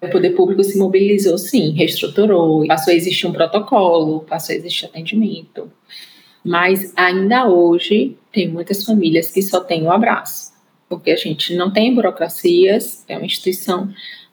o 0.00 0.08
poder 0.08 0.30
público 0.30 0.64
se 0.64 0.78
mobilizou, 0.78 1.38
sim, 1.38 1.72
reestruturou, 1.72 2.66
passou 2.66 2.92
a 2.92 2.96
existir 2.96 3.26
um 3.26 3.32
protocolo, 3.32 4.20
passou 4.20 4.52
a 4.52 4.56
existir 4.56 4.86
atendimento. 4.86 5.70
Mas 6.44 6.92
ainda 6.96 7.48
hoje 7.48 8.16
tem 8.32 8.48
muitas 8.48 8.84
famílias 8.84 9.30
que 9.30 9.42
só 9.42 9.60
têm 9.60 9.84
o 9.84 9.92
abraço 9.92 10.52
porque 10.92 11.10
a 11.10 11.16
gente 11.16 11.56
não 11.56 11.72
tem 11.72 11.94
burocracias, 11.94 13.02
é 13.08 13.16
uma 13.16 13.24
instituição 13.24 13.88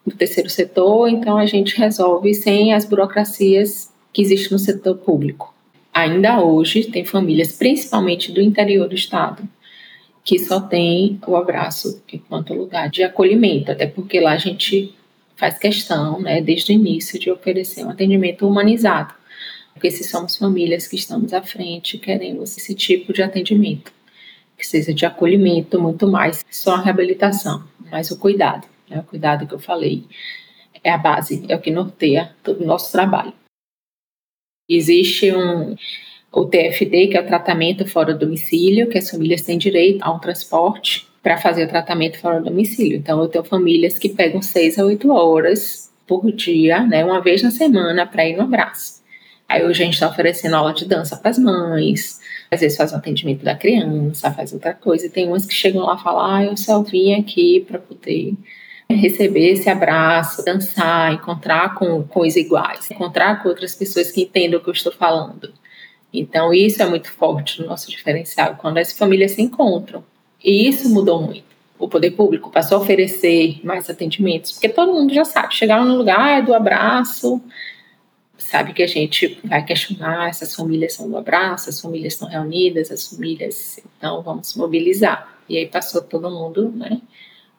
do 0.05 0.13
terceiro 0.13 0.49
setor, 0.49 1.07
então 1.07 1.37
a 1.37 1.45
gente 1.45 1.77
resolve 1.77 2.33
sem 2.33 2.73
as 2.73 2.83
burocracias 2.83 3.88
que 4.13 4.21
existem 4.21 4.51
no 4.51 4.59
setor 4.59 4.97
público. 4.97 5.53
Ainda 5.93 6.41
hoje 6.41 6.85
tem 6.85 7.03
famílias, 7.03 7.53
principalmente 7.53 8.31
do 8.31 8.41
interior 8.41 8.87
do 8.87 8.95
estado, 8.95 9.43
que 10.23 10.37
só 10.39 10.59
tem 10.59 11.19
o 11.25 11.35
abraço 11.35 12.01
enquanto 12.11 12.53
lugar 12.53 12.89
de 12.89 13.03
acolhimento, 13.03 13.71
até 13.71 13.87
porque 13.87 14.19
lá 14.19 14.33
a 14.33 14.37
gente 14.37 14.93
faz 15.35 15.57
questão, 15.57 16.19
né, 16.19 16.41
desde 16.41 16.71
o 16.71 16.75
início, 16.75 17.19
de 17.19 17.31
oferecer 17.31 17.85
um 17.85 17.89
atendimento 17.89 18.47
humanizado, 18.47 19.13
porque 19.73 19.89
se 19.89 20.03
somos 20.03 20.37
famílias 20.37 20.87
que 20.87 20.95
estamos 20.95 21.33
à 21.33 21.41
frente, 21.41 21.97
queremos 21.97 22.57
esse 22.57 22.75
tipo 22.75 23.13
de 23.13 23.23
atendimento 23.23 23.91
que 24.59 24.67
seja 24.67 24.93
de 24.93 25.05
acolhimento, 25.05 25.81
muito 25.81 26.05
mais 26.05 26.43
só 26.51 26.75
a 26.75 26.81
reabilitação, 26.81 27.63
mas 27.89 28.11
o 28.11 28.19
cuidado, 28.19 28.67
né? 28.89 28.99
o 28.99 29.03
cuidado 29.03 29.47
que 29.47 29.53
eu 29.53 29.59
falei 29.59 30.03
é 30.83 30.91
a 30.91 30.97
base, 30.97 31.45
é 31.47 31.55
o 31.55 31.61
que 31.61 31.71
norteia 31.71 32.35
todo 32.43 32.61
o 32.61 32.67
nosso 32.67 32.91
trabalho. 32.91 33.33
Existe 34.69 35.31
um 35.31 35.75
o 36.31 36.45
TFD, 36.45 37.07
que 37.07 37.17
é 37.17 37.21
o 37.21 37.25
tratamento 37.25 37.87
fora 37.87 38.13
do 38.13 38.19
domicílio, 38.19 38.87
que 38.87 38.97
as 38.97 39.09
famílias 39.09 39.41
têm 39.41 39.57
direito 39.57 40.03
a 40.03 40.11
um 40.13 40.19
transporte 40.19 41.07
para 41.23 41.37
fazer 41.37 41.65
o 41.65 41.67
tratamento 41.67 42.19
fora 42.19 42.39
do 42.39 42.45
domicílio. 42.45 42.97
Então, 42.97 43.19
eu 43.19 43.27
tenho 43.27 43.43
famílias 43.43 43.97
que 43.97 44.09
pegam 44.09 44.41
seis 44.41 44.77
a 44.77 44.85
oito 44.85 45.11
horas 45.11 45.91
por 46.07 46.31
dia, 46.31 46.83
né, 46.83 47.03
uma 47.03 47.21
vez 47.21 47.43
na 47.43 47.51
semana, 47.51 48.05
para 48.05 48.27
ir 48.27 48.35
no 48.35 48.43
abraço. 48.43 48.99
Aí 49.47 49.63
hoje 49.63 49.81
a 49.81 49.85
gente 49.85 49.95
está 49.95 50.07
oferecendo 50.07 50.55
aula 50.55 50.73
de 50.73 50.85
dança 50.85 51.17
para 51.17 51.31
as 51.31 51.39
mães, 51.39 52.19
às 52.51 52.61
vezes 52.61 52.77
faz 52.77 52.93
um 52.93 52.97
atendimento 52.97 53.43
da 53.43 53.55
criança, 53.55 54.31
faz 54.31 54.53
outra 54.53 54.75
coisa. 54.75 55.07
E 55.07 55.09
tem 55.09 55.27
umas 55.27 55.45
que 55.45 55.53
chegam 55.53 55.83
lá 55.83 55.95
e 55.99 56.03
falam: 56.03 56.23
ah, 56.23 56.43
eu 56.45 56.55
só 56.55 56.83
vim 56.83 57.13
aqui 57.15 57.65
para 57.67 57.79
poder 57.79 58.35
receber 58.91 59.51
esse 59.51 59.69
abraço, 59.69 60.43
dançar, 60.43 61.13
encontrar 61.13 61.75
com, 61.75 62.03
com 62.03 62.21
os 62.21 62.35
iguais, 62.35 62.89
encontrar 62.89 63.41
com 63.41 63.49
outras 63.49 63.75
pessoas 63.75 64.11
que 64.11 64.23
entendam 64.23 64.59
o 64.59 64.63
que 64.63 64.69
eu 64.69 64.73
estou 64.73 64.91
falando. 64.91 65.53
Então, 66.11 66.51
isso 66.51 66.81
é 66.81 66.85
muito 66.87 67.11
forte 67.11 67.61
no 67.61 67.67
nosso 67.67 67.89
diferencial, 67.89 68.55
quando 68.55 68.79
as 68.79 68.91
famílias 68.91 69.31
se 69.31 69.41
encontram. 69.41 70.03
E 70.43 70.67
isso 70.67 70.89
mudou 70.89 71.21
muito. 71.21 71.43
O 71.77 71.87
poder 71.87 72.11
público 72.11 72.49
passou 72.49 72.79
a 72.79 72.81
oferecer 72.81 73.59
mais 73.63 73.89
atendimentos, 73.89 74.53
porque 74.53 74.67
todo 74.67 74.91
mundo 74.91 75.13
já 75.13 75.23
sabe, 75.23 75.53
chegar 75.53 75.85
no 75.85 75.95
lugar 75.95 76.39
é 76.39 76.41
do 76.41 76.53
abraço, 76.53 77.41
sabe 78.37 78.73
que 78.73 78.83
a 78.83 78.87
gente 78.87 79.39
vai 79.43 79.63
questionar, 79.63 80.29
essas 80.29 80.53
famílias 80.55 80.93
são 80.93 81.09
do 81.09 81.15
abraço, 81.15 81.69
as 81.69 81.79
famílias 81.79 82.13
estão 82.13 82.27
reunidas, 82.27 82.91
as 82.91 83.07
famílias, 83.07 83.79
então 83.97 84.21
vamos 84.23 84.55
mobilizar. 84.55 85.37
E 85.47 85.57
aí 85.57 85.67
passou 85.67 86.01
todo 86.01 86.29
mundo, 86.29 86.69
né? 86.75 86.99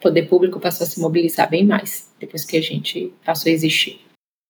O 0.00 0.04
poder 0.04 0.22
público 0.28 0.58
passou 0.58 0.86
a 0.86 0.88
se 0.88 0.98
mobilizar 0.98 1.50
bem 1.50 1.62
mais, 1.62 2.08
depois 2.18 2.42
que 2.42 2.56
a 2.56 2.62
gente 2.62 3.12
passou 3.22 3.50
a 3.50 3.52
existir. 3.52 4.00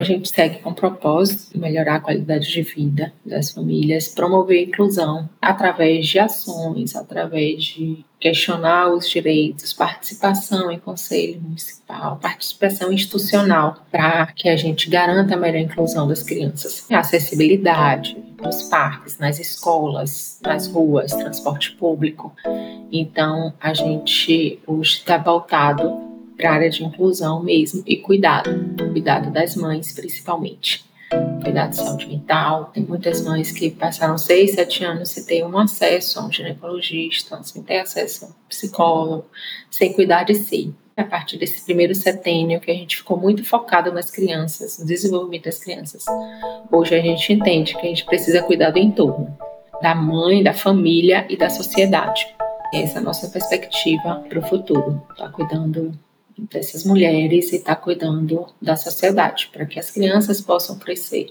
A 0.00 0.04
gente 0.04 0.30
segue 0.30 0.60
com 0.60 0.70
o 0.70 0.74
propósito 0.74 1.52
de 1.52 1.60
melhorar 1.60 1.96
a 1.96 2.00
qualidade 2.00 2.50
de 2.50 2.62
vida 2.62 3.12
das 3.22 3.50
famílias, 3.52 4.08
promover 4.08 4.60
a 4.60 4.62
inclusão 4.62 5.28
através 5.42 6.08
de 6.08 6.18
ações, 6.18 6.96
através 6.96 7.62
de 7.64 8.02
questionar 8.18 8.88
os 8.94 9.06
direitos, 9.10 9.74
participação 9.74 10.72
em 10.72 10.78
conselho 10.78 11.42
municipal, 11.42 12.16
participação 12.16 12.90
institucional, 12.90 13.84
para 13.92 14.28
que 14.28 14.48
a 14.48 14.56
gente 14.56 14.88
garanta 14.88 15.34
a 15.34 15.38
melhor 15.38 15.60
inclusão 15.60 16.08
das 16.08 16.22
crianças. 16.22 16.90
Acessibilidade 16.90 18.16
nos 18.42 18.62
parques, 18.64 19.18
nas 19.18 19.38
escolas, 19.38 20.40
nas 20.42 20.66
ruas, 20.66 21.12
transporte 21.12 21.72
público. 21.72 22.34
Então, 22.90 23.52
a 23.60 23.74
gente 23.74 24.58
hoje 24.66 24.92
está 24.92 25.18
voltado 25.18 26.09
para 26.40 26.50
a 26.50 26.54
área 26.54 26.70
de 26.70 26.82
inclusão 26.82 27.42
mesmo 27.42 27.82
e 27.86 27.98
cuidado, 27.98 28.50
cuidado 28.92 29.30
das 29.30 29.54
mães 29.54 29.92
principalmente. 29.92 30.88
Cuidado 31.42 31.70
de 31.70 31.76
saúde 31.76 32.06
mental. 32.06 32.70
Tem 32.72 32.82
muitas 32.82 33.20
mães 33.22 33.50
que 33.50 33.70
passaram 33.70 34.16
seis, 34.16 34.52
sete 34.52 34.84
anos 34.84 35.10
sem 35.10 35.24
ter 35.24 35.44
um 35.44 35.58
acesso 35.58 36.18
a 36.18 36.24
um 36.24 36.32
ginecologista, 36.32 37.42
sem 37.42 37.62
ter 37.62 37.80
acesso 37.80 38.24
a 38.24 38.28
um 38.28 38.32
psicólogo, 38.48 39.26
sem 39.70 39.92
cuidar 39.92 40.24
de 40.24 40.34
si. 40.34 40.72
A 40.96 41.04
partir 41.04 41.36
desse 41.36 41.64
primeiro 41.64 41.94
setênio 41.94 42.60
que 42.60 42.70
a 42.70 42.74
gente 42.74 42.98
ficou 42.98 43.16
muito 43.16 43.44
focado 43.44 43.92
nas 43.92 44.10
crianças, 44.10 44.78
no 44.78 44.86
desenvolvimento 44.86 45.44
das 45.44 45.58
crianças, 45.58 46.04
hoje 46.70 46.94
a 46.94 47.00
gente 47.00 47.32
entende 47.32 47.74
que 47.74 47.86
a 47.86 47.88
gente 47.88 48.04
precisa 48.04 48.42
cuidar 48.42 48.70
do 48.70 48.78
entorno, 48.78 49.36
da 49.82 49.94
mãe, 49.94 50.42
da 50.42 50.52
família 50.52 51.26
e 51.28 51.36
da 51.36 51.50
sociedade. 51.50 52.26
Essa 52.72 52.98
é 52.98 53.00
a 53.00 53.04
nossa 53.04 53.28
perspectiva 53.28 54.24
para 54.28 54.38
o 54.38 54.42
futuro. 54.42 55.02
Tá 55.16 55.28
cuidando 55.28 55.92
dessas 56.50 56.84
mulheres 56.84 57.52
e 57.52 57.56
estar 57.56 57.74
tá 57.74 57.80
cuidando 57.80 58.46
da 58.60 58.76
sociedade, 58.76 59.50
para 59.52 59.66
que 59.66 59.78
as 59.78 59.90
crianças 59.90 60.40
possam 60.40 60.78
crescer, 60.78 61.30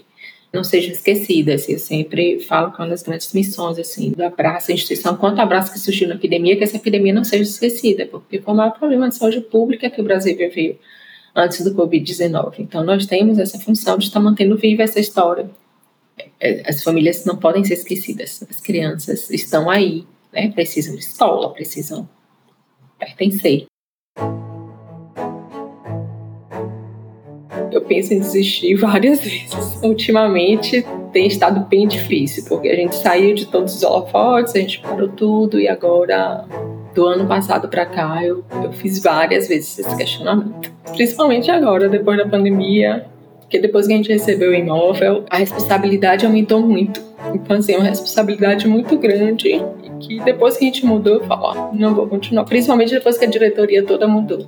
não 0.52 0.62
sejam 0.62 0.92
esquecidas. 0.92 1.68
Eu 1.68 1.78
sempre 1.78 2.40
falo 2.40 2.72
que 2.72 2.80
é 2.80 2.84
uma 2.84 2.90
das 2.90 3.02
grandes 3.02 3.32
missões 3.32 3.78
assim, 3.78 4.10
do 4.10 4.22
abraço, 4.22 4.70
a 4.70 4.74
instituição, 4.74 5.16
quanto 5.16 5.40
abraço 5.40 5.72
que 5.72 5.78
surgiu 5.78 6.08
na 6.08 6.14
epidemia, 6.14 6.56
que 6.56 6.64
essa 6.64 6.76
epidemia 6.76 7.12
não 7.12 7.24
seja 7.24 7.42
esquecida, 7.42 8.06
porque 8.06 8.40
foi 8.40 8.54
o 8.54 8.56
maior 8.56 8.72
problema 8.72 9.08
de 9.08 9.16
saúde 9.16 9.40
pública 9.40 9.90
que 9.90 10.00
o 10.00 10.04
Brasil 10.04 10.36
viveu 10.36 10.78
antes 11.34 11.62
do 11.64 11.74
Covid-19. 11.74 12.54
Então, 12.58 12.84
nós 12.84 13.06
temos 13.06 13.38
essa 13.38 13.58
função 13.58 13.96
de 13.98 14.06
estar 14.06 14.20
mantendo 14.20 14.56
viva 14.56 14.82
essa 14.82 15.00
história. 15.00 15.48
É, 16.38 16.68
as 16.68 16.82
famílias 16.82 17.24
não 17.24 17.36
podem 17.36 17.64
ser 17.64 17.74
esquecidas, 17.74 18.44
as 18.48 18.60
crianças 18.60 19.30
estão 19.30 19.70
aí, 19.70 20.04
né? 20.32 20.50
precisam 20.50 20.94
de 20.94 21.02
escola, 21.02 21.52
precisam 21.52 22.08
pertencer. 22.98 23.66
Eu 27.72 27.80
penso 27.80 28.14
em 28.14 28.18
desistir 28.18 28.74
várias 28.80 29.20
vezes. 29.20 29.80
Ultimamente 29.82 30.84
tem 31.12 31.26
estado 31.26 31.66
bem 31.68 31.88
difícil, 31.88 32.44
porque 32.48 32.68
a 32.68 32.76
gente 32.76 32.94
saiu 32.96 33.34
de 33.34 33.46
todos 33.46 33.74
os 33.74 33.82
holofotes, 33.82 34.54
a 34.54 34.58
gente 34.58 34.80
parou 34.80 35.08
tudo 35.08 35.58
e 35.58 35.68
agora, 35.68 36.44
do 36.94 37.06
ano 37.06 37.26
passado 37.26 37.68
para 37.68 37.84
cá, 37.86 38.24
eu, 38.24 38.44
eu 38.62 38.72
fiz 38.72 39.02
várias 39.02 39.48
vezes 39.48 39.78
esse 39.78 39.96
questionamento. 39.96 40.72
Principalmente 40.94 41.50
agora, 41.50 41.88
depois 41.88 42.16
da 42.16 42.26
pandemia, 42.26 43.06
porque 43.40 43.58
depois 43.58 43.86
que 43.86 43.92
a 43.92 43.96
gente 43.96 44.12
recebeu 44.12 44.52
o 44.52 44.54
imóvel, 44.54 45.24
a 45.28 45.38
responsabilidade 45.38 46.24
aumentou 46.24 46.60
muito. 46.60 47.02
Então, 47.34 47.56
assim, 47.56 47.72
é 47.72 47.78
uma 47.78 47.88
responsabilidade 47.88 48.68
muito 48.68 48.96
grande 48.96 49.60
que 49.98 50.20
depois 50.20 50.56
que 50.56 50.64
a 50.64 50.66
gente 50.68 50.86
mudou, 50.86 51.14
eu 51.14 51.24
falo, 51.24 51.42
ó, 51.42 51.72
não 51.72 51.94
vou 51.94 52.06
continuar. 52.06 52.44
Principalmente 52.44 52.92
depois 52.92 53.18
que 53.18 53.24
a 53.24 53.28
diretoria 53.28 53.82
toda 53.82 54.06
mudou 54.06 54.46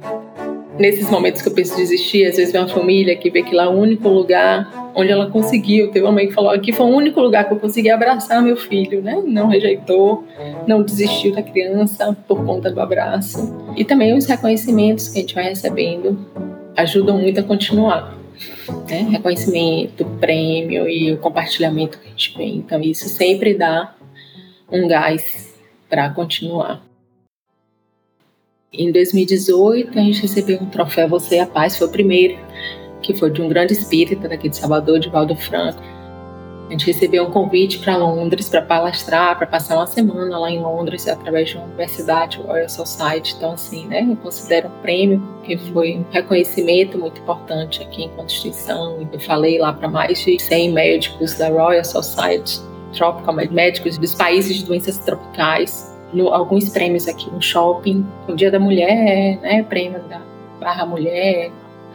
nesses 0.79 1.11
momentos 1.11 1.43
que 1.43 1.49
eu 1.49 1.55
penso 1.55 1.77
desistir, 1.77 2.27
às 2.27 2.37
vezes 2.37 2.53
vem 2.53 2.61
uma 2.61 2.69
família 2.69 3.17
que 3.17 3.31
vê 3.31 3.43
que 3.43 3.55
lá 3.55 3.65
é 3.65 3.69
o 3.69 3.73
único 3.73 4.09
lugar 4.09 4.93
onde 4.95 5.11
ela 5.11 5.31
conseguiu. 5.31 5.91
Teve 5.91 6.05
uma 6.05 6.13
mãe 6.13 6.29
que 6.29 6.35
falou: 6.35 6.51
aqui 6.51 6.73
foi 6.73 6.87
o 6.87 6.91
único 6.91 7.21
lugar 7.21 7.47
que 7.47 7.55
eu 7.55 7.59
consegui 7.59 7.91
abraçar 7.91 8.43
meu 8.43 8.57
filho, 8.57 9.03
né? 9.03 9.23
Não 9.25 9.49
rejeitou, 9.49 10.25
não 10.67 10.83
desistiu 10.83 11.35
da 11.35 11.43
criança 11.43 12.17
por 12.27 12.45
conta 12.45 12.71
do 12.71 12.81
abraço. 12.81 13.55
E 13.77 13.85
também 13.85 14.17
os 14.17 14.27
reconhecimentos 14.27 15.09
que 15.09 15.19
a 15.19 15.21
gente 15.21 15.35
vai 15.35 15.45
recebendo 15.45 16.19
ajudam 16.77 17.19
muito 17.19 17.41
a 17.41 17.43
continuar. 17.43 18.17
Né? 18.89 19.07
Reconhecimento, 19.11 20.05
prêmio 20.21 20.89
e 20.89 21.13
o 21.13 21.19
compartilhamento 21.19 21.99
que 21.99 22.07
a 22.07 22.11
gente 22.11 22.37
vê. 22.37 22.47
Então, 22.47 22.81
isso 22.81 23.09
sempre 23.09 23.55
dá 23.55 23.95
um 24.71 24.89
gás 24.89 25.55
para 25.89 26.09
continuar. 26.11 26.83
Em 28.75 28.91
2018, 28.91 29.99
a 29.99 30.03
gente 30.03 30.23
recebeu 30.23 30.59
um 30.59 30.65
troféu 30.65 31.07
Você 31.07 31.37
e 31.37 31.41
a 31.41 31.47
Paz, 31.47 31.77
foi 31.77 31.89
o 31.89 31.91
primeiro, 31.91 32.39
que 33.03 33.15
foi 33.15 33.31
de 33.31 33.43
um 33.43 33.49
grande 33.49 33.75
espírita 33.75 34.27
daqui 34.27 34.49
de 34.49 34.57
Salvador, 34.57 34.99
de 34.99 35.11
Valdo 35.11 35.37
Franco. 35.37 35.83
A 36.69 36.73
gente 36.73 36.87
recebeu 36.87 37.25
um 37.25 37.31
convite 37.31 37.81
para 37.81 37.99
Londres 37.99 38.49
para 38.49 38.63
palestrar, 38.63 39.37
para 39.37 39.47
passar 39.47 39.77
uma 39.77 39.87
semana 39.87 40.39
lá 40.39 40.51
em 40.51 40.59
Londres, 40.59 41.07
através 41.07 41.51
de 41.51 41.59
uma 41.59 41.67
universidade, 41.67 42.39
Royal 42.39 42.67
Society. 42.67 43.35
Então, 43.37 43.53
assim, 43.53 43.87
né, 43.89 44.07
eu 44.09 44.17
considero 44.17 44.69
um 44.69 44.81
prêmio, 44.81 45.23
que 45.45 45.59
foi 45.71 45.97
um 45.97 46.05
reconhecimento 46.11 46.97
muito 46.97 47.21
importante 47.21 47.83
aqui 47.83 48.05
enquanto 48.05 48.31
instituição. 48.31 49.07
Eu 49.13 49.21
falei 49.21 49.59
lá 49.59 49.75
para 49.75 49.87
mais 49.87 50.25
de 50.25 50.39
100 50.39 50.73
médicos 50.73 51.35
da 51.35 51.51
Royal 51.51 51.85
Society, 51.85 52.59
Tropical 52.97 53.35
médicos 53.35 53.99
dos 53.99 54.15
países 54.15 54.57
de 54.57 54.65
doenças 54.65 54.97
tropicais, 54.97 55.92
no, 56.13 56.29
alguns 56.33 56.69
prêmios 56.69 57.09
aqui 57.09 57.31
no 57.31 57.41
shopping. 57.41 58.07
O 58.29 58.35
Dia 58.35 58.51
da 58.51 58.59
Mulher, 58.59 59.39
né, 59.41 59.63
prêmio 59.63 60.01
da 60.09 60.21
Barra 60.61 60.87
Mulher, 60.87 61.51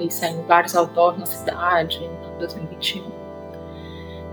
saindo 0.10 0.44
vários 0.44 0.76
autores 0.76 1.20
na 1.20 1.26
cidade 1.26 2.00
em 2.04 2.40
2021. 2.40 3.04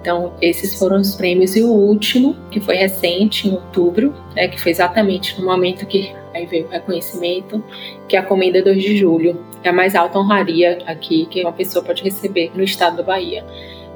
Então, 0.01 0.35
esses 0.43 0.79
foram 0.79 0.99
os 0.99 1.15
prêmios. 1.15 1.57
E 1.57 1.63
o 1.63 1.71
último, 1.71 2.37
que 2.51 2.61
foi 2.61 2.77
recente, 2.77 3.49
em 3.49 3.53
outubro, 3.53 4.15
né, 4.37 4.49
que 4.49 4.61
foi 4.61 4.71
exatamente 4.71 5.41
no 5.41 5.47
momento 5.47 5.87
que 5.87 6.15
aí 6.35 6.45
veio 6.45 6.67
o 6.67 6.69
reconhecimento, 6.69 7.65
que 8.07 8.17
é 8.17 8.19
a 8.19 8.23
Comenda 8.23 8.63
2 8.63 8.83
de 8.83 8.99
Julho, 8.99 9.43
é 9.63 9.71
a 9.71 9.73
mais 9.73 9.95
alta 9.95 10.19
honraria 10.19 10.79
aqui 10.87 11.27
que 11.27 11.41
uma 11.41 11.53
pessoa 11.53 11.83
pode 11.83 12.03
receber 12.03 12.51
no 12.55 12.63
estado 12.63 12.99
da 12.99 13.03
Bahia. 13.03 13.47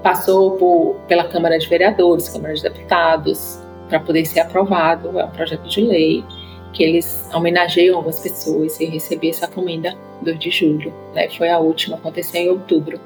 Passou 0.02 0.52
por, 0.52 0.96
pela 1.06 1.24
Câmara 1.24 1.58
de 1.58 1.68
Vereadores, 1.68 2.28
Câmara 2.28 2.54
de 2.54 2.62
Deputados, 2.62 3.60
para 3.88 4.00
poder 4.00 4.24
ser 4.26 4.40
aprovado, 4.40 5.18
é 5.18 5.24
um 5.24 5.30
projeto 5.30 5.68
de 5.68 5.80
lei 5.80 6.24
que 6.72 6.82
eles 6.82 7.28
homenageiam 7.34 7.96
algumas 7.96 8.20
pessoas 8.20 8.78
e 8.78 8.84
receber 8.84 9.30
essa 9.30 9.48
comenda 9.48 9.96
2 10.22 10.38
de 10.38 10.50
julho. 10.50 10.92
Né? 11.14 11.28
Foi 11.30 11.48
a 11.48 11.58
última, 11.58 11.96
aconteceu 11.96 12.40
em 12.40 12.50
outubro. 12.50 13.00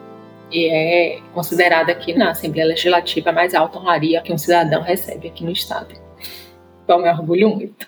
E 0.51 0.67
é 0.69 1.21
considerada 1.33 1.93
aqui 1.93 2.13
na 2.13 2.31
Assembleia 2.31 2.69
Legislativa 2.69 3.31
a 3.31 3.33
mais 3.33 3.55
alta 3.55 3.79
honraria 3.79 4.21
que 4.21 4.33
um 4.33 4.39
cidadão 4.39 4.83
recebe 4.83 5.29
aqui 5.29 5.45
no 5.45 5.51
Estado. 5.51 5.95
Então, 6.85 7.01
me 7.01 7.09
orgulho 7.09 7.49
muito. 7.49 7.87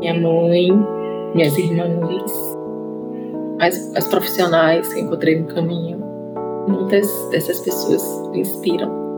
Minha 0.00 0.14
mãe, 0.14 0.68
minhas 1.34 1.56
irmãs, 1.56 2.32
as, 3.60 3.96
as 3.96 4.06
profissionais 4.08 4.92
que 4.92 5.00
encontrei 5.00 5.40
no 5.40 5.46
caminho, 5.46 6.07
muitas 6.68 7.08
dessas 7.30 7.60
pessoas 7.60 8.02
inspiram. 8.34 9.08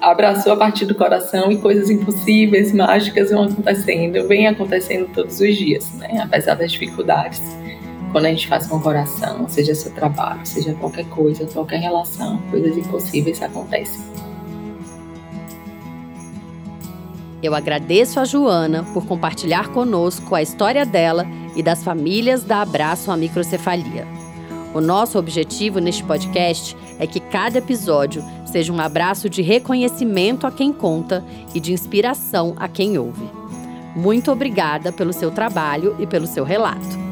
Abraçou 0.00 0.52
a 0.52 0.56
partir 0.56 0.86
do 0.86 0.94
coração 0.96 1.52
e 1.52 1.58
coisas 1.58 1.88
impossíveis, 1.88 2.72
mágicas 2.72 3.30
vão 3.30 3.44
acontecendo, 3.44 4.26
vem 4.26 4.48
acontecendo 4.48 5.08
todos 5.14 5.40
os 5.40 5.56
dias, 5.56 5.92
né? 5.94 6.20
Apesar 6.24 6.56
das 6.56 6.72
dificuldades. 6.72 7.40
Quando 8.10 8.26
a 8.26 8.30
gente 8.30 8.48
faz 8.48 8.66
com 8.66 8.76
o 8.76 8.80
coração, 8.80 9.48
seja 9.48 9.74
seu 9.74 9.92
trabalho, 9.94 10.44
seja 10.44 10.74
qualquer 10.74 11.06
coisa, 11.06 11.46
qualquer 11.46 11.78
relação, 11.78 12.42
coisas 12.50 12.76
impossíveis 12.76 13.40
acontecem. 13.40 14.02
Eu 17.42 17.56
agradeço 17.56 18.20
a 18.20 18.24
Joana 18.24 18.84
por 18.94 19.04
compartilhar 19.04 19.70
conosco 19.70 20.32
a 20.36 20.40
história 20.40 20.86
dela 20.86 21.26
e 21.56 21.62
das 21.62 21.82
famílias 21.82 22.44
da 22.44 22.62
Abraço 22.62 23.10
à 23.10 23.16
Microcefalia. 23.16 24.06
O 24.72 24.80
nosso 24.80 25.18
objetivo 25.18 25.80
neste 25.80 26.04
podcast 26.04 26.76
é 27.00 27.06
que 27.06 27.18
cada 27.18 27.58
episódio 27.58 28.24
seja 28.46 28.72
um 28.72 28.80
abraço 28.80 29.28
de 29.28 29.42
reconhecimento 29.42 30.46
a 30.46 30.52
quem 30.52 30.72
conta 30.72 31.24
e 31.52 31.58
de 31.58 31.72
inspiração 31.72 32.54
a 32.56 32.68
quem 32.68 32.96
ouve. 32.96 33.28
Muito 33.96 34.30
obrigada 34.30 34.92
pelo 34.92 35.12
seu 35.12 35.32
trabalho 35.32 35.96
e 35.98 36.06
pelo 36.06 36.28
seu 36.28 36.44
relato. 36.44 37.02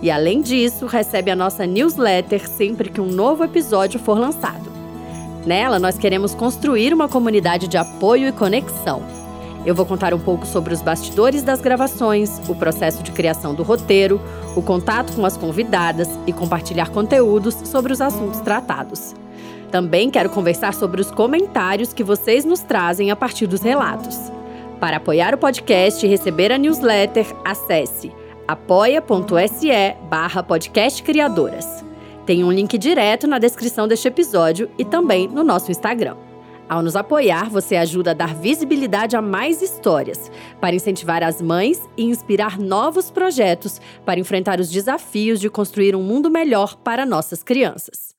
E 0.03 0.11
além 0.11 0.41
disso, 0.41 0.87
recebe 0.87 1.31
a 1.31 1.37
nossa 1.37 1.67
newsletter 1.67 2.49
sempre 2.49 2.89
que 2.89 3.01
um 3.01 3.09
novo 3.09 3.45
episódio 3.45 4.01
for 4.01 4.19
lançado. 4.19 4.71
Nela, 5.45 5.79
nós 5.79 5.99
queremos 5.99 6.35
construir 6.35 6.95
uma 6.95 7.09
comunidade 7.09 7.67
de 7.69 7.77
apoio 7.77 8.29
e 8.29 8.33
conexão 8.33 9.20
eu 9.65 9.75
vou 9.75 9.85
contar 9.85 10.15
um 10.15 10.19
pouco 10.19 10.47
sobre 10.47 10.73
os 10.73 10.81
bastidores 10.81 11.43
das 11.43 11.61
gravações, 11.61 12.41
o 12.49 12.55
processo 12.55 13.03
de 13.03 13.13
criação 13.13 13.55
do 13.55 13.63
roteiro, 13.63 14.21
o 14.57 14.63
contato 14.63 15.13
com 15.15 15.25
as 15.25 15.37
convidadas 15.37 16.09
e 16.27 16.33
compartilhar 16.33 16.91
conteúdos 16.91 17.55
sobre 17.65 17.93
os 17.93 18.01
assuntos 18.01 18.41
tratados. 18.41 19.15
Também 19.71 20.11
quero 20.11 20.31
conversar 20.31 20.75
sobre 20.75 21.01
os 21.01 21.11
comentários 21.11 21.93
que 21.93 22.03
vocês 22.03 22.45
nos 22.45 22.61
trazem 22.61 23.11
a 23.11 23.17
partir 23.17 23.47
dos 23.47 23.61
relatos. 23.61 24.19
Para 24.81 24.97
apoiar 24.97 25.35
o 25.35 25.39
podcast 25.39 26.05
e 26.05 26.09
receber 26.09 26.51
a 26.51 26.59
newsletter, 26.59 27.27
acesse 27.45 28.11
apoia.se 28.49 29.71
barra 30.09 30.43
podcastcriadoras. 30.43 31.85
Tem 32.27 32.43
um 32.43 32.51
link 32.51 32.77
direto 32.79 33.27
na 33.27 33.39
descrição 33.39 33.87
deste 33.87 34.09
episódio 34.09 34.71
e 34.79 34.85
também 34.85 35.29
no 35.29 35.45
nosso 35.45 35.71
Instagram. 35.71 36.30
Ao 36.71 36.85
nos 36.85 36.95
apoiar, 36.95 37.51
você 37.51 37.75
ajuda 37.75 38.12
a 38.12 38.14
dar 38.14 38.33
visibilidade 38.33 39.16
a 39.16 39.21
mais 39.21 39.61
histórias, 39.61 40.31
para 40.61 40.73
incentivar 40.73 41.21
as 41.21 41.43
mães 41.43 41.83
e 41.97 42.05
inspirar 42.05 42.61
novos 42.61 43.11
projetos 43.11 43.81
para 44.07 44.21
enfrentar 44.21 44.61
os 44.61 44.71
desafios 44.71 45.41
de 45.41 45.51
construir 45.51 45.97
um 45.97 46.03
mundo 46.05 46.31
melhor 46.31 46.77
para 46.77 47.05
nossas 47.05 47.43
crianças. 47.43 48.14